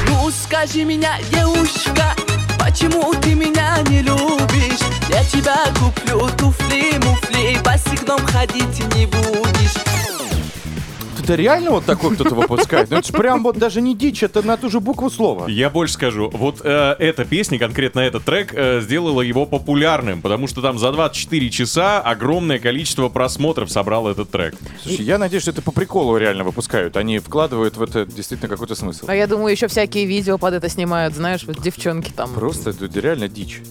Ну 0.09 0.31
скажи 0.31 0.85
меня, 0.85 1.19
девушка, 1.31 2.15
почему 2.77 3.15
ты 3.23 3.35
меня 3.35 3.79
не 3.89 4.03
любишь? 4.03 4.81
Я 5.09 5.25
тебя 5.25 5.57
куплю 5.81 6.29
туфли, 6.37 6.99
муфли, 7.03 7.59
босиком 7.65 8.21
ходить 8.27 8.95
не 8.95 9.07
будешь. 9.07 9.96
Это 11.27 11.35
реально 11.35 11.73
вот 11.73 11.85
такой 11.85 12.15
кто-то 12.15 12.37
выпускает? 12.37 12.89
Ну, 12.89 12.99
это 12.99 13.09
же 13.09 13.13
прям 13.13 13.43
вот 13.43 13.59
даже 13.59 13.81
не 13.81 13.97
дичь, 13.97 14.23
это 14.23 14.43
на 14.43 14.57
ту 14.57 14.71
же 14.71 14.79
букву 14.79 15.11
слова. 15.11 15.49
Я 15.49 15.71
больше 15.71 15.95
скажу, 15.95 16.31
вот 16.33 16.61
э, 16.63 16.95
эта 17.01 17.25
песня, 17.25 17.59
конкретно 17.59 17.99
этот 17.99 18.23
трек, 18.23 18.55
э, 18.55 18.81
сделала 18.81 19.23
его 19.23 19.45
популярным, 19.45 20.23
потому 20.23 20.47
что 20.47 20.63
там 20.63 20.79
за 20.79 20.93
24 20.93 21.51
часа 21.51 22.01
огромное 22.01 22.61
количество 22.61 23.09
просмотров 23.09 23.73
собрал 23.73 24.07
этот 24.07 24.31
трек. 24.31 24.55
Слушай, 24.85 25.05
я 25.05 25.19
надеюсь, 25.19 25.43
что 25.43 25.51
это 25.51 25.63
по 25.63 25.73
приколу 25.73 26.17
реально 26.17 26.45
выпускают. 26.45 26.97
Они 26.97 27.19
вкладывают 27.19 27.77
в 27.77 27.83
это 27.83 28.07
действительно 28.07 28.49
какой-то 28.49 28.77
смысл. 28.77 29.07
А 29.09 29.15
я 29.17 29.27
думаю, 29.27 29.51
еще 29.51 29.67
всякие 29.67 30.07
видео 30.07 30.39
под 30.39 30.55
это 30.55 30.69
снимают, 30.69 31.15
знаешь, 31.15 31.43
вот 31.45 31.61
девчонки 31.61 32.13
там. 32.13 32.35
Просто 32.35 32.71
это 32.71 33.01
реально 33.01 33.27
дичь. 33.27 33.63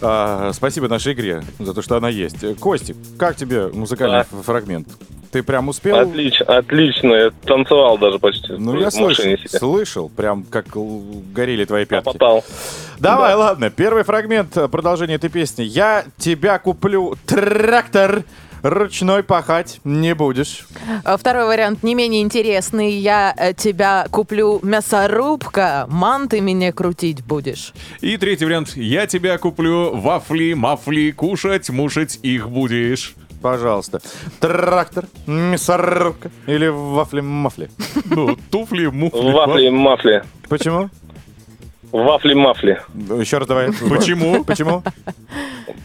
А, 0.00 0.50
спасибо 0.54 0.88
нашей 0.88 1.12
игре 1.12 1.42
за 1.58 1.74
то, 1.74 1.82
что 1.82 1.96
она 1.96 2.08
есть. 2.08 2.58
Костик, 2.58 2.96
как 3.18 3.36
тебе 3.36 3.68
музыкальный 3.68 4.24
фрагмент? 4.24 4.88
Ты 5.36 5.42
прям 5.42 5.68
успел? 5.68 5.98
Отлично, 5.98 6.46
отлично. 6.46 6.85
Я 7.14 7.30
танцевал 7.44 7.98
даже 7.98 8.18
почти. 8.18 8.52
Ну, 8.52 8.78
я 8.78 8.90
слышал, 8.90 9.24
слышал, 9.48 10.08
прям 10.08 10.44
как 10.44 10.66
горели 11.32 11.64
твои 11.64 11.84
пятки. 11.84 12.04
Попал. 12.04 12.44
Давай, 12.98 13.34
ладно, 13.34 13.70
первый 13.70 14.04
фрагмент 14.04 14.56
э, 14.56 14.68
продолжения 14.68 15.14
этой 15.14 15.28
песни. 15.28 15.62
Я 15.62 16.04
тебя 16.18 16.58
куплю 16.58 17.16
трактор, 17.26 18.24
ручной 18.62 19.22
пахать 19.22 19.80
не 19.84 20.14
будешь. 20.14 20.66
А 21.04 21.16
Второй 21.16 21.46
вариант 21.46 21.82
не 21.82 21.94
менее 21.94 22.22
интересный. 22.22 22.92
Я 22.92 23.34
э, 23.36 23.52
тебя 23.54 24.06
куплю 24.10 24.60
мясорубка, 24.62 25.86
манты 25.88 26.40
мне 26.40 26.72
крутить 26.72 27.24
будешь. 27.24 27.72
И 28.00 28.16
третий 28.16 28.44
вариант. 28.44 28.76
Я 28.76 29.06
тебя 29.06 29.36
куплю 29.38 29.94
вафли, 29.94 30.54
мафли, 30.54 31.10
кушать, 31.10 31.70
мушать 31.70 32.18
их 32.22 32.48
будешь. 32.48 33.14
Пожалуйста. 33.42 34.00
Трактор, 34.40 35.06
мясорубка 35.26 36.30
или 36.46 36.66
вафли-мафли. 36.68 37.70
Ну, 38.06 38.36
туфли, 38.50 38.86
муфли. 38.86 39.32
Вафли, 39.32 39.68
мафли. 39.68 40.22
Почему? 40.48 40.88
Вафли, 42.04 42.34
мафли. 42.34 42.80
Ну, 42.94 43.20
Еще 43.20 43.38
раз 43.38 43.48
давай. 43.48 43.70
Почему? 43.90 44.44
Почему? 44.44 44.82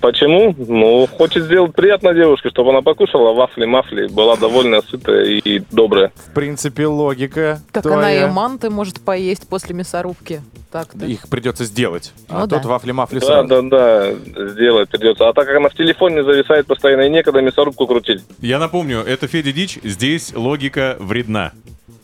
Почему? 0.01 0.55
Ну, 0.57 1.07
хочет 1.07 1.43
сделать 1.45 1.73
приятно 1.73 2.13
девушке, 2.13 2.49
чтобы 2.49 2.71
она 2.71 2.81
покушала 2.81 3.33
вафли, 3.33 3.65
мафли, 3.65 4.07
была 4.07 4.35
довольно 4.35 4.81
сытая 4.81 5.25
и 5.25 5.61
добрая. 5.71 6.11
В 6.15 6.33
принципе, 6.33 6.87
логика 6.87 7.61
Так 7.71 7.85
она 7.85 7.95
твоя. 7.97 8.27
и 8.27 8.31
манты 8.31 8.69
может 8.69 8.99
поесть 9.01 9.47
после 9.47 9.75
мясорубки. 9.75 10.41
Так-то. 10.71 11.05
Их 11.05 11.27
придется 11.29 11.65
сделать. 11.65 12.13
а 12.29 12.39
Ну 12.41 12.47
тут 12.47 12.61
да. 12.63 12.69
вафли-мафли 12.69 13.19
Да, 13.19 13.25
сразу. 13.25 13.47
да, 13.47 13.61
да, 13.61 14.11
сделать 14.53 14.89
придется. 14.89 15.27
А 15.27 15.33
так 15.33 15.45
как 15.45 15.57
она 15.57 15.69
в 15.69 15.73
телефоне 15.75 16.23
зависает 16.23 16.65
постоянно, 16.65 17.01
и 17.01 17.09
некогда 17.09 17.41
мясорубку 17.41 17.85
крутить. 17.87 18.23
Я 18.39 18.57
напомню, 18.57 18.99
это 19.01 19.27
Федя 19.27 19.51
Дичь, 19.51 19.79
здесь 19.83 20.33
логика 20.33 20.95
вредна. 20.99 21.51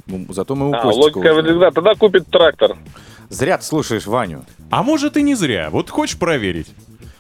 Ну, 0.06 0.26
зато 0.30 0.56
мы 0.56 0.70
у 0.70 0.74
А, 0.74 0.86
логика 0.88 1.34
вредна. 1.34 1.72
Тогда 1.72 1.96
купит 1.96 2.28
трактор. 2.30 2.76
Зря 3.30 3.58
ты 3.58 3.66
слушаешь 3.66 4.08
Ваню. 4.08 4.46
А 4.70 4.84
может 4.84 5.18
и 5.18 5.22
не 5.22 5.36
зря. 5.36 5.70
Вот 5.70 5.90
хочешь 5.90 6.18
проверить? 6.18 6.68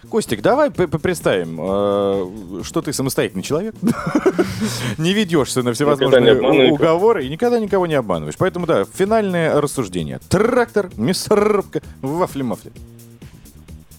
Костик, 0.09 0.41
давай 0.41 0.71
представим, 0.71 1.57
э, 1.59 2.63
что 2.63 2.81
ты 2.81 2.93
самостоятельный 2.93 3.43
человек. 3.43 3.75
Не 4.97 5.11
ведешься 5.13 5.63
на 5.63 5.73
всевозможные 5.73 6.71
уговоры 6.71 7.25
и 7.25 7.29
никогда 7.29 7.59
никого 7.59 7.87
не 7.87 7.95
обманываешь. 7.95 8.35
Поэтому, 8.37 8.65
да, 8.65 8.85
финальное 8.85 9.59
рассуждение. 9.59 10.19
Трактор, 10.29 10.89
мясорубка, 10.95 11.81
вафли-мафли. 12.01 12.71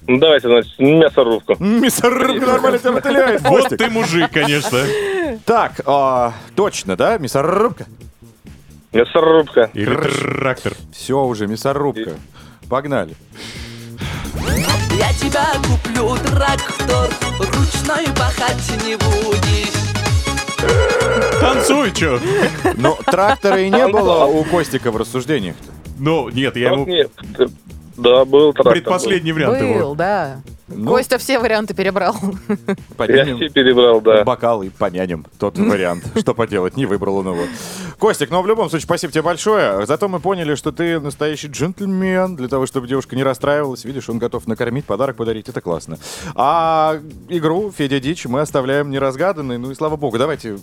Ну, 0.06 0.18
давайте, 0.18 0.48
значит, 0.48 0.78
мясорубку. 0.78 1.56
Мясорубка 1.62 2.46
нормально 2.46 2.78
тебя 2.78 2.92
мотыляет, 2.92 3.42
Вот 3.46 3.68
ты 3.68 3.90
мужик, 3.90 4.30
конечно. 4.32 4.78
Так, 5.44 5.82
а, 5.84 6.32
точно, 6.56 6.96
да, 6.96 7.18
мясорубка? 7.18 7.84
Мясорубка. 8.92 9.70
Или 9.74 9.94
трактор. 9.94 10.72
Все 10.92 11.22
уже, 11.22 11.46
мясорубка. 11.46 12.14
Погнали. 12.68 13.14
Я 14.92 15.12
тебя 15.12 15.46
куплю 15.68 16.16
трактор, 16.16 17.10
ручной 17.38 18.06
пахать 18.16 18.84
не 18.84 18.96
будешь. 18.96 19.68
Танцуй, 21.40 21.92
чё? 21.92 22.18
Но 22.76 22.98
трактора 23.06 23.60
и 23.60 23.70
не 23.70 23.86
было 23.88 24.24
у 24.24 24.42
Костика 24.44 24.90
в 24.90 24.96
рассуждениях. 24.96 25.54
Ну, 25.98 26.28
нет, 26.30 26.56
я 26.56 26.72
ему... 26.72 26.86
Нет, 26.86 27.10
Да, 27.96 28.24
был 28.24 28.52
трактор. 28.52 28.72
Предпоследний 28.72 29.32
вариант 29.32 29.58
Был, 29.60 29.66
его. 29.68 29.94
да. 29.94 30.40
Ну, 30.68 30.90
Костя 30.90 31.16
все 31.18 31.38
варианты 31.38 31.74
перебрал. 31.74 32.14
был. 32.20 32.34
Я 32.36 32.74
поднимем 32.96 33.36
все 33.36 33.48
перебрал, 33.48 34.00
да. 34.00 34.24
бокал 34.24 34.62
и 34.62 34.68
понянем 34.68 35.24
тот 35.38 35.58
вариант. 35.58 36.04
Что 36.18 36.34
поделать, 36.34 36.76
не 36.76 36.84
выбрал 36.84 37.16
он 37.16 37.28
его. 37.28 37.44
Костик, 37.98 38.30
ну 38.30 38.42
в 38.42 38.46
любом 38.46 38.68
случае, 38.68 38.84
спасибо 38.84 39.12
тебе 39.12 39.22
большое. 39.22 39.86
Зато 39.86 40.08
мы 40.08 40.20
поняли, 40.20 40.54
что 40.54 40.70
ты 40.70 41.00
настоящий 41.00 41.48
джентльмен. 41.48 42.36
Для 42.36 42.48
того, 42.48 42.66
чтобы 42.66 42.86
девушка 42.86 43.16
не 43.16 43.22
расстраивалась. 43.22 43.84
Видишь, 43.84 44.08
он 44.08 44.18
готов 44.18 44.46
накормить, 44.46 44.84
подарок 44.84 45.16
подарить. 45.16 45.48
Это 45.48 45.60
классно. 45.60 45.98
А 46.34 47.00
игру 47.28 47.72
Федя 47.76 47.98
Дичь 47.98 48.26
мы 48.26 48.40
оставляем 48.40 48.90
неразгаданной. 48.90 49.58
Ну 49.58 49.70
и 49.70 49.74
слава 49.74 49.96
богу, 49.96 50.18
давайте 50.18 50.58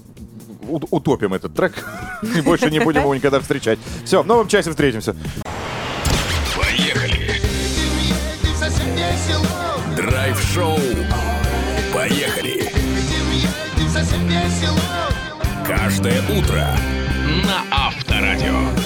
утопим 0.67 1.33
этот 1.33 1.55
трек. 1.55 1.73
И 2.37 2.41
больше 2.41 2.69
не 2.69 2.79
будем 2.79 3.01
его 3.01 3.15
никогда 3.15 3.39
встречать. 3.39 3.79
Все, 4.03 4.21
в 4.21 4.27
новом 4.27 4.47
часе 4.47 4.69
встретимся. 4.69 5.15
Поехали. 6.55 7.25
Драйв-шоу. 9.95 10.79
Поехали. 11.93 12.69
Каждое 15.65 16.21
утро 16.37 16.67
на 17.45 17.63
Авторадио. 17.71 18.84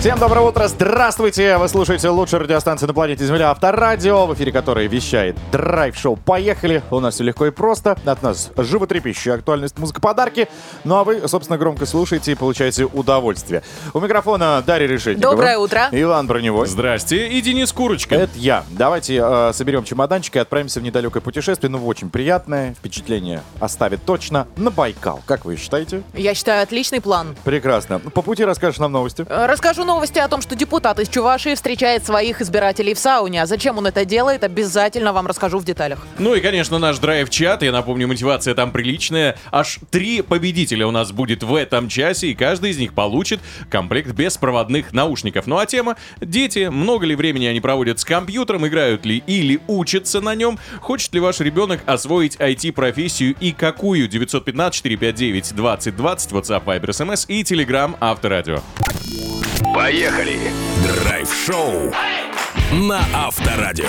Всем 0.00 0.16
доброе 0.20 0.42
утро, 0.42 0.68
здравствуйте! 0.68 1.56
Вы 1.56 1.68
слушаете 1.68 2.08
лучшую 2.10 2.42
радиостанцию 2.44 2.86
на 2.86 2.94
планете 2.94 3.26
Земля 3.26 3.50
Авторадио, 3.50 4.26
в 4.26 4.34
эфире 4.34 4.52
которой 4.52 4.86
вещает 4.86 5.36
драйв-шоу 5.50 6.14
«Поехали». 6.14 6.84
У 6.92 7.00
нас 7.00 7.14
все 7.14 7.24
легко 7.24 7.46
и 7.46 7.50
просто, 7.50 7.98
от 8.06 8.22
нас 8.22 8.52
животрепещущая 8.56 9.34
актуальность, 9.34 9.76
музыка, 9.76 10.00
подарки. 10.00 10.48
Ну 10.84 10.94
а 10.94 11.02
вы, 11.02 11.26
собственно, 11.26 11.58
громко 11.58 11.84
слушаете 11.84 12.30
и 12.30 12.34
получаете 12.36 12.84
удовольствие. 12.84 13.64
У 13.92 13.98
микрофона 13.98 14.62
Дарья 14.64 14.86
Решетникова. 14.86 15.32
Доброе 15.34 15.58
утро. 15.58 15.88
Иван 15.90 16.28
Броневой. 16.28 16.68
Здрасте, 16.68 17.26
и 17.26 17.40
Денис 17.40 17.72
Курочка. 17.72 18.14
Это 18.14 18.38
я. 18.38 18.62
Давайте 18.70 19.20
э, 19.20 19.52
соберем 19.52 19.82
чемоданчик 19.82 20.36
и 20.36 20.38
отправимся 20.38 20.78
в 20.78 20.84
недалекое 20.84 21.20
путешествие. 21.20 21.70
Ну, 21.70 21.84
очень 21.84 22.08
приятное 22.08 22.74
впечатление 22.74 23.42
оставит 23.58 24.04
точно 24.04 24.46
на 24.56 24.70
Байкал. 24.70 25.22
Как 25.26 25.44
вы 25.44 25.56
считаете? 25.56 26.04
Я 26.14 26.34
считаю, 26.34 26.62
отличный 26.62 27.00
план. 27.00 27.34
Прекрасно. 27.42 27.98
По 27.98 28.22
пути 28.22 28.44
расскажешь 28.44 28.78
нам 28.78 28.92
новости. 28.92 29.26
Э, 29.28 29.46
Расскажу 29.46 29.87
новости 29.88 30.18
о 30.18 30.28
том, 30.28 30.42
что 30.42 30.54
депутат 30.54 31.00
из 31.00 31.08
Чувашии 31.08 31.54
встречает 31.54 32.04
своих 32.04 32.42
избирателей 32.42 32.92
в 32.92 32.98
сауне. 32.98 33.42
А 33.42 33.46
зачем 33.46 33.78
он 33.78 33.86
это 33.86 34.04
делает, 34.04 34.44
обязательно 34.44 35.14
вам 35.14 35.26
расскажу 35.26 35.58
в 35.58 35.64
деталях. 35.64 36.06
Ну 36.18 36.34
и, 36.34 36.40
конечно, 36.40 36.78
наш 36.78 36.98
драйв-чат. 36.98 37.62
Я 37.62 37.72
напомню, 37.72 38.06
мотивация 38.06 38.54
там 38.54 38.70
приличная. 38.70 39.38
Аж 39.50 39.78
три 39.90 40.20
победителя 40.20 40.86
у 40.86 40.90
нас 40.90 41.10
будет 41.10 41.42
в 41.42 41.54
этом 41.54 41.88
часе, 41.88 42.28
и 42.28 42.34
каждый 42.34 42.72
из 42.72 42.78
них 42.78 42.92
получит 42.92 43.40
комплект 43.70 44.10
беспроводных 44.10 44.92
наушников. 44.92 45.46
Ну 45.46 45.56
а 45.56 45.64
тема— 45.64 45.96
дети. 46.20 46.68
Много 46.68 47.06
ли 47.06 47.16
времени 47.16 47.46
они 47.46 47.60
проводят 47.60 47.98
с 47.98 48.04
компьютером, 48.04 48.66
играют 48.66 49.06
ли 49.06 49.22
или 49.26 49.58
учатся 49.68 50.20
на 50.20 50.34
нем? 50.34 50.58
Хочет 50.82 51.14
ли 51.14 51.20
ваш 51.20 51.40
ребенок 51.40 51.80
освоить 51.86 52.36
IT-профессию 52.36 53.34
и 53.40 53.52
какую? 53.52 54.06
915-459-2020, 54.10 55.96
WhatsApp, 55.96 56.64
Viber, 56.64 56.88
SMS 56.88 57.24
и 57.28 57.42
Telegram 57.42 57.96
Авторадио. 58.00 58.60
Поехали! 59.74 60.52
Драйв-шоу 60.82 61.92
на 62.72 63.00
Авторадио. 63.14 63.86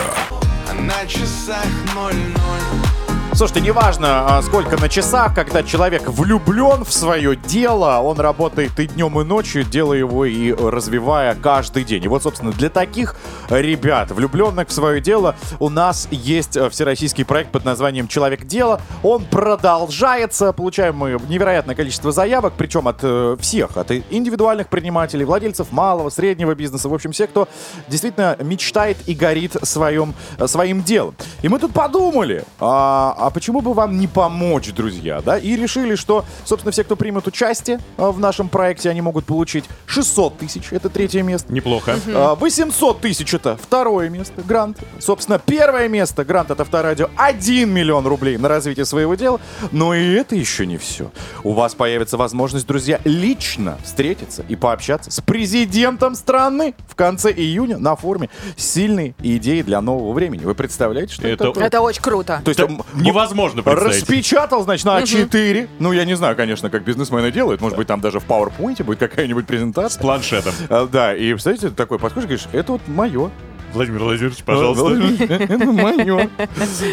На 0.74 1.05
часах 1.07 1.65
ноль-ноль 1.95 2.99
Слушайте, 3.40 3.62
неважно, 3.62 4.38
а, 4.38 4.42
сколько 4.42 4.76
на 4.76 4.90
часах, 4.90 5.34
когда 5.34 5.64
человек 5.64 6.10
влюблен 6.10 6.84
в 6.84 6.92
свое 6.92 7.38
дело, 7.38 8.00
он 8.00 8.20
работает 8.20 8.78
и 8.82 8.88
днем, 8.88 9.18
и 9.22 9.24
ночью, 9.24 9.64
делая 9.64 10.00
его 10.00 10.26
и 10.26 10.52
развивая 10.52 11.36
каждый 11.36 11.86
день. 11.86 12.04
И 12.04 12.10
вот, 12.10 12.22
собственно, 12.22 12.52
для 12.52 12.70
таких 12.70 13.16
ребят, 13.50 14.12
влюбленных 14.12 14.68
в 14.68 14.74
свое 14.74 15.00
дело, 15.00 15.38
у 15.60 15.70
нас 15.70 16.10
есть 16.12 16.58
э, 16.58 16.70
всероссийский 16.70 17.24
проект 17.24 17.54
под 17.54 17.64
названием 17.64 18.10
«Человек 18.10 18.44
дела». 18.46 18.82
Он 19.04 19.24
продолжается, 19.24 20.52
получаем 20.52 20.98
мы 20.98 21.18
невероятное 21.30 21.76
количество 21.76 22.12
заявок, 22.12 22.56
причем 22.58 22.90
от 22.90 22.98
э, 23.04 23.38
всех, 23.40 23.78
от 23.78 23.90
индивидуальных 24.10 24.68
предпринимателей, 24.68 25.24
владельцев 25.24 25.72
малого, 25.72 26.10
среднего 26.10 26.56
бизнеса, 26.56 26.90
в 26.90 26.94
общем, 26.94 27.14
все, 27.14 27.26
кто 27.26 27.48
действительно 27.88 28.36
мечтает 28.42 28.98
и 29.06 29.14
горит 29.14 29.56
своим, 29.64 30.14
э, 30.38 30.46
своим 30.48 30.84
делом. 30.84 31.16
И 31.42 31.48
мы 31.48 31.58
тут 31.58 31.72
подумали, 31.72 32.44
а, 32.60 33.29
а 33.30 33.32
почему 33.32 33.62
бы 33.62 33.74
вам 33.74 34.00
не 34.00 34.08
помочь, 34.08 34.74
друзья, 34.74 35.22
да? 35.22 35.38
И 35.38 35.56
решили, 35.56 35.94
что, 35.94 36.26
собственно, 36.46 36.72
все, 36.72 36.84
кто 36.84 36.96
примет 36.96 37.28
участие 37.28 37.80
а, 37.96 38.12
в 38.12 38.20
нашем 38.20 38.50
проекте, 38.50 38.90
они 38.90 39.02
могут 39.02 39.26
получить 39.26 39.66
600 39.86 40.40
тысяч, 40.40 40.64
это 40.72 40.90
третье 40.90 41.22
место. 41.22 41.54
Неплохо. 41.54 41.96
А, 42.08 42.34
800 42.34 43.02
тысяч 43.02 43.32
это 43.36 43.56
второе 43.62 44.10
место, 44.10 44.42
грант. 44.42 44.80
Собственно, 45.00 45.38
первое 45.38 45.88
место, 45.88 46.26
грант 46.26 46.50
от 46.50 46.60
Авторадио, 46.60 47.10
1 47.18 47.70
миллион 47.70 48.08
рублей 48.08 48.38
на 48.38 48.48
развитие 48.48 48.86
своего 48.86 49.14
дела. 49.14 49.40
Но 49.72 49.94
и 49.94 50.12
это 50.14 50.36
еще 50.36 50.66
не 50.66 50.78
все. 50.78 51.12
У 51.44 51.54
вас 51.54 51.76
появится 51.76 52.18
возможность, 52.18 52.66
друзья, 52.66 53.00
лично 53.06 53.78
встретиться 53.84 54.44
и 54.50 54.56
пообщаться 54.56 55.12
с 55.12 55.22
президентом 55.22 56.16
страны 56.16 56.74
в 56.88 56.96
конце 56.96 57.32
июня 57.32 57.78
на 57.78 57.96
форуме 57.96 58.32
«Сильные 58.58 59.14
идеи 59.22 59.62
для 59.62 59.82
нового 59.82 60.14
времени». 60.14 60.46
Вы 60.46 60.56
представляете, 60.56 61.14
что 61.14 61.28
это, 61.28 61.50
Это? 61.50 61.60
Это 61.60 61.82
очень 61.82 62.02
круто. 62.02 62.42
То 62.44 62.50
есть 62.50 62.60
Это 62.60 62.80
невозможно 63.10 63.64
представить. 63.64 64.01
Распечатал, 64.01 64.64
значит, 64.64 64.86
на 64.86 64.99
А4. 65.01 65.70
Ну, 65.80 65.91
я 65.91 66.05
не 66.05 66.16
знаю, 66.16 66.36
конечно, 66.36 66.70
как 66.70 66.84
бизнесмены 66.84 67.32
делают. 67.32 67.62
Может 67.62 67.78
быть, 67.78 67.88
там 67.88 68.01
даже 68.01 68.20
в 68.20 68.28
PowerPoint 68.28 68.84
будет 68.84 68.99
какая-нибудь 68.99 69.45
презентация. 69.47 70.01
Планшетом. 70.01 70.53
А, 70.70 70.88
Да, 70.88 71.16
и, 71.16 71.32
представляете, 71.34 71.70
ты 71.70 71.76
такой 71.76 71.99
подходишь 71.99 72.26
и 72.26 72.28
говоришь, 72.28 72.47
это 72.51 72.72
вот 72.74 72.82
мое. 72.88 73.32
Владимир 73.74 73.99
Владимирович, 73.99 74.43
пожалуйста. 74.43 74.95
Это 75.24 75.66
мое. 75.66 76.30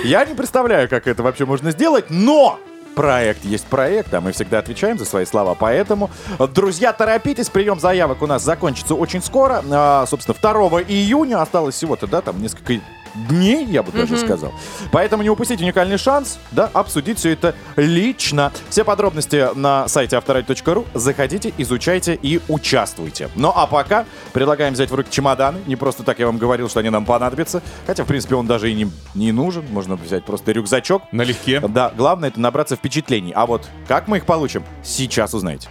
Я 0.04 0.24
не 0.26 0.34
представляю, 0.34 0.88
как 0.88 1.06
это 1.06 1.22
вообще 1.22 1.46
можно 1.46 1.70
сделать, 1.70 2.06
но 2.10 2.58
проект 2.94 3.44
есть 3.44 3.66
проект, 3.66 4.12
а 4.14 4.20
мы 4.20 4.32
всегда 4.32 4.58
отвечаем 4.58 4.98
за 4.98 5.04
свои 5.04 5.24
слова. 5.26 5.54
Поэтому, 5.54 6.10
друзья, 6.54 6.92
торопитесь, 6.92 7.48
прием 7.50 7.78
заявок 7.78 8.22
у 8.22 8.26
нас 8.26 8.42
закончится 8.42 8.94
очень 8.94 9.22
скоро. 9.22 9.62
А, 9.70 10.06
собственно, 10.06 10.36
2 10.40 10.82
июня 10.82 11.40
осталось 11.40 11.74
всего-то, 11.74 12.06
да, 12.06 12.20
там 12.22 12.40
несколько 12.40 12.80
дней, 13.28 13.64
я 13.66 13.82
бы 13.82 13.92
даже 13.92 14.16
сказал. 14.18 14.52
Поэтому 14.92 15.22
не 15.22 15.30
упустите 15.30 15.64
уникальный 15.64 15.98
шанс, 15.98 16.38
да, 16.50 16.70
обсудить 16.72 17.18
все 17.18 17.30
это 17.30 17.54
лично. 17.76 18.52
Все 18.70 18.84
подробности 18.84 19.48
на 19.54 19.88
сайте 19.88 20.16
авторадио.ру. 20.16 20.86
Заходите, 20.94 21.52
изучайте 21.58 22.18
и 22.20 22.40
участвуйте. 22.48 23.28
Ну 23.34 23.52
а 23.54 23.66
пока 23.66 24.04
предлагаем 24.32 24.74
взять 24.74 24.90
в 24.90 24.94
руки 24.94 25.10
чемоданы. 25.10 25.60
Не 25.66 25.76
просто 25.76 26.02
так 26.02 26.18
я 26.18 26.26
вам 26.26 26.38
говорил, 26.38 26.68
что 26.68 26.80
они 26.80 26.90
нам 26.90 27.04
понадобятся. 27.04 27.62
Хотя, 27.86 28.04
в 28.04 28.06
принципе, 28.06 28.34
он 28.34 28.46
даже 28.46 28.70
и 28.70 28.74
не, 28.74 28.90
не 29.14 29.32
нужен. 29.32 29.64
Можно 29.70 29.96
взять 29.96 30.24
просто 30.24 30.52
рюкзачок. 30.52 31.02
Налегке. 31.12 31.60
Да, 31.60 31.92
главное 31.96 32.28
это 32.28 32.40
набраться 32.40 32.76
впечатлений. 32.76 33.32
А 33.34 33.46
вот 33.46 33.68
как 33.88 34.08
мы 34.08 34.18
их 34.18 34.26
получим, 34.26 34.64
сейчас 34.82 35.34
узнаете. 35.34 35.68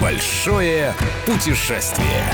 Большое 0.00 0.94
путешествие. 1.24 2.24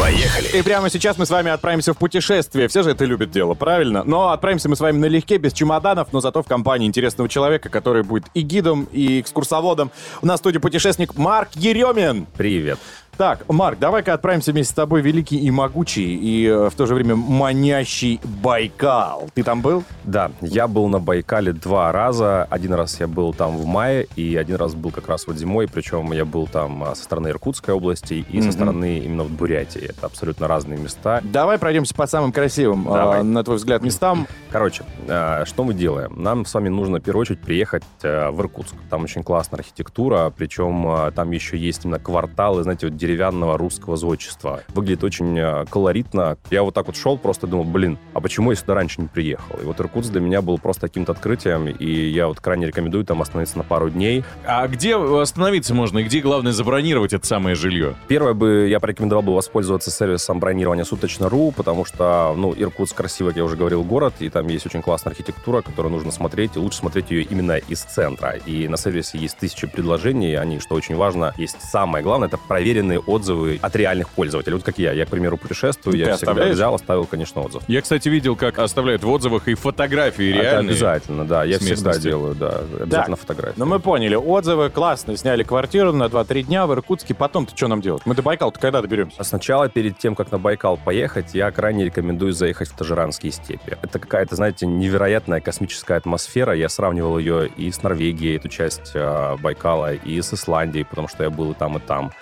Поехали! 0.00 0.48
И 0.58 0.62
прямо 0.62 0.88
сейчас 0.88 1.18
мы 1.18 1.26
с 1.26 1.30
вами 1.30 1.50
отправимся 1.50 1.92
в 1.92 1.98
путешествие. 1.98 2.68
Все 2.68 2.82
же 2.82 2.92
это 2.92 3.04
любят 3.04 3.30
дело, 3.30 3.52
правильно? 3.52 4.02
Но 4.02 4.30
отправимся 4.30 4.70
мы 4.70 4.76
с 4.76 4.80
вами 4.80 4.96
налегке, 4.96 5.36
без 5.36 5.52
чемоданов, 5.52 6.08
но 6.12 6.20
зато 6.20 6.42
в 6.42 6.46
компании 6.46 6.86
интересного 6.86 7.28
человека, 7.28 7.68
который 7.68 8.02
будет 8.02 8.24
и 8.32 8.40
гидом, 8.40 8.88
и 8.92 9.20
экскурсоводом. 9.20 9.90
У 10.22 10.26
нас 10.26 10.40
в 10.40 10.42
студии 10.42 10.56
путешественник 10.56 11.18
Марк 11.18 11.50
Еремин. 11.54 12.26
Привет. 12.34 12.78
Так, 13.20 13.44
Марк, 13.50 13.78
давай-ка 13.78 14.14
отправимся 14.14 14.50
вместе 14.50 14.72
с 14.72 14.74
тобой 14.74 15.02
в 15.02 15.04
великий 15.04 15.36
и 15.36 15.50
могучий, 15.50 16.16
и 16.16 16.46
э, 16.46 16.70
в 16.70 16.74
то 16.74 16.86
же 16.86 16.94
время 16.94 17.16
манящий 17.16 18.18
Байкал. 18.42 19.28
Ты 19.34 19.42
там 19.42 19.60
был? 19.60 19.84
Да, 20.04 20.30
я 20.40 20.66
был 20.66 20.88
на 20.88 21.00
Байкале 21.00 21.52
два 21.52 21.92
раза. 21.92 22.44
Один 22.44 22.72
раз 22.72 22.98
я 22.98 23.06
был 23.06 23.34
там 23.34 23.58
в 23.58 23.66
мае, 23.66 24.06
и 24.16 24.36
один 24.36 24.56
раз 24.56 24.74
был 24.74 24.90
как 24.90 25.06
раз 25.06 25.26
вот 25.26 25.36
зимой. 25.36 25.68
Причем 25.68 26.12
я 26.12 26.24
был 26.24 26.46
там 26.46 26.82
а, 26.82 26.94
со 26.94 27.04
стороны 27.04 27.28
Иркутской 27.28 27.74
области 27.74 28.24
и 28.26 28.40
со 28.40 28.52
стороны 28.52 29.00
именно 29.00 29.24
вот 29.24 29.32
Бурятии. 29.32 29.82
Это 29.82 30.06
абсолютно 30.06 30.48
разные 30.48 30.78
места. 30.78 31.20
Давай 31.22 31.58
пройдемся 31.58 31.94
по 31.94 32.06
самым 32.06 32.32
красивым, 32.32 32.88
э, 32.88 32.94
Давай. 32.94 33.22
на 33.22 33.44
твой 33.44 33.58
взгляд, 33.58 33.82
местам. 33.82 34.26
Короче, 34.50 34.82
э, 35.06 35.44
что 35.44 35.64
мы 35.64 35.74
делаем? 35.74 36.14
Нам 36.16 36.46
с 36.46 36.54
вами 36.54 36.70
нужно 36.70 37.00
в 37.00 37.02
первую 37.02 37.20
очередь 37.20 37.40
приехать 37.40 37.84
э, 38.02 38.30
в 38.30 38.40
Иркутск. 38.40 38.76
Там 38.88 39.04
очень 39.04 39.22
классная 39.22 39.58
архитектура, 39.58 40.32
причем 40.34 40.88
э, 40.88 41.10
там 41.10 41.30
еще 41.32 41.58
есть 41.58 41.84
именно 41.84 41.98
кварталы, 41.98 42.62
знаете, 42.62 42.86
вот 42.86 42.96
деревянного 43.10 43.58
русского 43.58 43.96
зодчества. 43.96 44.62
Выглядит 44.68 45.04
очень 45.04 45.38
э, 45.38 45.64
колоритно. 45.68 46.38
Я 46.50 46.62
вот 46.62 46.74
так 46.74 46.86
вот 46.86 46.96
шел, 46.96 47.18
просто 47.18 47.46
думал, 47.46 47.64
блин, 47.64 47.98
а 48.14 48.20
почему 48.20 48.50
я 48.50 48.56
сюда 48.56 48.74
раньше 48.74 49.00
не 49.00 49.08
приехал? 49.08 49.56
И 49.60 49.64
вот 49.64 49.80
Иркутск 49.80 50.10
для 50.10 50.20
меня 50.20 50.42
был 50.42 50.58
просто 50.58 50.82
каким-то 50.82 51.12
открытием, 51.12 51.68
и 51.68 52.08
я 52.08 52.28
вот 52.28 52.40
крайне 52.40 52.66
рекомендую 52.66 53.04
там 53.04 53.20
остановиться 53.22 53.58
на 53.58 53.64
пару 53.64 53.90
дней. 53.90 54.24
А 54.46 54.66
где 54.68 54.96
остановиться 54.96 55.74
можно 55.74 55.98
и 55.98 56.04
где, 56.04 56.20
главное, 56.20 56.52
забронировать 56.52 57.12
это 57.12 57.26
самое 57.26 57.54
жилье? 57.54 57.94
Первое 58.08 58.34
бы 58.34 58.68
я 58.68 58.80
порекомендовал 58.80 59.22
бы 59.22 59.34
воспользоваться 59.34 59.90
сервисом 59.90 60.40
бронирования 60.40 60.84
суточно.ру, 60.84 61.52
потому 61.56 61.84
что, 61.84 62.34
ну, 62.36 62.54
Иркутск 62.56 62.96
красивый, 62.96 63.32
как 63.32 63.38
я 63.38 63.44
уже 63.44 63.56
говорил, 63.56 63.82
город, 63.82 64.14
и 64.20 64.28
там 64.28 64.48
есть 64.48 64.66
очень 64.66 64.82
классная 64.82 65.12
архитектура, 65.12 65.62
которую 65.62 65.92
нужно 65.92 66.12
смотреть, 66.12 66.56
и 66.56 66.58
лучше 66.58 66.78
смотреть 66.78 67.10
ее 67.10 67.22
именно 67.22 67.56
из 67.56 67.80
центра. 67.80 68.32
И 68.46 68.68
на 68.68 68.76
сервисе 68.76 69.18
есть 69.18 69.36
тысячи 69.38 69.66
предложений, 69.66 70.34
они, 70.34 70.60
что 70.60 70.74
очень 70.74 70.96
важно, 70.96 71.34
есть 71.36 71.60
самое 71.62 72.02
главное, 72.02 72.28
это 72.28 72.38
проверенные 72.38 72.89
отзывы 72.98 73.58
от 73.62 73.76
реальных 73.76 74.08
пользователей. 74.10 74.54
Вот 74.54 74.64
как 74.64 74.78
я. 74.78 74.92
Я, 74.92 75.06
к 75.06 75.08
примеру, 75.08 75.36
путешествую, 75.36 75.92
Ты 75.92 75.98
я 75.98 76.16
всегда 76.16 76.46
взял, 76.46 76.74
оставил, 76.74 77.06
конечно, 77.06 77.42
отзыв. 77.42 77.62
Я, 77.68 77.80
кстати, 77.82 78.08
видел, 78.08 78.36
как 78.36 78.58
оставляют 78.58 79.04
в 79.04 79.08
отзывах 79.10 79.48
и 79.48 79.54
фотографии 79.54 80.30
Это 80.30 80.42
реальные. 80.42 80.70
обязательно, 80.72 81.24
да. 81.24 81.44
Я 81.44 81.58
всегда 81.58 81.96
делаю, 81.98 82.34
да. 82.34 82.60
Обязательно 82.80 83.16
фотографии. 83.16 83.54
Ну, 83.58 83.66
мы 83.66 83.78
поняли, 83.80 84.14
отзывы 84.14 84.70
классные, 84.70 85.16
сняли 85.16 85.42
квартиру 85.42 85.92
на 85.92 86.04
2-3 86.04 86.42
дня 86.42 86.66
в 86.66 86.72
Иркутске. 86.72 87.14
Потом-то 87.14 87.56
что 87.56 87.68
нам 87.68 87.80
делать? 87.80 88.02
Мы 88.04 88.14
до 88.14 88.22
Байкала-то 88.22 88.58
когда 88.58 88.82
доберемся? 88.82 89.16
А 89.18 89.24
Сначала, 89.24 89.68
перед 89.68 89.98
тем, 89.98 90.14
как 90.14 90.32
на 90.32 90.38
Байкал 90.38 90.76
поехать, 90.76 91.34
я 91.34 91.50
крайне 91.50 91.84
рекомендую 91.84 92.32
заехать 92.32 92.68
в 92.68 92.76
Тажиранские 92.76 93.32
степи. 93.32 93.76
Это 93.82 93.98
какая-то, 93.98 94.36
знаете, 94.36 94.66
невероятная 94.66 95.40
космическая 95.40 95.96
атмосфера. 95.96 96.54
Я 96.54 96.68
сравнивал 96.68 97.18
ее 97.18 97.48
и 97.48 97.70
с 97.70 97.82
Норвегией, 97.82 98.36
эту 98.36 98.48
часть 98.48 98.92
э, 98.94 99.36
Байкала, 99.40 99.94
и 99.94 100.20
с 100.20 100.32
Исландией, 100.32 100.84
потому 100.84 101.08
что 101.08 101.24
я 101.24 101.30
был 101.30 101.52
и 101.52 101.54
там, 101.54 101.76
и 101.76 101.80
там. 101.80 102.12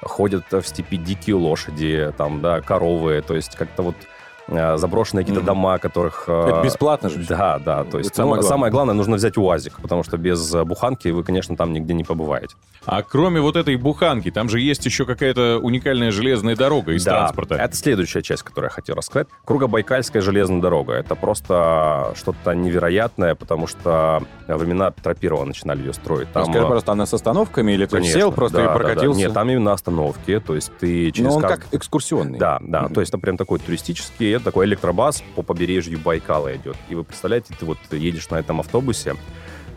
Ходят 0.00 0.50
в 0.52 0.62
степи 0.62 0.96
дикие 0.96 1.36
лошади, 1.36 2.12
там, 2.16 2.40
да, 2.40 2.60
коровы. 2.60 3.22
То 3.26 3.34
есть 3.34 3.56
как-то 3.56 3.82
вот 3.82 3.96
заброшенные 4.48 5.24
какие-то 5.24 5.44
дома, 5.44 5.78
которых... 5.78 6.24
э, 6.26 6.48
Это 6.48 6.62
бесплатно 6.62 7.08
же. 7.08 7.24
Да, 7.28 7.58
да. 7.58 7.84
То 7.84 7.98
есть 7.98 8.14
самое 8.14 8.36
ну, 8.36 8.40
главное. 8.40 8.48
самое 8.48 8.72
главное, 8.72 8.94
нужно 8.94 9.16
взять 9.16 9.36
УАЗик, 9.36 9.80
потому 9.80 10.02
что 10.02 10.16
без 10.16 10.54
э, 10.54 10.64
буханки 10.64 11.08
вы, 11.08 11.22
конечно, 11.24 11.56
там 11.56 11.72
нигде 11.72 11.94
не 11.94 12.04
побываете. 12.04 12.54
А 12.86 13.02
кроме 13.02 13.40
вот 13.40 13.56
этой 13.56 13.76
буханки, 13.76 14.30
там 14.30 14.48
же 14.48 14.60
есть 14.60 14.84
еще 14.86 15.04
какая-то 15.04 15.58
уникальная 15.62 16.10
железная 16.10 16.56
дорога 16.56 16.92
из 16.92 17.04
Да, 17.04 17.12
транспорта. 17.18 17.56
Это 17.56 17.76
следующая 17.76 18.22
часть, 18.22 18.42
которую 18.42 18.68
я 18.68 18.74
хотел 18.74 18.94
рассказать. 18.96 19.28
Кругобайкальская 19.44 20.22
железная 20.22 20.60
дорога. 20.60 20.94
Это 20.94 21.14
просто 21.14 22.12
что-то 22.16 22.52
невероятное, 22.54 23.34
потому 23.34 23.66
что 23.66 24.22
времена 24.46 24.92
Первого 25.20 25.44
начинали 25.44 25.80
ее 25.80 25.92
строить. 25.92 26.32
Там, 26.32 26.44
Скажи, 26.44 26.58
э, 26.60 26.62
пожалуйста, 26.62 26.92
она 26.92 27.06
с 27.06 27.12
остановками 27.14 27.72
или 27.72 27.86
ты 27.86 27.96
Конечно, 27.96 28.20
сел 28.20 28.32
просто 28.32 28.58
да, 28.58 28.62
и 28.62 28.66
да, 28.66 28.72
да. 28.72 28.78
прокатился? 28.78 29.18
Нет, 29.20 29.34
там 29.34 29.50
именно 29.50 29.72
остановки, 29.72 30.38
то 30.40 30.54
есть 30.54 30.72
ты 30.78 31.10
через 31.10 31.30
Но 31.30 31.36
он 31.36 31.44
кажд- 31.44 31.48
как 31.48 31.66
экскурсионный. 31.72 32.38
Да, 32.38 32.58
да, 32.62 32.88
то 32.88 33.00
есть 33.00 33.10
это 33.10 33.18
прям 33.18 33.36
такой 33.36 33.58
туристический, 33.58 34.37
это 34.38 34.46
такой 34.46 34.66
электробас 34.66 35.22
по 35.34 35.42
побережью 35.42 35.98
Байкала 35.98 36.56
идет. 36.56 36.76
И 36.88 36.94
вы 36.94 37.04
представляете, 37.04 37.54
ты 37.58 37.64
вот 37.66 37.78
едешь 37.90 38.28
на 38.30 38.36
этом 38.36 38.60
автобусе, 38.60 39.16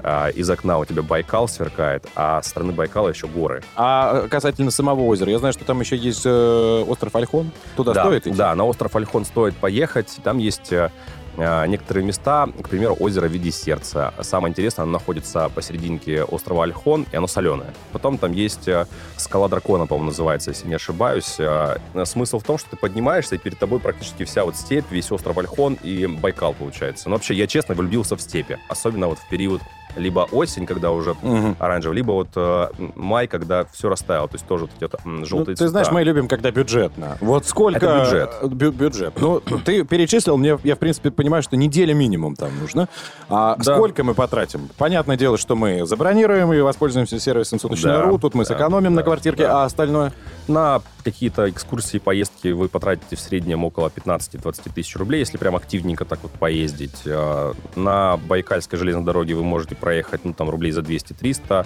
а, 0.04 0.30
из 0.30 0.50
окна 0.50 0.80
у 0.80 0.86
тебя 0.86 1.04
Байкал 1.04 1.48
сверкает, 1.48 2.08
а 2.16 2.42
с 2.42 2.48
стороны 2.48 2.72
Байкала 2.72 3.10
еще 3.10 3.28
горы. 3.28 3.64
А 3.76 4.28
касательно 4.30 4.72
самого 4.72 5.02
озера, 5.02 5.32
я 5.32 5.40
знаю, 5.40 5.54
что 5.54 5.64
там 5.66 5.80
еще 5.80 5.96
есть 5.96 6.24
э, 6.26 6.84
остров 6.88 7.16
Альхон. 7.16 7.52
Туда 7.76 7.94
да, 7.94 8.04
стоит 8.06 8.28
идти? 8.28 8.36
Да, 8.36 8.56
на 8.56 8.66
остров 8.66 8.96
Альхон 8.96 9.26
стоит 9.26 9.56
поехать. 9.56 10.20
Там 10.24 10.40
есть 10.40 10.72
э, 10.74 10.90
некоторые 11.38 12.06
места, 12.06 12.48
к 12.62 12.70
примеру, 12.70 12.96
озеро 13.00 13.28
в 13.28 13.32
виде 13.32 13.52
сердца. 13.52 14.14
Самое 14.22 14.52
интересное, 14.52 14.84
оно 14.84 14.94
находится 14.94 15.50
посерединке 15.50 16.24
острова 16.24 16.64
Альхон, 16.64 17.06
и 17.12 17.16
оно 17.16 17.28
соленое. 17.28 17.74
Потом 17.92 18.18
там 18.18 18.32
есть 18.34 18.68
э, 18.68 18.86
скала 19.18 19.48
дракона, 19.48 19.88
по-моему, 19.88 20.08
называется, 20.08 20.52
если 20.52 20.68
не 20.68 20.76
ошибаюсь. 20.76 21.36
Э, 21.40 21.78
Смысл 22.06 22.40
в 22.40 22.44
том, 22.44 22.58
что 22.58 22.72
ты 22.72 22.78
поднимаешься, 22.78 23.36
и 23.36 23.38
перед 23.38 23.60
тобой 23.60 23.80
практически 23.80 24.24
вся 24.26 24.44
вот 24.44 24.56
степь, 24.56 24.86
весь 24.92 25.12
остров 25.12 25.38
Альхон 25.38 25.78
и 25.84 26.06
Байкал 26.08 26.54
получается. 26.54 27.10
Но 27.10 27.16
вообще, 27.16 27.34
я 27.34 27.48
честно 27.48 27.76
влюбился 27.76 28.16
в 28.16 28.22
степи. 28.22 28.58
Особенно 28.68 29.08
вот 29.08 29.20
в 29.20 29.28
период 29.30 29.62
либо 29.96 30.28
осень, 30.32 30.66
когда 30.66 30.92
уже 30.92 31.16
Мгм. 31.22 31.56
оранжевый, 31.60 31.96
либо 31.98 32.12
вот 32.12 32.30
э, 32.36 32.68
май, 32.96 33.28
когда 33.28 33.66
все 33.66 33.90
растаяло. 33.90 34.28
То 34.28 34.36
есть 34.36 34.46
тоже 34.48 34.66
вот 34.66 34.72
эти 34.76 34.84
вот 34.84 34.96
м, 35.06 35.20
Ну, 35.22 35.26
желтые 35.26 35.56
ты 35.56 35.68
знаешь, 35.68 35.88
цвета. 35.88 35.94
мы 36.00 36.04
любим, 36.04 36.28
когда 36.28 36.52
бюджетно. 36.52 37.18
Вот 37.22 37.46
сколько... 37.46 37.86
Это 37.86 38.00
бюджет. 38.04 38.30
бю- 38.54 38.72
бюджет. 38.72 39.14
Ну, 39.20 39.40
ты 39.64 39.84
перечислил, 39.84 40.38
мне, 40.38 40.58
я, 40.64 40.76
в 40.76 40.80
принципе, 40.80 41.12
понимаю, 41.12 41.44
что 41.44 41.58
неделя 41.58 41.94
минимум 41.94 42.36
там 42.36 42.52
нужно. 42.60 42.88
А 43.30 43.56
Да. 43.58 43.76
сколько 43.76 44.04
мы 44.04 44.14
потратим? 44.14 44.70
Понятное 44.78 45.18
дело, 45.18 45.38
что 45.38 45.56
мы 45.56 45.86
забронируем 45.86 46.52
и 46.54 46.60
воспользуемся 46.62 47.20
сервисом 47.20 47.60
суточный.ру, 47.60 48.14
Да, 48.14 48.18
тут 48.18 48.34
мы 48.36 48.44
да, 48.46 48.50
сэкономим 48.50 48.94
на 48.94 49.02
да, 49.02 49.04
квартирке, 49.04 49.44
да. 49.44 49.62
а 49.64 49.66
остальное? 49.66 50.14
На 50.48 50.82
какие-то 51.04 51.50
экскурсии, 51.50 51.98
поездки 51.98 52.50
вы 52.50 52.68
потратите 52.68 53.16
в 53.16 53.20
среднем 53.20 53.64
около 53.64 53.88
15-20 53.90 54.72
тысяч 54.74 54.96
рублей, 54.96 55.20
если 55.20 55.38
прям 55.38 55.56
активненько 55.56 56.06
так 56.06 56.20
вот 56.24 56.32
поездить. 56.34 57.02
Э, 57.06 57.54
На 57.76 58.18
Байкальской 58.18 58.78
железной 58.78 59.04
дороге 59.04 59.34
вы 59.36 59.44
можете 59.44 59.76
проехать, 59.82 60.24
ну, 60.24 60.34
там, 60.34 60.50
рублей 60.50 60.72
за 60.72 60.82
200-300. 60.82 61.66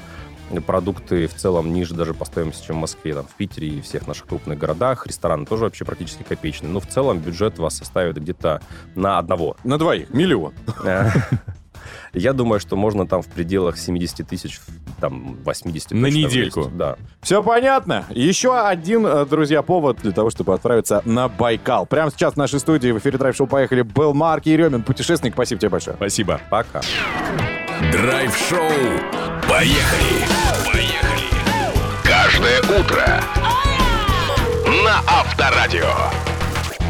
Продукты 0.66 1.28
в 1.28 1.34
целом 1.34 1.74
ниже 1.74 1.96
даже 1.96 2.14
по 2.14 2.24
стоимости, 2.26 2.68
чем 2.68 2.78
в 2.78 2.80
Москве, 2.80 3.14
там, 3.16 3.26
в 3.26 3.34
Питере 3.36 3.68
и 3.68 3.82
всех 3.82 4.08
наших 4.08 4.28
крупных 4.28 4.58
городах. 4.58 5.06
Рестораны 5.08 5.46
тоже 5.46 5.64
вообще 5.66 5.86
практически 5.86 6.24
копеечные. 6.24 6.72
Но 6.72 6.80
в 6.80 6.88
целом 6.88 7.20
бюджет 7.20 7.58
вас 7.58 7.76
составит 7.78 8.18
где-то 8.18 8.62
на 8.96 9.18
одного. 9.18 9.58
На 9.64 9.78
двоих. 9.78 10.12
Миллион. 10.12 10.54
Э, 10.84 11.10
Я 12.14 12.34
думаю, 12.34 12.60
что 12.60 12.76
можно 12.76 13.06
там 13.06 13.22
в 13.22 13.28
пределах 13.28 13.78
70 13.78 14.28
тысяч, 14.28 14.62
там, 15.02 15.36
80 15.44 15.92
На 15.92 16.08
точно 16.08 16.18
недельку. 16.18 16.62
влезть. 16.62 16.78
Да. 16.78 16.96
Все 17.22 17.44
понятно. 17.44 18.06
Еще 18.10 18.58
один, 18.58 19.06
э, 19.06 19.26
друзья, 19.26 19.62
повод 19.64 19.98
для 20.02 20.12
того, 20.12 20.30
чтобы 20.30 20.54
отправиться 20.54 21.02
на 21.06 21.28
Байкал. 21.28 21.86
Прямо 21.86 22.12
сейчас 22.12 22.36
в 22.36 22.38
нашей 22.38 22.60
студии 22.60 22.92
в 22.92 23.00
эфире 23.00 23.18
Драйв 23.18 23.36
Шоу 23.36 23.48
поехали 23.48 23.82
был 23.82 24.14
Марк 24.14 24.46
Еремин, 24.46 24.84
путешественник. 24.84 25.34
Спасибо 25.34 25.60
тебе 25.60 25.70
большое. 25.70 25.98
Спасибо. 25.98 26.40
Пока. 26.50 26.82
Драйв-шоу. 27.82 28.70
Поехали! 29.50 30.26
Поехали! 30.66 31.28
Каждое 32.04 32.62
утро 32.62 33.22
на 34.66 35.02
Авторадио. 35.08 35.94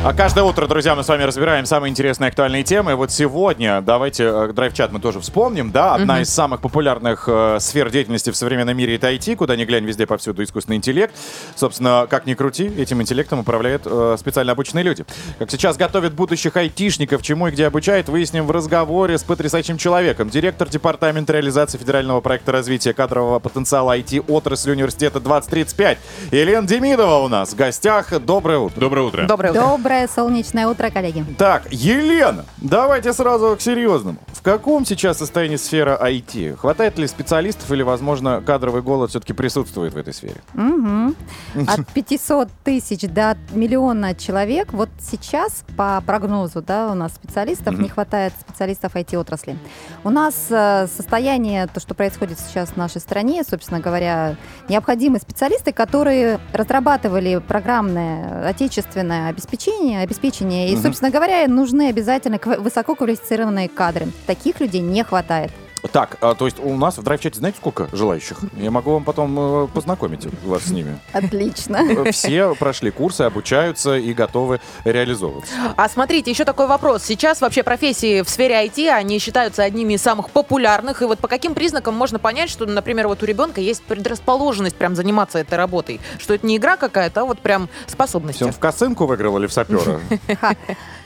А 0.05 0.13
каждое 0.13 0.43
утро, 0.43 0.67
друзья, 0.67 0.93
мы 0.93 1.03
с 1.03 1.07
вами 1.07 1.23
разбираем 1.23 1.65
самые 1.65 1.89
интересные 1.89 2.27
актуальные 2.27 2.61
темы. 2.61 2.91
И 2.91 2.93
вот 2.93 3.11
сегодня, 3.11 3.81
давайте 3.81 4.25
э, 4.25 4.53
драйв-чат 4.53 4.91
мы 4.91 4.99
тоже 4.99 5.19
вспомним, 5.19 5.71
да, 5.71 5.95
одна 5.95 6.21
из 6.21 6.29
самых 6.29 6.61
популярных 6.61 7.23
э, 7.27 7.57
сфер 7.59 7.89
деятельности 7.89 8.29
в 8.29 8.35
современном 8.35 8.77
мире 8.77 8.97
это 8.97 9.11
IT, 9.11 9.35
куда 9.35 9.55
ни 9.55 9.65
глянь, 9.65 9.83
везде 9.83 10.05
повсюду 10.05 10.43
искусственный 10.43 10.77
интеллект. 10.77 11.11
Собственно, 11.55 12.05
как 12.07 12.27
ни 12.27 12.35
крути, 12.35 12.71
этим 12.77 13.01
интеллектом 13.01 13.39
управляют 13.39 13.81
э, 13.87 14.15
специально 14.19 14.51
обученные 14.51 14.83
люди. 14.83 15.05
Как 15.39 15.49
сейчас 15.49 15.75
готовят 15.75 16.13
будущих 16.13 16.55
айтишников, 16.55 17.23
чему 17.23 17.47
и 17.47 17.51
где 17.51 17.65
обучают, 17.65 18.07
выясним 18.07 18.45
в 18.45 18.51
разговоре 18.51 19.17
с 19.17 19.23
потрясающим 19.23 19.79
человеком. 19.79 20.29
Директор 20.29 20.69
департамента 20.69 21.33
реализации 21.33 21.79
федерального 21.79 22.21
проекта 22.21 22.51
развития 22.51 22.93
кадрового 22.93 23.39
потенциала 23.39 23.97
IT-отрасли 23.97 24.69
университета 24.69 25.19
2035. 25.19 25.97
Елена 26.31 26.67
Демидова 26.67 27.25
у 27.25 27.27
нас 27.27 27.53
в 27.53 27.55
гостях. 27.55 28.13
Доброе 28.19 28.59
утро. 28.59 28.79
Доброе 28.79 29.01
утро. 29.01 29.25
Доброе 29.25 29.49
утро. 29.49 29.61
Доброе 29.61 29.94
солнечное 30.13 30.67
утро, 30.67 30.89
коллеги. 30.89 31.25
Так, 31.37 31.63
Елена, 31.71 32.45
давайте 32.57 33.13
сразу 33.13 33.55
к 33.55 33.61
серьезному. 33.61 34.17
В 34.27 34.41
каком 34.41 34.85
сейчас 34.85 35.17
состоянии 35.17 35.55
сфера 35.55 35.97
IT? 36.01 36.57
Хватает 36.57 36.97
ли 36.97 37.07
специалистов 37.07 37.71
или, 37.71 37.81
возможно, 37.81 38.43
кадровый 38.45 38.81
голод 38.81 39.09
все-таки 39.09 39.33
присутствует 39.33 39.93
в 39.93 39.97
этой 39.97 40.13
сфере? 40.13 40.41
Мгм. 40.53 41.15
От 41.67 41.87
500 41.93 42.49
тысяч 42.63 43.01
до 43.01 43.37
миллиона 43.51 44.13
человек. 44.13 44.73
Вот 44.73 44.89
сейчас, 44.99 45.63
по 45.75 46.01
прогнозу 46.05 46.61
да, 46.61 46.91
у 46.91 46.95
нас 46.95 47.13
специалистов, 47.13 47.77
не 47.79 47.89
хватает 47.89 48.33
специалистов 48.39 48.95
IT-отрасли. 48.95 49.57
У 50.03 50.09
нас 50.09 50.35
э, 50.49 50.87
состояние, 50.95 51.67
то, 51.67 51.79
что 51.79 51.95
происходит 51.95 52.39
сейчас 52.39 52.69
в 52.69 52.77
нашей 52.77 53.01
стране, 53.01 53.43
собственно 53.43 53.79
говоря, 53.79 54.35
необходимы 54.69 55.19
специалисты, 55.19 55.71
которые 55.71 56.39
разрабатывали 56.53 57.41
программное 57.45 58.47
отечественное 58.47 59.29
обеспечение, 59.29 59.84
обеспечение. 59.93 60.69
И, 60.69 60.75
собственно 60.81 61.11
говоря, 61.11 61.47
нужны 61.47 61.89
обязательно 61.89 62.35
ква- 62.35 62.59
высококвалифицированные 62.59 63.69
кадры. 63.69 64.07
Таких 64.25 64.59
людей 64.59 64.81
не 64.81 65.03
хватает. 65.03 65.51
Так, 65.91 66.17
а, 66.21 66.35
то 66.35 66.45
есть 66.45 66.59
у 66.59 66.75
нас 66.75 66.97
в 66.97 67.03
драйв-чате 67.03 67.39
знаете 67.39 67.57
сколько 67.59 67.87
желающих? 67.91 68.39
Я 68.57 68.71
могу 68.71 68.93
вам 68.93 69.03
потом 69.03 69.65
э, 69.65 69.67
познакомить 69.67 70.25
вас 70.43 70.63
с 70.63 70.69
ними. 70.69 70.97
Отлично. 71.13 71.77
Э, 71.77 72.11
Все 72.11 72.55
прошли 72.55 72.91
курсы, 72.91 73.21
обучаются 73.21 73.95
и 73.95 74.13
готовы 74.13 74.59
реализовываться. 74.83 75.53
А 75.75 75.89
смотрите, 75.89 76.31
еще 76.31 76.45
такой 76.45 76.67
вопрос. 76.67 77.03
Сейчас 77.03 77.41
вообще 77.41 77.63
профессии 77.63 78.21
в 78.21 78.29
сфере 78.29 78.65
IT, 78.65 78.89
они 78.89 79.19
считаются 79.19 79.63
одними 79.63 79.93
из 79.93 80.01
самых 80.01 80.29
популярных. 80.29 81.01
И 81.01 81.05
вот 81.05 81.19
по 81.19 81.27
каким 81.27 81.53
признакам 81.53 81.95
можно 81.95 82.19
понять, 82.19 82.49
что, 82.49 82.65
например, 82.65 83.07
вот 83.07 83.23
у 83.23 83.25
ребенка 83.25 83.61
есть 83.61 83.83
предрасположенность 83.83 84.75
прям 84.75 84.95
заниматься 84.95 85.39
этой 85.39 85.55
работой? 85.55 85.99
Что 86.17 86.33
это 86.33 86.45
не 86.45 86.57
игра 86.57 86.77
какая-то, 86.77 87.21
а 87.21 87.25
вот 87.25 87.39
прям 87.39 87.69
способность. 87.87 88.37
Все, 88.37 88.51
в 88.51 88.59
косынку 88.59 89.05
выиграл 89.05 89.37
или 89.37 89.47
в 89.47 89.53
сапера? 89.53 89.99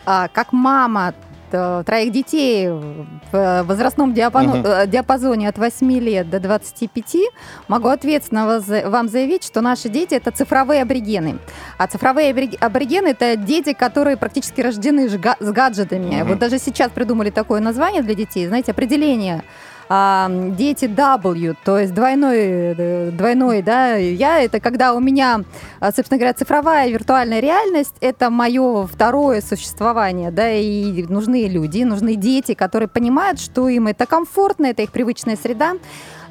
А, 0.05 0.27
как 0.29 0.53
мама 0.53 1.13
троих 1.51 2.11
детей 2.11 2.69
в 2.69 3.05
э, 3.33 3.63
возрастном 3.63 4.13
диапано- 4.13 4.57
Мгм. 4.59 4.65
э, 4.65 4.87
диапазоне 4.87 5.49
от 5.49 5.57
8 5.57 5.99
лет 5.99 6.29
до 6.29 6.39
25 6.39 7.29
могу 7.67 7.87
ответственно 7.89 8.61
вам 8.85 9.07
заявить, 9.09 9.43
что 9.43 9.61
наши 9.61 9.89
дети 9.89 10.13
это 10.15 10.31
цифровые 10.31 10.81
аборигены. 10.81 11.39
А 11.77 11.87
цифровые 11.87 12.31
абори- 12.31 12.57
аборигены 12.59 13.07
это 13.09 13.35
дети, 13.35 13.73
которые 13.73 14.17
практически 14.17 14.61
рождены 14.61 15.07
с 15.09 15.17
га- 15.17 15.37
с 15.39 15.51
гаджетами. 15.51 16.15
Мгм. 16.21 16.29
Вот 16.29 16.39
даже 16.39 16.57
сейчас 16.59 16.91
придумали 16.91 17.29
такое 17.29 17.59
название 17.61 18.01
для 18.01 18.15
детей, 18.15 18.47
знаете, 18.47 18.71
определение 18.71 19.43
а, 19.89 20.29
дети 20.29 20.85
W, 20.85 21.55
то 21.65 21.79
есть 21.79 21.95
двойной, 21.95 22.37
э, 22.37 23.09
двойной, 23.11 23.63
да, 23.63 23.95
я, 23.95 24.39
это 24.39 24.59
когда 24.59 24.93
у 24.93 24.99
меня, 24.99 25.41
а, 25.79 25.91
собственно 25.91 26.19
говоря, 26.19 26.33
цифровая 26.33 26.89
виртуальная 26.89 27.39
реальность, 27.39 27.95
это 27.99 28.29
мое 28.29 28.85
второе 28.85 29.41
существование, 29.41 30.29
да, 30.29 30.51
и 30.51 31.03
нужны 31.07 31.47
люди, 31.47 31.81
нужны 31.81 32.15
дети, 32.15 32.53
которые 32.53 32.87
понимают, 32.87 33.39
что 33.39 33.67
им 33.67 33.87
это 33.87 34.05
комфортно, 34.05 34.67
это 34.67 34.83
их 34.83 34.91
привычная 34.91 35.35
среда, 35.35 35.73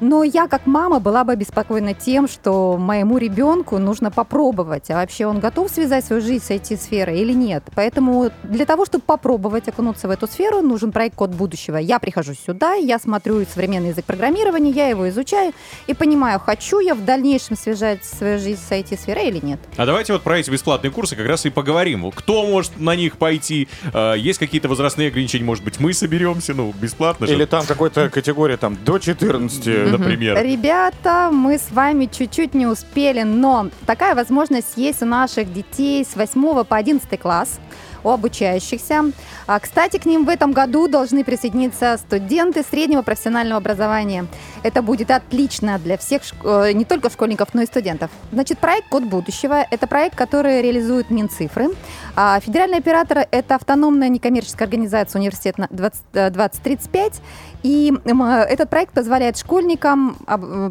но 0.01 0.23
я 0.23 0.47
как 0.47 0.65
мама 0.65 0.99
была 0.99 1.23
бы 1.23 1.33
обеспокоена 1.33 1.93
тем, 1.93 2.27
что 2.27 2.77
моему 2.77 3.17
ребенку 3.17 3.77
нужно 3.77 4.11
попробовать, 4.11 4.89
а 4.89 4.95
вообще 4.95 5.25
он 5.25 5.39
готов 5.39 5.69
связать 5.69 6.05
свою 6.05 6.21
жизнь 6.21 6.43
с 6.43 6.49
IT-сферой 6.51 7.19
или 7.19 7.33
нет. 7.33 7.63
Поэтому 7.75 8.31
для 8.43 8.65
того, 8.65 8.85
чтобы 8.85 9.03
попробовать 9.05 9.67
окунуться 9.67 10.07
в 10.07 10.11
эту 10.11 10.27
сферу, 10.27 10.61
нужен 10.61 10.91
проект 10.91 11.15
«Код 11.15 11.31
будущего». 11.31 11.77
Я 11.77 11.99
прихожу 11.99 12.33
сюда, 12.33 12.73
я 12.73 12.99
смотрю 12.99 13.45
современный 13.45 13.89
язык 13.89 14.05
программирования, 14.05 14.71
я 14.71 14.87
его 14.87 15.09
изучаю 15.09 15.53
и 15.87 15.93
понимаю, 15.93 16.39
хочу 16.39 16.79
я 16.79 16.95
в 16.95 17.03
дальнейшем 17.03 17.57
связать 17.57 18.05
свою 18.05 18.39
жизнь 18.39 18.61
с 18.61 18.71
IT-сферой 18.71 19.27
или 19.27 19.45
нет. 19.45 19.59
А 19.77 19.85
давайте 19.85 20.13
вот 20.13 20.21
про 20.21 20.39
эти 20.39 20.49
бесплатные 20.49 20.91
курсы 20.91 21.15
как 21.15 21.27
раз 21.27 21.45
и 21.45 21.49
поговорим. 21.49 22.11
Кто 22.11 22.45
может 22.45 22.79
на 22.79 22.95
них 22.95 23.17
пойти? 23.17 23.67
Э, 23.93 24.15
Есть 24.17 24.39
какие-то 24.39 24.67
возрастные 24.67 25.09
ограничения? 25.09 25.45
Может 25.45 25.63
быть, 25.63 25.79
мы 25.79 25.93
соберемся? 25.93 26.53
Ну, 26.53 26.73
бесплатно 26.79 27.27
же. 27.27 27.33
Или 27.33 27.45
там 27.45 27.65
какой-то 27.65 28.09
категория 28.09 28.57
там 28.57 28.77
до 28.85 28.99
14, 28.99 29.88
например. 29.97 30.43
Ребята, 30.43 31.29
мы 31.31 31.57
с 31.57 31.71
вами 31.71 32.09
чуть-чуть 32.11 32.53
не 32.53 32.67
успели, 32.67 33.23
но 33.23 33.69
такая 33.85 34.15
возможность 34.15 34.77
есть 34.77 35.01
у 35.01 35.05
наших 35.05 35.53
детей 35.53 36.05
с 36.05 36.15
8 36.15 36.63
по 36.63 36.77
11 36.77 37.19
класс. 37.19 37.59
У 38.03 38.09
обучающихся. 38.09 39.11
А, 39.47 39.59
кстати, 39.59 39.97
к 39.97 40.05
ним 40.05 40.25
в 40.25 40.29
этом 40.29 40.51
году 40.51 40.87
должны 40.87 41.23
присоединиться 41.23 41.97
студенты 41.97 42.63
среднего 42.63 43.01
профессионального 43.01 43.57
образования. 43.57 44.25
Это 44.63 44.81
будет 44.81 45.11
отлично 45.11 45.79
для 45.79 45.97
всех, 45.97 46.21
э, 46.43 46.71
не 46.73 46.85
только 46.85 47.09
школьников, 47.09 47.49
но 47.53 47.61
и 47.61 47.65
студентов. 47.65 48.11
Значит, 48.31 48.59
проект 48.59 48.89
«Код 48.89 49.03
будущего»— 49.03 49.65
это 49.71 49.87
проект, 49.87 50.15
который 50.15 50.61
реализует 50.61 51.09
Минцифры. 51.09 51.69
А 52.15 52.39
федеральный 52.39 52.77
оператор— 52.77 53.27
это 53.31 53.55
автономная 53.55 54.09
некоммерческая 54.09 54.67
организация 54.67 55.19
«Университет 55.19 55.57
на 55.57 55.67
20, 55.69 56.03
э, 56.13 56.29
2035». 56.29 57.21
И 57.63 57.93
м, 58.05 58.23
э, 58.23 58.43
этот 58.43 58.69
проект 58.69 58.93
позволяет 58.93 59.37
школьникам 59.37 60.15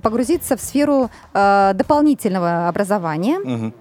погрузиться 0.02 0.56
в 0.56 0.60
сферу 0.60 1.10
э, 1.34 1.72
дополнительного 1.74 2.68
образования. 2.68 3.38
Мгм. 3.38 3.74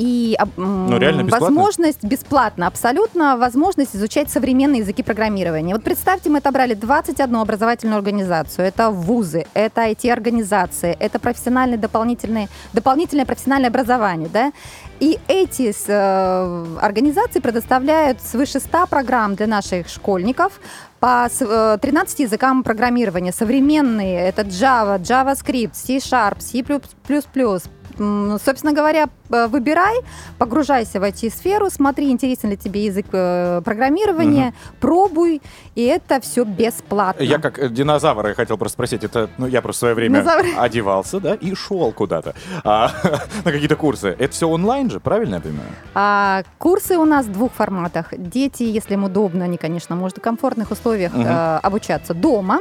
И 0.00 0.34
м, 0.56 0.86
Ну, 0.86 0.98
реально 0.98 1.22
бесплатно? 1.24 1.46
возможность 1.46 2.04
бесплатно, 2.04 2.66
абсолютно 2.66 3.36
возможность 3.36 3.94
изучать 3.94 4.30
современные 4.30 4.78
языки 4.80 5.02
программирования. 5.02 5.74
Вот 5.74 5.84
представьте, 5.84 6.30
мы 6.30 6.38
отобрали 6.38 6.72
21 6.74 7.36
образовательную 7.36 7.98
организацию. 7.98 8.66
Это 8.66 8.88
вузы, 8.90 9.44
это 9.52 9.82
IT-организации, 9.90 10.96
это 10.98 11.18
профессиональное 11.18 11.76
дополнительное, 11.76 12.48
дополнительное 12.72 13.26
профессиональное 13.26 13.68
образование. 13.68 14.30
Да? 14.32 14.52
И 15.00 15.18
эти 15.28 15.70
э, 15.86 16.66
организации 16.80 17.40
предоставляют 17.40 18.22
свыше 18.22 18.58
100 18.58 18.86
программ 18.86 19.34
для 19.34 19.46
наших 19.46 19.88
школьников 19.88 20.60
по 20.98 21.26
с- 21.30 21.42
э, 21.46 21.78
13 21.80 22.20
языкам 22.20 22.62
программирования. 22.62 23.32
Современные— 23.32 24.20
это 24.32 24.42
Java, 24.44 24.98
JavaScript, 24.98 25.72
C-Sharp, 25.74 26.40
C++, 26.40 26.64
Собственно 27.96 28.72
говоря, 28.72 29.08
выбирай, 29.28 29.96
погружайся 30.38 31.00
в 31.00 31.04
IT-сферу, 31.04 31.70
смотри, 31.70 32.10
интересен 32.10 32.50
ли 32.50 32.56
тебе 32.56 32.84
язык 32.86 33.06
э, 33.12 33.60
программирования, 33.64 34.54
пробуй, 34.80 35.40
и 35.74 35.84
это 35.84 36.20
все 36.20 36.44
бесплатно. 36.44 37.22
Я 37.22 37.38
как 37.38 37.58
э, 37.58 37.68
динозавр, 37.68 38.28
я 38.28 38.34
хотел 38.34 38.56
просто 38.58 38.74
спросить, 38.74 39.04
это, 39.04 39.30
ну, 39.38 39.46
я 39.46 39.62
просто 39.62 39.78
в 39.78 39.80
свое 39.80 39.94
время 39.94 40.20
Динозавр. 40.20 40.46
одевался, 40.58 41.20
да, 41.20 41.34
и 41.34 41.54
шел 41.54 41.92
куда-то 41.92 42.34
а, 42.64 42.90
на 43.44 43.52
какие-то 43.52 43.76
курсы. 43.76 44.08
Это 44.18 44.32
все 44.32 44.48
онлайн 44.48 44.90
же, 44.90 45.00
правильно 45.00 45.36
я 45.36 45.40
понимаю? 45.40 45.70
А, 45.94 46.42
курсы 46.58 46.96
у 46.96 47.04
нас 47.04 47.26
в 47.26 47.32
двух 47.32 47.52
форматах. 47.52 48.06
Дети, 48.16 48.62
если 48.64 48.94
им 48.94 49.04
удобно, 49.04 49.44
они, 49.44 49.56
конечно, 49.56 49.96
могут 49.96 50.18
в 50.18 50.20
комфортных 50.20 50.70
условиях 50.70 51.12
Мгм. 51.12 51.26
э, 51.26 51.58
обучаться 51.62 52.14
дома 52.14 52.58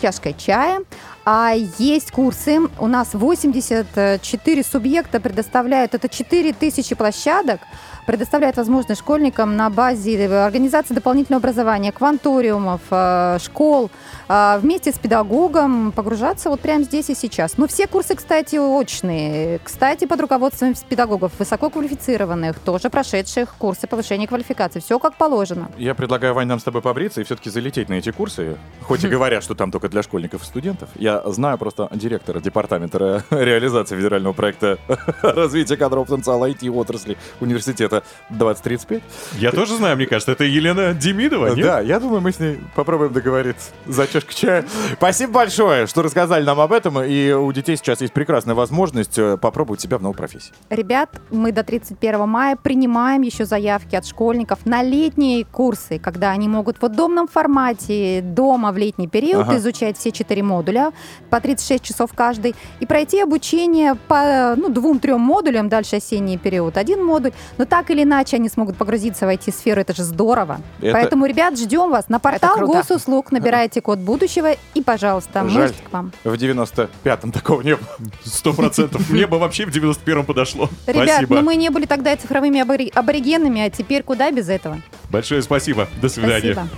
чашкой 0.00 0.34
чая. 0.38 0.80
А 1.24 1.52
есть 1.78 2.10
курсы. 2.10 2.58
У 2.78 2.86
нас 2.86 3.10
84 3.12 4.62
субъекта 4.62 5.20
предоставляют, 5.20 5.94
это 5.94 6.08
4000 6.08 6.94
площадок, 6.94 7.60
предоставляют 8.08 8.56
возможность 8.56 9.02
школьникам 9.02 9.54
на 9.58 9.68
базе 9.68 10.34
организации 10.34 10.94
дополнительного 10.94 11.40
образования, 11.40 11.92
кванториумов, 11.92 12.80
э, 12.90 13.36
школ, 13.38 13.90
э, 14.30 14.58
вместе 14.62 14.92
с 14.92 14.98
педагогом 14.98 15.92
погружаться 15.92 16.48
вот 16.48 16.60
прямо 16.60 16.84
здесь 16.84 17.10
и 17.10 17.14
сейчас. 17.14 17.58
Но 17.58 17.66
все 17.66 17.86
курсы, 17.86 18.14
кстати, 18.14 18.56
очные. 18.56 19.60
Кстати, 19.62 20.06
под 20.06 20.22
руководством 20.22 20.74
педагогов 20.88 21.32
высококвалифицированных, 21.38 22.58
тоже 22.60 22.88
прошедших 22.88 23.54
курсы 23.58 23.86
повышения 23.86 24.26
квалификации. 24.26 24.80
Все 24.80 24.98
как 24.98 25.16
положено. 25.16 25.70
Я 25.76 25.94
предлагаю, 25.94 26.32
Вань, 26.32 26.46
нам 26.46 26.60
с 26.60 26.62
тобой 26.62 26.80
побриться 26.80 27.20
и 27.20 27.24
все-таки 27.24 27.50
залететь 27.50 27.90
на 27.90 27.94
эти 27.94 28.10
курсы. 28.10 28.56
Хоть 28.80 29.04
и 29.04 29.08
говорят, 29.08 29.44
что 29.44 29.54
там 29.54 29.70
только 29.70 29.90
для 29.90 30.02
школьников 30.02 30.44
и 30.44 30.46
студентов. 30.46 30.88
Я 30.94 31.22
знаю 31.26 31.58
просто 31.58 31.90
директора 31.92 32.40
департамента 32.40 32.98
ре- 32.98 33.22
реализации 33.30 33.96
федерального 33.96 34.32
проекта 34.32 34.78
развития 35.22 35.76
кадрового 35.76 36.06
потенциала 36.06 36.48
IT-отрасли 36.48 37.18
университета 37.40 37.97
2035. 38.30 39.02
Я 39.38 39.52
тоже 39.52 39.76
знаю, 39.76 39.96
мне 39.96 40.06
кажется, 40.06 40.32
это 40.32 40.44
Елена 40.44 40.94
Демидова, 40.94 41.54
нет? 41.54 41.64
Да, 41.64 41.80
я 41.80 42.00
думаю, 42.00 42.20
мы 42.20 42.32
с 42.32 42.40
ней 42.40 42.58
попробуем 42.74 43.12
договориться 43.12 43.70
за 43.86 44.06
чашкой 44.06 44.34
чая. 44.34 44.64
Спасибо 44.94 45.32
большое, 45.32 45.86
что 45.86 46.02
рассказали 46.02 46.44
нам 46.44 46.60
об 46.60 46.72
этом. 46.72 47.02
И 47.02 47.32
у 47.32 47.50
детей 47.52 47.76
сейчас 47.76 48.00
есть 48.00 48.12
прекрасная 48.12 48.54
возможность 48.54 49.18
э, 49.18 49.36
попробовать 49.36 49.80
себя 49.80 49.98
в 49.98 50.02
новой 50.02 50.14
профессии. 50.16 50.52
Ребят, 50.70 51.10
мы 51.30 51.52
до 51.52 51.62
31 51.62 52.28
мая 52.28 52.56
принимаем 52.56 53.22
еще 53.22 53.44
заявки 53.44 53.96
от 53.96 54.06
школьников 54.06 54.66
на 54.66 54.82
летние 54.82 55.44
курсы, 55.44 55.98
когда 55.98 56.30
они 56.30 56.48
могут 56.48 56.78
в 56.80 56.84
удобном 56.84 57.28
формате 57.28 58.20
дома 58.22 58.72
в 58.72 58.76
летний 58.76 59.08
период 59.08 59.42
Ага. 59.42 59.56
изучать 59.56 59.96
все 59.98 60.10
четыре 60.10 60.42
модуля 60.42 60.92
по 61.30 61.40
36 61.40 61.82
часов 61.84 62.10
каждый 62.14 62.54
и 62.80 62.86
пройти 62.86 63.20
обучение 63.20 63.94
по 63.94 64.54
ну, 64.56 64.68
двум-трем 64.68 65.20
модулям, 65.20 65.68
дальше 65.68 65.96
осенний 65.96 66.38
период 66.38 66.76
один 66.76 67.04
модуль, 67.04 67.32
но 67.56 67.64
так 67.78 67.90
или 67.92 68.02
иначе 68.02 68.36
они 68.36 68.48
смогут 68.48 68.76
погрузиться 68.76 69.24
в 69.24 69.28
IT-сферу, 69.28 69.80
это 69.80 69.94
же 69.94 70.02
здорово. 70.02 70.60
Это- 70.80 70.92
Поэтому, 70.94 71.26
ребят, 71.26 71.56
ждем 71.56 71.90
вас 71.90 72.08
на 72.08 72.18
портал 72.18 72.58
госуслуг, 72.66 73.30
набирайте 73.30 73.80
код 73.80 74.00
будущего 74.00 74.56
и, 74.74 74.82
пожалуйста, 74.82 75.44
мы 75.44 75.50
Жаль, 75.50 75.72
к 75.88 75.92
вам. 75.92 76.12
в 76.24 76.32
95-м 76.34 77.30
такого 77.30 77.62
не 77.62 77.76
было. 77.76 77.86
Сто 78.24 78.52
процентов. 78.52 79.08
Мне 79.10 79.28
бы 79.28 79.38
вообще 79.38 79.64
в 79.64 79.68
91-м 79.70 80.24
подошло. 80.24 80.68
Ребят, 80.88 81.08
Спасибо. 81.08 81.36
ну 81.36 81.42
мы 81.42 81.54
не 81.54 81.70
были 81.70 81.86
тогда 81.86 82.16
цифровыми 82.16 82.58
абори- 82.60 82.90
аборигенами, 82.92 83.60
а 83.60 83.70
теперь 83.70 84.02
куда 84.02 84.30
без 84.32 84.48
этого? 84.48 84.80
Большое 85.10 85.40
спасибо. 85.42 85.86
До 86.02 86.08
свидания. 86.08 86.54
Спасибо. 86.54 86.68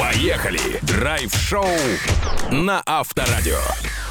Поехали! 0.00 0.60
Драйв-шоу 0.82 1.66
на 2.50 2.82
Авторадио. 2.84 3.58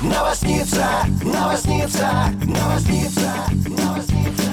Новосница, 0.01 0.85
новосница, 1.23 2.09
новосница, 2.43 3.33
новосница. 3.67 4.46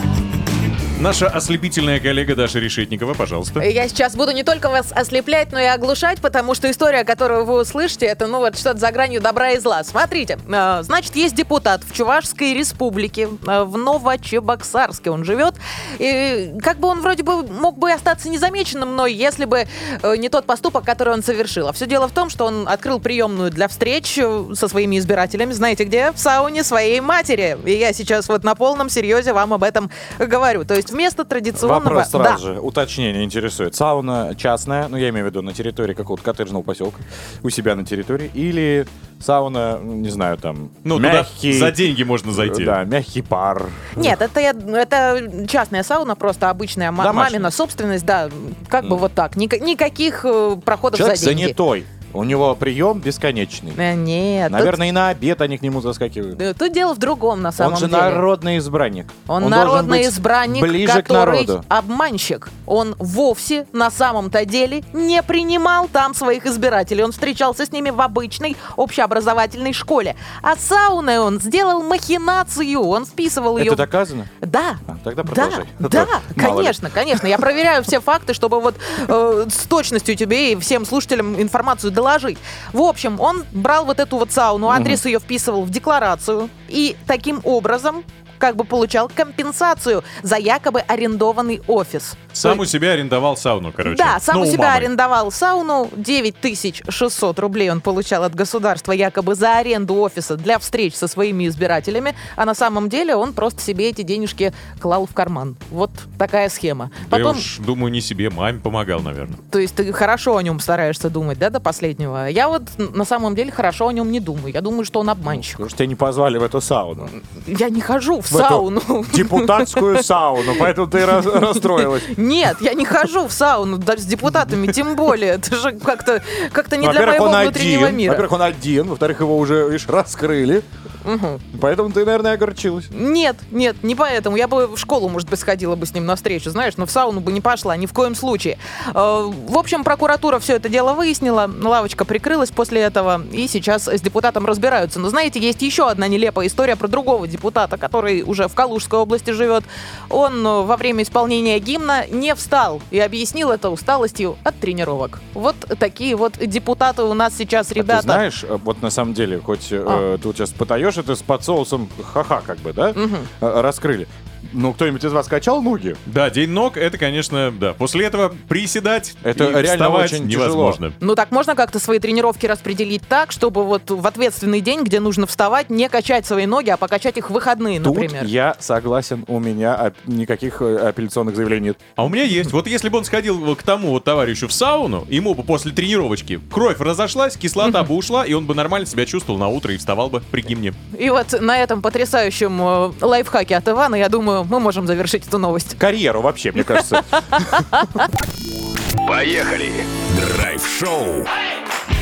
Наша 1.04 1.26
ослепительная 1.26 2.00
коллега 2.00 2.34
Даша 2.34 2.58
Решетникова, 2.60 3.12
пожалуйста. 3.12 3.60
Я 3.60 3.88
сейчас 3.88 4.16
буду 4.16 4.32
не 4.32 4.42
только 4.42 4.70
вас 4.70 4.90
ослеплять, 4.90 5.52
но 5.52 5.60
и 5.60 5.66
оглушать, 5.66 6.22
потому 6.22 6.54
что 6.54 6.70
история, 6.70 7.04
которую 7.04 7.44
вы 7.44 7.60
услышите, 7.60 8.06
это, 8.06 8.26
ну, 8.26 8.38
вот 8.38 8.56
что-то 8.56 8.78
за 8.78 8.90
гранью 8.90 9.20
добра 9.20 9.50
и 9.50 9.58
зла. 9.58 9.84
Смотрите, 9.84 10.38
э, 10.48 10.82
значит, 10.82 11.14
есть 11.14 11.34
депутат 11.34 11.84
в 11.84 11.92
Чувашской 11.92 12.54
республике, 12.54 13.28
э, 13.46 13.64
в 13.64 13.76
Новочебоксарске 13.76 15.10
он 15.10 15.26
живет, 15.26 15.56
и 15.98 16.54
как 16.62 16.78
бы 16.78 16.88
он 16.88 17.02
вроде 17.02 17.22
бы 17.22 17.46
мог 17.48 17.76
бы 17.76 17.92
остаться 17.92 18.30
незамеченным 18.30 18.94
мной, 18.94 19.12
если 19.12 19.44
бы 19.44 19.66
э, 20.02 20.16
не 20.16 20.30
тот 20.30 20.46
поступок, 20.46 20.86
который 20.86 21.12
он 21.12 21.22
совершил. 21.22 21.68
А 21.68 21.74
все 21.74 21.84
дело 21.84 22.08
в 22.08 22.12
том, 22.12 22.30
что 22.30 22.46
он 22.46 22.66
открыл 22.66 22.98
приемную 22.98 23.50
для 23.50 23.68
встреч 23.68 24.14
со 24.14 24.68
своими 24.68 24.98
избирателями, 24.98 25.52
знаете 25.52 25.84
где? 25.84 26.12
В 26.12 26.18
сауне 26.18 26.64
своей 26.64 27.00
матери. 27.02 27.58
И 27.66 27.72
я 27.72 27.92
сейчас 27.92 28.26
вот 28.30 28.42
на 28.42 28.54
полном 28.54 28.88
серьезе 28.88 29.34
вам 29.34 29.52
об 29.52 29.64
этом 29.64 29.90
говорю. 30.18 30.64
То 30.64 30.74
есть 30.74 30.93
вместо 30.94 31.24
традиционного... 31.24 31.80
Вопрос 31.82 32.08
Да. 32.10 32.24
сразу 32.24 32.54
же. 32.54 32.60
Уточнение 32.60 33.24
интересует. 33.24 33.74
Сауна 33.74 34.34
частная, 34.36 34.88
ну 34.88 34.96
я 34.96 35.10
имею 35.10 35.26
в 35.26 35.28
виду 35.28 35.42
на 35.42 35.52
территории 35.52 35.92
какого-то 35.94 36.24
коттеджного 36.24 36.62
поселка, 36.62 36.98
у 37.42 37.50
себя 37.50 37.74
на 37.74 37.84
территории, 37.84 38.30
или 38.34 38.86
сауна, 39.20 39.78
ну, 39.82 39.94
не 39.94 40.10
знаю, 40.10 40.36
там, 40.38 40.70
Ну, 40.84 40.96
туда 40.96 41.12
мягкий... 41.12 41.52
за 41.58 41.70
деньги 41.72 42.02
можно 42.02 42.32
зайти. 42.32 42.64
Да, 42.64 42.84
мягкий 42.84 43.22
пар. 43.22 43.68
Нет, 43.96 44.20
это, 44.20 44.40
я- 44.40 44.52
это 44.52 45.46
частная 45.48 45.82
сауна, 45.82 46.14
просто 46.16 46.50
обычная 46.50 46.90
ма- 46.90 47.04
Домашняя. 47.04 47.38
мамина 47.38 47.50
собственность, 47.50 48.04
да, 48.06 48.28
как 48.68 48.86
бы 48.88 48.96
вот 48.96 49.12
так. 49.14 49.36
Ника- 49.36 49.58
никаких 49.60 50.24
э, 50.24 50.56
проходов 50.64 50.98
Человек 50.98 51.18
за 51.18 51.26
деньги. 51.26 51.42
занятой. 51.42 51.86
У 52.14 52.22
него 52.24 52.54
прием 52.54 53.00
бесконечный. 53.00 53.72
Э, 53.76 53.94
Нет. 53.94 54.50
Наверное, 54.50 54.88
и 54.88 54.92
на 54.92 55.08
обед 55.08 55.40
они 55.40 55.58
к 55.58 55.62
нему 55.62 55.80
заскакивают. 55.80 56.38
Тут, 56.38 56.56
тут 56.56 56.72
дело 56.72 56.94
в 56.94 56.98
другом, 56.98 57.42
на 57.42 57.50
самом 57.52 57.74
Он 57.74 57.78
же 57.80 57.86
деле. 57.86 57.98
народный 58.00 58.58
избранник. 58.58 59.06
Он, 59.26 59.42
должен 59.42 59.50
народный 59.50 59.98
быть 59.98 60.06
избранник, 60.08 60.62
ближе 60.62 61.02
к 61.02 61.06
который 61.06 61.44
народу. 61.46 61.64
обманщик. 61.68 62.48
Он 62.66 62.94
вовсе 62.98 63.66
на 63.72 63.90
самом-то 63.90 64.44
деле 64.44 64.84
не 64.92 65.22
принимал 65.22 65.88
там 65.88 66.14
своих 66.14 66.46
избирателей. 66.46 67.02
Он 67.02 67.12
встречался 67.12 67.66
с 67.66 67.72
ними 67.72 67.90
в 67.90 68.00
обычной 68.00 68.56
общеобразовательной 68.76 69.72
школе. 69.72 70.16
А 70.42 70.56
сауной 70.56 71.18
он 71.18 71.40
сделал 71.40 71.82
махинацию. 71.82 72.80
Он 72.80 73.06
списывал 73.06 73.58
ее... 73.58 73.66
Это 73.66 73.76
доказано? 73.76 74.26
Да. 74.40 74.76
А, 74.86 74.96
тогда 75.02 75.22
Да, 75.22 75.28
продолжай. 75.28 75.66
А 75.78 75.82
то 75.82 75.88
да, 75.88 76.06
мало 76.06 76.20
ли. 76.28 76.34
конечно, 76.40 76.90
конечно. 76.90 77.26
Я 77.26 77.38
проверяю 77.38 77.82
все 77.82 78.00
факты, 78.00 78.34
чтобы 78.34 78.60
вот 78.60 78.76
э, 79.08 79.46
с 79.48 79.66
точностью 79.66 80.14
тебе 80.16 80.52
и 80.52 80.56
всем 80.56 80.84
слушателям 80.86 81.40
информацию 81.40 81.90
доложить. 82.04 82.38
В 82.72 82.82
общем, 82.82 83.18
он 83.20 83.44
брал 83.52 83.86
вот 83.86 83.98
эту 83.98 84.18
вот 84.18 84.30
сауну, 84.30 84.68
адрес 84.68 85.06
ее 85.06 85.18
вписывал 85.18 85.64
в 85.64 85.70
декларацию 85.70 86.50
и 86.68 86.96
таким 87.06 87.40
образом 87.44 88.04
как 88.38 88.56
бы 88.56 88.64
получал 88.64 89.10
компенсацию 89.14 90.02
за 90.22 90.36
якобы 90.36 90.80
арендованный 90.80 91.62
офис. 91.66 92.16
Сам 92.32 92.58
у 92.60 92.64
себя 92.64 92.92
арендовал 92.92 93.36
сауну, 93.36 93.72
короче. 93.72 93.96
Да, 93.96 94.18
сам 94.20 94.36
Ну, 94.36 94.42
у 94.42 94.46
себя 94.46 94.64
мамы. 94.64 94.76
арендовал 94.76 95.30
сауну. 95.30 95.88
9600 95.96 97.38
рублей 97.38 97.70
он 97.70 97.80
получал 97.80 98.24
от 98.24 98.34
государства 98.34 98.92
якобы 98.92 99.34
за 99.34 99.58
аренду 99.58 99.94
офиса 99.96 100.36
для 100.36 100.58
встреч 100.58 100.94
со 100.94 101.06
своими 101.08 101.46
избирателями. 101.46 102.14
А 102.36 102.44
на 102.44 102.54
самом 102.54 102.88
деле 102.88 103.14
он 103.14 103.32
просто 103.32 103.60
себе 103.62 103.88
эти 103.90 104.02
денежки 104.02 104.52
клал 104.80 105.06
в 105.06 105.14
карман. 105.14 105.56
Вот 105.70 105.90
такая 106.18 106.48
схема. 106.48 106.90
Да 107.10 107.18
я 107.18 107.24
Потом, 107.24 107.38
уж, 107.38 107.58
думаю, 107.58 107.92
не 107.92 108.00
себе, 108.00 108.30
маме 108.30 108.58
помогал, 108.58 109.00
наверное. 109.00 109.38
то 109.50 109.58
есть 109.58 109.74
ты 109.74 109.92
хорошо 109.92 110.36
о 110.36 110.42
нем 110.42 110.60
стараешься 110.60 111.10
думать, 111.10 111.38
да, 111.38 111.50
до 111.50 111.60
последнего. 111.60 112.26
Я 112.28 112.48
вот 112.48 112.62
на 112.78 113.04
самом 113.04 113.34
деле 113.34 113.50
хорошо 113.52 113.88
о 113.88 113.92
нем 113.92 114.10
не 114.10 114.20
думаю. 114.20 114.52
Я 114.52 114.60
думаю, 114.60 114.84
что 114.84 115.00
он 115.00 115.10
обманщик. 115.10 115.52
Потому 115.52 115.68
что 115.70 115.78
тебя 115.78 115.86
не 115.86 115.94
позвали 115.94 116.38
в 116.38 116.42
эту 116.42 116.60
сауну. 116.60 117.08
Я 117.46 117.68
не 117.68 117.80
хожу 117.80 118.20
в 118.20 118.26
в 118.34 118.38
эту 118.38 118.48
сауну. 118.48 119.04
депутатскую 119.12 120.02
сауну, 120.02 120.54
поэтому 120.58 120.86
ты 120.86 121.06
расстроилась. 121.06 122.02
Нет, 122.16 122.56
я 122.60 122.74
не 122.74 122.84
хожу 122.84 123.26
в 123.26 123.32
сауну, 123.32 123.78
даже 123.78 124.02
с 124.02 124.06
депутатами, 124.06 124.66
тем 124.72 124.96
более. 124.96 125.32
Это 125.34 125.56
же 125.56 125.72
как-то 125.72 126.22
как 126.52 126.70
не 126.72 126.88
для 126.88 127.06
моего 127.06 127.28
внутреннего 127.28 127.90
мира. 127.90 128.12
Во-первых, 128.12 128.32
он 128.32 128.42
один. 128.42 128.88
Во-вторых, 128.88 129.20
его 129.20 129.38
уже, 129.38 129.66
видишь, 129.68 129.86
раскрыли. 129.88 130.62
Мгм. 131.04 131.40
Поэтому 131.60 131.90
ты, 131.90 132.04
наверное, 132.04 132.32
огорчилась. 132.32 132.86
Нет, 132.90 133.36
нет, 133.50 133.76
не 133.82 133.94
поэтому. 133.94 134.36
Я 134.36 134.48
бы 134.48 134.66
в 134.66 134.78
школу, 134.78 135.08
может 135.08 135.28
быть, 135.28 135.38
сходила 135.38 135.76
бы 135.76 135.86
с 135.86 135.94
ним 135.94 136.06
навстречу, 136.06 136.50
знаешь, 136.50 136.76
но 136.76 136.86
в 136.86 136.90
сауну 136.90 137.20
бы 137.20 137.30
не 137.32 137.40
пошла, 137.40 137.76
ни 137.76 137.86
в 137.86 137.92
коем 137.92 138.14
случае. 138.14 138.58
Э, 138.88 138.92
В 138.94 139.58
общем, 139.58 139.84
прокуратура 139.84 140.38
все 140.38 140.56
это 140.56 140.68
дело 140.68 140.94
выяснила, 140.94 141.50
лавочка 141.62 142.04
прикрылась 142.04 142.50
после 142.50 142.80
этого, 142.80 143.22
и 143.32 143.46
сейчас 143.48 143.86
с 143.88 144.00
депутатом 144.00 144.46
разбираются. 144.46 144.98
Но 144.98 145.08
знаете, 145.10 145.38
есть 145.40 145.62
еще 145.62 145.88
одна 145.90 146.08
нелепая 146.08 146.46
история 146.46 146.76
про 146.76 146.88
другого 146.88 147.26
депутата, 147.28 147.76
который 147.76 148.22
уже 148.22 148.48
в 148.48 148.54
Калужской 148.54 148.98
области 148.98 149.30
живет. 149.30 149.64
Он 150.10 150.46
э, 150.46 150.62
во 150.62 150.76
время 150.76 151.02
исполнения 151.02 151.58
гимна 151.58 152.06
не 152.08 152.34
встал 152.34 152.80
и 152.90 152.98
объяснил 152.98 153.50
это 153.50 153.70
усталостью 153.70 154.36
от 154.44 154.58
тренировок. 154.58 155.20
Вот 155.34 155.56
такие 155.78 156.16
вот 156.16 156.38
депутаты 156.38 157.02
у 157.02 157.14
нас 157.14 157.34
сейчас, 157.36 157.70
А 157.70 157.74
ребята. 157.74 157.98
ты 158.02 158.04
знаешь, 158.04 158.44
э, 158.44 158.58
вот 158.64 158.80
на 158.82 158.90
самом 158.90 159.12
деле, 159.14 159.38
хоть 159.40 159.68
э, 159.70 159.84
А. 159.86 160.18
ты 160.18 160.26
вот 160.28 160.36
сейчас 160.36 160.50
потаешь 160.50 160.93
это 160.98 161.14
с 161.16 161.22
подсоусом 161.22 161.88
ха-ха, 162.12 162.42
как 162.46 162.58
бы, 162.58 162.72
да? 162.72 162.92
Э, 163.40 163.60
Раскрыли. 163.60 164.06
Ну, 164.52 164.72
кто-нибудь 164.72 165.04
из 165.04 165.12
вас 165.12 165.26
качал 165.26 165.60
ноги? 165.62 165.96
Да, 166.06 166.30
день 166.30 166.50
ног, 166.50 166.76
это, 166.76 166.98
конечно, 166.98 167.50
да. 167.52 167.72
После 167.72 168.04
этого 168.06 168.34
приседать 168.48 169.14
Это 169.22 169.44
и 169.50 169.62
реально 169.62 169.88
очень 169.90 170.26
невозможно. 170.26 170.92
Ну 171.00 171.14
так 171.14 171.30
можно 171.30 171.54
как-то 171.54 171.78
свои 171.78 171.98
тренировки 171.98 172.46
распределить 172.46 173.02
так, 173.08 173.32
чтобы 173.32 173.64
вот 173.64 173.90
в 173.90 174.06
ответственный 174.06 174.60
день, 174.60 174.82
где 174.82 175.00
нужно 175.00 175.26
вставать, 175.26 175.70
не 175.70 175.88
качать 175.88 176.26
свои 176.26 176.46
ноги, 176.46 176.70
а 176.70 176.76
покачать 176.76 177.16
их 177.16 177.30
в 177.30 177.32
выходные, 177.32 177.80
Тут 177.80 177.94
например. 177.96 178.24
я 178.24 178.56
согласен, 178.60 179.24
у 179.28 179.38
меня 179.40 179.74
ап- 179.74 179.94
никаких 180.06 180.60
э, 180.62 180.76
апелляционных 180.88 181.36
заявлений 181.36 181.64
нет. 181.64 181.78
А 181.96 182.04
у 182.04 182.08
меня 182.08 182.24
есть. 182.24 182.52
Вот 182.52 182.66
если 182.66 182.88
бы 182.88 182.98
он 182.98 183.04
сходил 183.04 183.56
к 183.56 183.62
тому 183.62 183.90
вот 183.90 184.04
товарищу 184.04 184.48
в 184.48 184.52
сауну, 184.52 185.06
ему 185.08 185.34
бы 185.34 185.42
после 185.42 185.72
тренировочки 185.72 186.40
кровь 186.52 186.78
разошлась, 186.80 187.36
кислота 187.36 187.82
бы 187.84 187.94
ушла, 187.94 188.24
и 188.24 188.32
он 188.34 188.44
бы 188.46 188.54
нормально 188.54 188.86
себя 188.86 189.06
чувствовал 189.06 189.38
на 189.38 189.48
утро 189.48 189.72
и 189.72 189.76
вставал 189.78 190.10
бы 190.10 190.22
при 190.30 190.42
гимне. 190.42 190.74
И 190.98 191.08
вот 191.10 191.40
на 191.40 191.58
этом 191.58 191.80
потрясающем 191.80 192.60
э, 192.60 192.92
лайфхаке 193.00 193.56
от 193.56 193.68
Ивана, 193.68 193.94
я 193.94 194.08
думаю, 194.08 194.33
мы 194.42 194.58
можем 194.58 194.86
завершить 194.86 195.26
эту 195.28 195.38
новость. 195.38 195.78
Карьеру 195.78 196.20
вообще, 196.22 196.50
мне 196.50 196.64
кажется. 196.64 197.04
Поехали! 199.06 199.72
Драйв-шоу 200.16 201.26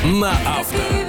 на 0.05 0.31
авто. 0.57 1.03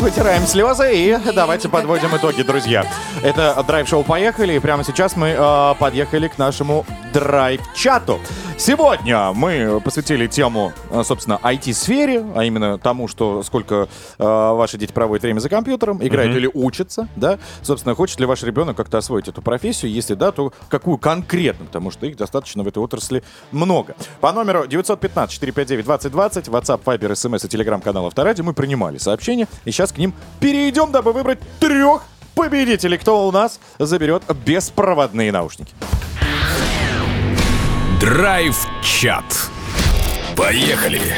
Вытираем 0.00 0.46
слезы 0.46 0.94
и 0.94 1.18
давайте 1.34 1.68
подводим 1.68 2.16
итоги, 2.16 2.42
друзья. 2.42 2.86
Это 3.22 3.62
драйв-шоу 3.66 4.02
«Поехали», 4.02 4.54
и 4.54 4.58
прямо 4.58 4.82
сейчас 4.82 5.14
мы 5.16 5.28
э, 5.36 5.74
подъехали 5.78 6.28
к 6.28 6.38
нашему 6.38 6.86
драйв-чату. 7.12 8.20
Сегодня 8.58 9.32
мы 9.32 9.80
посвятили 9.80 10.26
тему, 10.26 10.72
э, 10.90 11.02
собственно, 11.04 11.38
IT-сфере, 11.42 12.24
а 12.36 12.44
именно 12.44 12.78
тому, 12.78 13.08
что 13.08 13.42
сколько 13.42 13.88
э, 14.18 14.22
ваши 14.24 14.76
дети 14.76 14.92
проводят 14.92 15.22
время 15.22 15.40
за 15.40 15.48
компьютером, 15.48 15.98
играют 16.02 16.30
Мгм. 16.32 16.38
или 16.38 16.50
учатся, 16.52 17.08
да. 17.16 17.38
Собственно, 17.62 17.94
хочет 17.94 18.20
ли 18.20 18.26
ваш 18.26 18.42
ребенок 18.42 18.76
как-то 18.76 18.98
освоить 18.98 19.28
эту 19.28 19.40
профессию, 19.42 19.90
если 19.90 20.14
да, 20.14 20.30
то 20.30 20.52
какую 20.68 20.98
конкретно, 20.98 21.66
потому 21.66 21.90
что 21.90 22.06
их 22.06 22.16
достаточно 22.16 22.62
в 22.62 22.68
этой 22.68 22.82
отрасли 22.82 23.22
много. 23.50 23.94
По 24.20 24.32
номеру 24.32 24.64
915-459-2020, 24.64 26.50
WhatsApp, 26.50 26.82
Viber, 26.84 27.12
SMS 27.12 27.46
и 27.46 27.48
телеграм-канал 27.48 28.06
Авторадио 28.06 28.44
мы 28.44 28.52
принимали 28.52 28.98
сообщения, 28.98 29.48
и 29.64 29.70
сейчас 29.70 29.92
к 29.92 29.98
ним 29.98 30.12
перейдем, 30.40 30.92
дабы 30.92 31.12
выбрать 31.12 31.38
трех 31.58 32.02
победителей, 32.34 32.98
кто 32.98 33.26
у 33.26 33.32
нас 33.32 33.58
заберет 33.78 34.22
беспроводные 34.44 35.32
наушники. 35.32 35.72
Драйв-чат. 38.00 39.50
Поехали! 40.34 41.16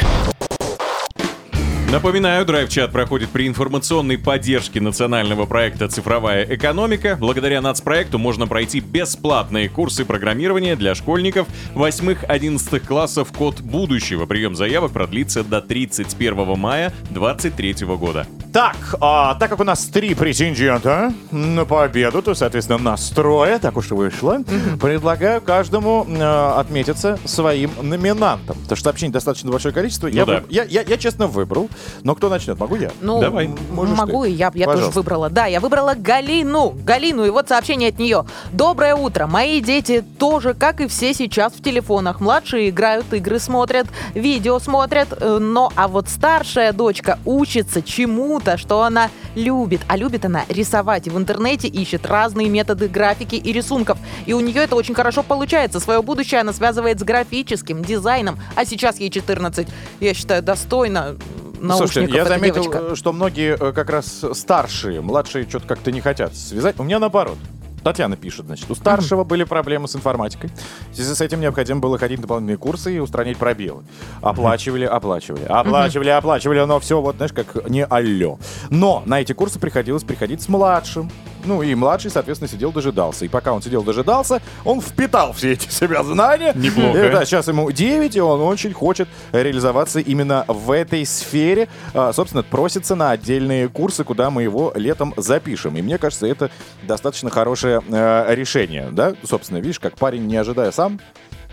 Напоминаю, 1.93 2.43
драйв-чат 2.43 2.91
проходит 2.91 3.29
при 3.29 3.47
информационной 3.47 4.17
поддержке 4.17 4.81
национального 4.81 5.45
проекта 5.45 5.87
«Цифровая 5.87 6.43
экономика». 6.43 7.17
Благодаря 7.19 7.61
нацпроекту 7.61 8.17
можно 8.17 8.47
пройти 8.47 8.79
бесплатные 8.79 9.69
курсы 9.69 10.03
программирования 10.03 10.75
для 10.75 10.95
школьников 10.95 11.47
8-11 11.75 12.79
классов 12.79 13.31
«Код 13.31 13.61
будущего». 13.61 14.25
Прием 14.25 14.55
заявок 14.55 14.91
продлится 14.91 15.43
до 15.43 15.61
31 15.61 16.57
мая 16.57 16.91
2023 17.11 17.85
года. 17.95 18.25
Так, 18.51 18.75
а, 18.99 19.35
так 19.35 19.49
как 19.49 19.59
у 19.59 19.63
нас 19.63 19.85
три 19.85 20.15
претендента 20.15 21.13
на 21.31 21.65
победу, 21.65 22.21
то, 22.23 22.33
соответственно, 22.33 22.79
нас 22.79 23.09
трое, 23.09 23.57
так 23.59 23.77
уж 23.77 23.91
и 23.91 23.93
вышло, 23.95 24.39
предлагаю 24.79 25.41
каждому 25.41 26.05
э, 26.07 26.23
отметиться 26.59 27.19
своим 27.25 27.71
номинантом. 27.81 28.55
Потому 28.59 28.77
что 28.77 28.83
сообщений 28.83 29.11
достаточно 29.11 29.49
большое 29.49 29.73
количество. 29.73 30.05
я, 30.07 30.25
да. 30.25 30.37
выб- 30.37 30.45
я, 30.49 30.63
я, 30.65 30.81
я 30.81 30.97
честно 30.97 31.25
выбрал. 31.25 31.67
Но 32.03 32.15
кто 32.15 32.29
начнет? 32.29 32.59
Могу 32.59 32.75
я? 32.75 32.91
Ну, 33.01 33.19
Давай. 33.21 33.49
Можешь 33.71 33.97
могу, 33.97 34.23
ты. 34.23 34.31
и 34.31 34.33
я, 34.33 34.51
я 34.53 34.65
тоже 34.65 34.77
Пожалуйста. 34.77 34.99
выбрала. 34.99 35.29
Да, 35.29 35.45
я 35.45 35.59
выбрала 35.59 35.93
Галину. 35.95 36.75
Галину, 36.83 37.25
и 37.25 37.29
вот 37.29 37.49
сообщение 37.49 37.89
от 37.89 37.99
нее. 37.99 38.25
Доброе 38.51 38.95
утро. 38.95 39.27
Мои 39.27 39.61
дети 39.61 40.03
тоже, 40.19 40.53
как 40.53 40.81
и 40.81 40.87
все 40.87 41.13
сейчас, 41.13 41.53
в 41.53 41.61
телефонах. 41.63 42.19
Младшие 42.19 42.69
играют, 42.69 43.11
игры 43.13 43.39
смотрят, 43.39 43.87
видео 44.13 44.59
смотрят. 44.59 45.07
э, 45.19 45.37
Но, 45.39 45.71
а 45.75 45.87
вот 45.87 46.09
старшая 46.09 46.73
дочка 46.73 47.19
учится 47.25 47.81
чему-то, 47.81 48.57
что 48.57 48.81
она 48.83 49.09
любит. 49.35 49.81
А 49.87 49.97
любит 49.97 50.25
она 50.25 50.43
рисовать. 50.49 51.07
И 51.07 51.09
в 51.09 51.17
интернете 51.17 51.67
ищет 51.67 52.05
разные 52.05 52.49
методы 52.49 52.87
графики 52.87 53.35
и 53.35 53.51
рисунков. 53.51 53.97
И 54.25 54.33
у 54.33 54.39
нее 54.39 54.63
это 54.63 54.75
очень 54.75 54.93
хорошо 54.95 55.23
получается. 55.23 55.79
Свое 55.79 56.01
будущее 56.01 56.41
она 56.41 56.53
связывает 56.53 56.99
с 56.99 57.03
графическим 57.03 57.83
дизайном. 57.83 58.37
А 58.55 58.65
сейчас 58.65 58.99
ей 58.99 59.09
14. 59.09 59.67
Я 59.99 60.13
считаю, 60.13 60.41
достойно 60.43 61.15
наушников 61.63 61.93
Слушайте, 61.93 62.15
я 62.15 62.25
заметил, 62.25 62.63
девочка. 62.63 62.91
э, 62.91 62.95
что 62.95 63.13
многие 63.13 63.57
э, 63.59 63.71
как 63.71 63.89
раз 63.89 64.25
старшие, 64.33 65.01
младшие 65.01 65.47
что-то 65.47 65.67
как-то 65.67 65.91
не 65.91 66.01
хотят 66.01 66.35
связать. 66.35 66.79
У 66.79 66.83
меня 66.83 66.99
наоборот. 66.99 67.37
Татьяна 67.83 68.15
пишет, 68.15 68.45
значит, 68.45 68.71
у 68.71 68.75
старшего 68.75 69.25
были 69.25 69.43
проблемы 69.43 69.89
с 69.89 69.95
информатикой. 69.95 70.49
В 70.91 70.95
связи 70.95 71.13
с 71.13 71.19
этим 71.19 71.41
необходимо 71.41 71.81
было 71.81 71.97
ходить 71.97 72.17
на 72.19 72.21
дополнительные 72.23 72.57
курсы 72.57 72.95
и 72.95 72.99
устранить 72.99 73.37
пробелы. 73.37 73.83
Оплачивали, 74.21 74.85
оплачивали, 74.85 75.43
оплачивали, 75.43 76.09
оплачивали, 76.09 76.59
но 76.63 76.79
все 76.79 77.01
вот, 77.01 77.17
знаешь, 77.17 77.33
как 77.33 77.69
не 77.69 77.83
алло. 77.83 78.39
Но 78.69 79.03
на 79.05 79.19
эти 79.19 79.33
курсы 79.33 79.59
приходилось 79.59 80.03
приходить 80.03 80.41
с 80.41 80.47
младшим. 80.47 81.11
Ну 81.45 81.61
и 81.61 81.75
младший, 81.75 82.11
соответственно, 82.11 82.49
сидел, 82.49 82.71
дожидался. 82.71 83.25
И 83.25 83.27
пока 83.27 83.53
он 83.53 83.61
сидел, 83.61 83.83
дожидался, 83.83 84.41
он 84.63 84.81
впитал 84.81 85.33
все 85.33 85.53
эти 85.53 85.69
себя 85.69 86.03
знания. 86.03 86.53
Неплохо. 86.55 87.05
И, 87.05 87.11
да, 87.11 87.25
сейчас 87.25 87.47
ему 87.47 87.71
9, 87.71 88.15
и 88.15 88.21
он 88.21 88.41
очень 88.41 88.73
хочет 88.73 89.07
реализоваться 89.31 89.99
именно 89.99 90.45
в 90.47 90.71
этой 90.71 91.05
сфере. 91.05 91.67
А, 91.93 92.13
собственно, 92.13 92.43
просится 92.43 92.95
на 92.95 93.11
отдельные 93.11 93.69
курсы, 93.69 94.03
куда 94.03 94.29
мы 94.29 94.43
его 94.43 94.71
летом 94.75 95.13
запишем. 95.17 95.77
И 95.77 95.81
мне 95.81 95.97
кажется, 95.97 96.27
это 96.27 96.49
достаточно 96.83 97.29
хорошее 97.29 97.81
э, 97.89 98.35
решение. 98.35 98.89
Да? 98.91 99.13
Собственно, 99.23 99.59
видишь, 99.59 99.79
как 99.79 99.97
парень, 99.97 100.25
не 100.25 100.37
ожидая 100.37 100.71
сам, 100.71 100.99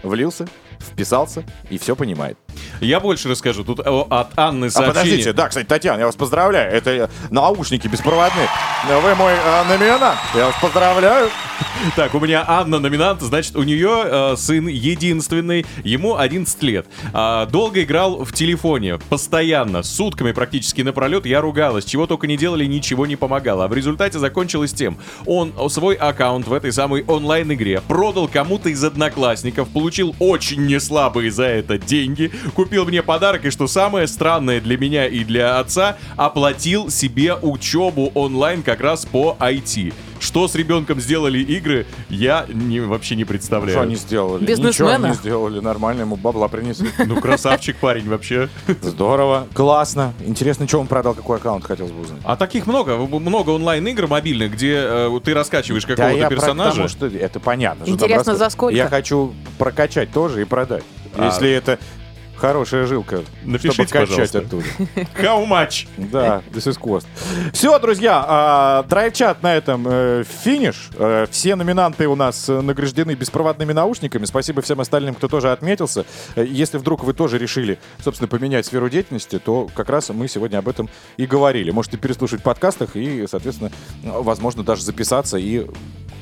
влился, 0.03 0.47
вписался 0.79 1.45
и 1.69 1.79
все 1.79 1.97
понимает. 1.97 2.39
Я 2.81 3.01
больше 3.01 3.29
расскажу. 3.29 3.65
Тут 3.65 3.81
э, 3.81 3.83
от 4.11 4.29
Анны 4.37 4.67
А 4.67 4.71
сообщение. 4.71 4.95
подождите, 4.95 5.33
да, 5.33 5.49
кстати, 5.49 5.67
Татьяна, 5.67 6.01
я 6.01 6.07
вас 6.07 6.17
поздравляю. 6.17 6.73
Это 6.73 6.91
э, 6.91 7.09
наушники 7.31 7.89
беспроводные. 7.89 8.49
Вы 8.89 9.15
мой 9.15 9.33
э, 9.33 9.65
номинант. 9.69 10.19
Я 10.35 10.47
вас 10.47 10.55
поздравляю. 10.61 11.31
Так, 11.97 12.15
у 12.15 12.21
меня 12.21 12.45
Анна 12.47 12.79
номинант, 12.79 13.21
значит, 13.23 13.57
у 13.57 13.63
нее 13.63 14.03
э, 14.05 14.35
сын 14.37 14.67
единственный, 14.67 15.65
ему 15.85 16.17
11 16.17 16.63
лет. 16.63 16.87
А, 17.13 17.47
долго 17.47 17.83
играл 17.83 18.25
в 18.25 18.33
телефоне, 18.33 18.99
постоянно, 19.09 19.83
сутками 19.83 20.33
практически 20.33 20.83
напролет, 20.83 21.27
я 21.27 21.41
ругалась, 21.41 21.85
чего 21.85 22.07
только 22.07 22.27
не 22.27 22.37
делали, 22.37 22.65
ничего 22.65 23.07
не 23.07 23.17
помогало. 23.17 23.65
А 23.65 23.69
в 23.69 23.75
результате 23.75 24.19
закончилось 24.19 24.73
тем, 24.73 24.99
он 25.27 25.53
свой 25.71 25.95
аккаунт 25.95 26.47
в 26.47 26.53
этой 26.53 26.73
самой 26.73 27.03
онлайн-игре 27.07 27.81
продал 27.87 28.29
кому-то 28.29 28.69
из 28.69 28.83
одноклассников, 28.85 29.69
получил 29.69 30.15
очень 30.19 30.67
неслабые 30.67 31.31
за 31.31 31.45
это 31.45 31.79
деньги, 31.79 32.31
купил 32.55 32.70
мне 32.79 33.03
подарок, 33.03 33.45
и 33.45 33.51
что 33.51 33.67
самое 33.67 34.07
странное 34.07 34.61
для 34.61 34.77
меня 34.79 35.07
и 35.07 35.25
для 35.25 35.59
отца, 35.59 35.97
оплатил 36.17 36.91
себе 36.91 37.35
учебу 37.35 38.11
онлайн 38.15 38.63
как 38.63 38.81
раз 38.81 39.05
по 39.07 39.37
IT. 39.41 39.93
Что 40.21 40.49
с 40.49 40.55
ребенком 40.55 41.01
сделали 41.01 41.39
игры, 41.39 41.87
я 42.11 42.45
не, 42.53 42.81
вообще 42.81 43.17
не 43.17 43.25
представляю. 43.25 43.73
Что 43.73 43.81
они 43.81 43.97
сделали? 43.97 44.45
Ничего 44.45 44.95
не 44.97 45.15
сделали, 45.15 45.61
нормально, 45.61 46.03
ему 46.03 46.17
бабла 46.17 46.49
принесли. 46.49 46.91
Ну, 47.11 47.21
красавчик 47.21 47.77
парень 47.77 48.09
вообще. 48.09 48.49
Здорово, 48.83 49.47
классно. 49.55 50.13
Интересно, 50.25 50.69
что 50.69 50.79
он 50.79 50.87
продал, 50.87 51.15
какой 51.15 51.39
аккаунт, 51.39 51.65
хотелось 51.65 51.93
бы 51.93 52.03
узнать. 52.03 52.21
А 52.25 52.37
таких 52.37 52.67
много, 52.67 52.97
много 52.97 53.51
онлайн-игр 53.51 54.07
мобильных, 54.07 54.53
где 54.53 54.75
э, 54.85 55.21
ты 55.25 55.33
раскачиваешь 55.33 55.87
какого-то 55.87 56.19
про- 56.19 56.29
персонажа. 56.29 56.71
потому 56.71 56.89
что 56.89 57.07
это 57.07 57.41
понятно. 57.41 57.85
Интересно, 57.87 58.37
за 58.37 58.51
сколько? 58.51 58.77
Я 58.77 58.89
хочу 58.89 59.33
прокачать 59.59 60.13
тоже 60.13 60.43
и 60.43 60.45
продать. 60.45 60.85
А. 61.17 61.27
Если 61.27 61.51
это 61.51 61.79
хорошая 62.41 62.87
жилка, 62.87 63.23
Напишите, 63.45 63.85
чтобы 63.85 63.89
качать 63.91 64.09
пожалуйста. 64.33 64.39
оттуда. 64.39 64.65
How 65.21 65.47
much? 65.47 65.87
Да, 65.97 66.43
this 66.51 66.67
is 66.67 66.79
cost. 66.81 67.07
Все, 67.53 67.79
друзья, 67.79 68.25
а, 68.27 68.83
драйв-чат 68.85 69.43
на 69.43 69.55
этом 69.55 69.85
э, 69.87 70.25
финиш. 70.43 70.89
Э, 70.97 71.27
все 71.31 71.55
номинанты 71.55 72.09
у 72.09 72.17
нас 72.17 72.49
награждены 72.49 73.13
беспроводными 73.15 73.73
наушниками. 73.73 74.25
Спасибо 74.25 74.63
всем 74.63 74.81
остальным, 74.81 75.15
кто 75.15 75.29
тоже 75.29 75.53
отметился. 75.53 76.05
Э, 76.35 76.45
Если 76.45 76.79
вдруг 76.79 77.05
вы 77.05 77.13
тоже 77.13 77.39
решили, 77.39 77.79
собственно, 78.03 78.29
поменять 78.29 78.67
сферу 78.67 78.89
деятельности, 78.89 79.39
то 79.39 79.69
как 79.75 79.91
раз 79.91 80.09
мы 80.09 80.27
сегодня 80.29 80.59
об 80.59 80.69
этом 80.69 80.89
и 81.19 81.27
говорили. 81.27 81.71
Можете 81.71 81.99
переслушать 81.99 82.41
в 82.41 82.43
подкастах 82.43 82.97
и, 82.97 83.27
соответственно, 83.29 83.71
возможно, 84.03 84.63
даже 84.63 84.83
записаться 84.83 85.37
и 85.37 85.67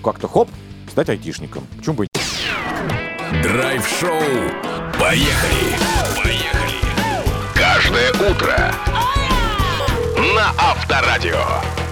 как-то 0.02 0.26
хоп, 0.28 0.48
стать 0.90 1.08
айтишником. 1.10 1.64
Почему 1.76 1.96
бы 1.96 2.04
и 2.06 2.08
Драйв-шоу. 3.42 4.10
Поехали. 4.98 4.98
Поехали. 4.98 5.97
Каждое 7.88 8.12
утро 8.30 8.74
на 10.34 10.50
Авторадио. 10.58 11.87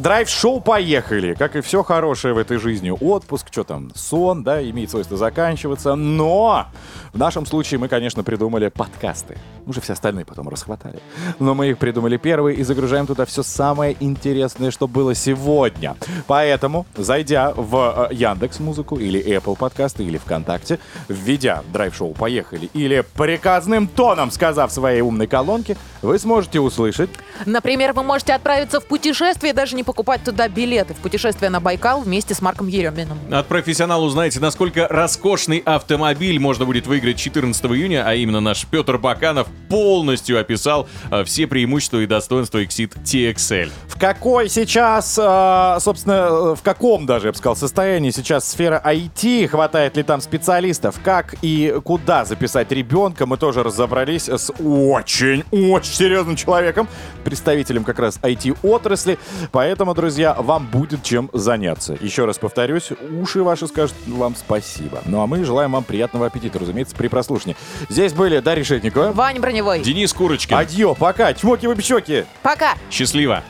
Драйв-шоу 0.00 0.60
поехали. 0.62 1.34
Как 1.34 1.56
и 1.56 1.60
все 1.60 1.82
хорошее 1.82 2.32
в 2.32 2.38
этой 2.38 2.56
жизни. 2.56 2.90
Отпуск, 2.90 3.48
что 3.50 3.64
там, 3.64 3.92
сон, 3.94 4.42
да, 4.42 4.62
имеет 4.62 4.88
свойство 4.88 5.18
заканчиваться. 5.18 5.94
Но 5.94 6.68
в 7.12 7.18
нашем 7.18 7.44
случае 7.44 7.80
мы, 7.80 7.88
конечно, 7.88 8.24
придумали 8.24 8.68
подкасты. 8.68 9.36
Уже 9.66 9.82
все 9.82 9.92
остальные 9.92 10.24
потом 10.24 10.48
расхватали. 10.48 11.00
Но 11.38 11.54
мы 11.54 11.68
их 11.68 11.76
придумали 11.76 12.16
первые 12.16 12.56
и 12.56 12.62
загружаем 12.62 13.06
туда 13.06 13.26
все 13.26 13.42
самое 13.42 13.94
интересное, 14.00 14.70
что 14.70 14.88
было 14.88 15.14
сегодня. 15.14 15.96
Поэтому, 16.26 16.86
зайдя 16.96 17.52
в 17.54 18.08
э, 18.10 18.14
Яндекс 18.14 18.58
Музыку 18.58 18.96
или 18.96 19.22
Apple 19.22 19.58
подкасты 19.58 20.02
или 20.02 20.16
ВКонтакте, 20.16 20.78
введя 21.08 21.62
драйв-шоу 21.74 22.14
«Поехали» 22.14 22.70
или 22.72 23.04
приказным 23.16 23.86
тоном 23.86 24.30
сказав 24.30 24.72
своей 24.72 25.02
умной 25.02 25.26
колонке, 25.26 25.76
вы 26.00 26.18
сможете 26.18 26.58
услышать 26.60 27.10
Например, 27.46 27.92
вы 27.92 28.02
можете 28.02 28.34
отправиться 28.34 28.80
в 28.80 28.86
путешествие, 28.86 29.52
даже 29.52 29.76
не 29.76 29.82
покупать 29.90 30.22
туда 30.22 30.46
билеты. 30.46 30.94
В 30.94 30.98
путешествие 30.98 31.50
на 31.50 31.58
Байкал 31.58 32.02
вместе 32.02 32.32
с 32.32 32.40
Марком 32.40 32.68
Ереминым. 32.68 33.18
От 33.32 33.48
профессионала 33.48 34.04
узнаете, 34.04 34.38
насколько 34.38 34.86
роскошный 34.86 35.58
автомобиль 35.58 36.38
можно 36.38 36.64
будет 36.64 36.86
выиграть 36.86 37.16
14 37.16 37.64
июня, 37.64 38.04
а 38.06 38.14
именно 38.14 38.38
наш 38.38 38.66
Петр 38.66 38.98
Баканов 38.98 39.48
полностью 39.68 40.38
описал 40.38 40.88
э, 41.10 41.24
все 41.24 41.48
преимущества 41.48 41.98
и 41.98 42.06
достоинства 42.06 42.62
Exit 42.62 43.02
TXL. 43.02 43.72
В 43.88 43.98
какой 43.98 44.48
сейчас, 44.48 45.18
э, 45.18 45.78
собственно, 45.80 46.52
э, 46.52 46.54
в 46.54 46.62
каком 46.62 47.04
даже, 47.04 47.26
я 47.26 47.32
бы 47.32 47.38
сказал, 47.38 47.56
состоянии 47.56 48.12
сейчас 48.12 48.48
сфера 48.48 48.80
IT, 48.84 49.48
хватает 49.48 49.96
ли 49.96 50.04
там 50.04 50.20
специалистов, 50.20 51.00
как 51.02 51.34
и 51.42 51.74
куда 51.82 52.24
записать 52.24 52.70
ребенка, 52.70 53.26
мы 53.26 53.36
тоже 53.38 53.64
разобрались 53.64 54.28
с 54.28 54.52
очень-очень 54.60 55.92
серьезным 55.92 56.36
человеком, 56.36 56.86
представителем 57.24 57.82
как 57.82 57.98
раз 57.98 58.20
IT-отрасли, 58.22 59.18
поэтому, 59.50 59.79
друзья, 59.94 60.34
вам 60.38 60.66
будет 60.66 61.02
чем 61.02 61.30
заняться. 61.32 61.96
Еще 62.00 62.24
раз 62.24 62.38
повторюсь, 62.38 62.90
уши 63.20 63.42
ваши 63.42 63.66
скажут 63.66 63.96
вам 64.06 64.36
спасибо. 64.36 65.00
Ну 65.06 65.20
а 65.20 65.26
мы 65.26 65.44
желаем 65.44 65.72
вам 65.72 65.84
приятного 65.84 66.26
аппетита, 66.26 66.58
разумеется, 66.58 66.94
при 66.94 67.08
прослушивании. 67.08 67.56
Здесь 67.88 68.12
были 68.12 68.38
Дарья 68.40 68.64
Шетникова. 68.64 69.12
Ваня 69.12 69.40
Броневой. 69.40 69.80
Денис 69.80 70.12
Курочкин. 70.12 70.56
Адьё, 70.56 70.94
пока, 70.94 71.32
чмоки 71.34 71.66
в 71.66 71.80
щеки. 71.80 72.24
Пока. 72.42 72.74
Счастливо. 72.90 73.42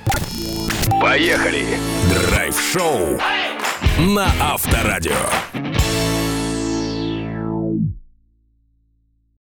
Поехали. 1.00 1.64
Драйв-шоу 2.30 3.18
на 3.98 4.26
Авторадио. 4.40 5.12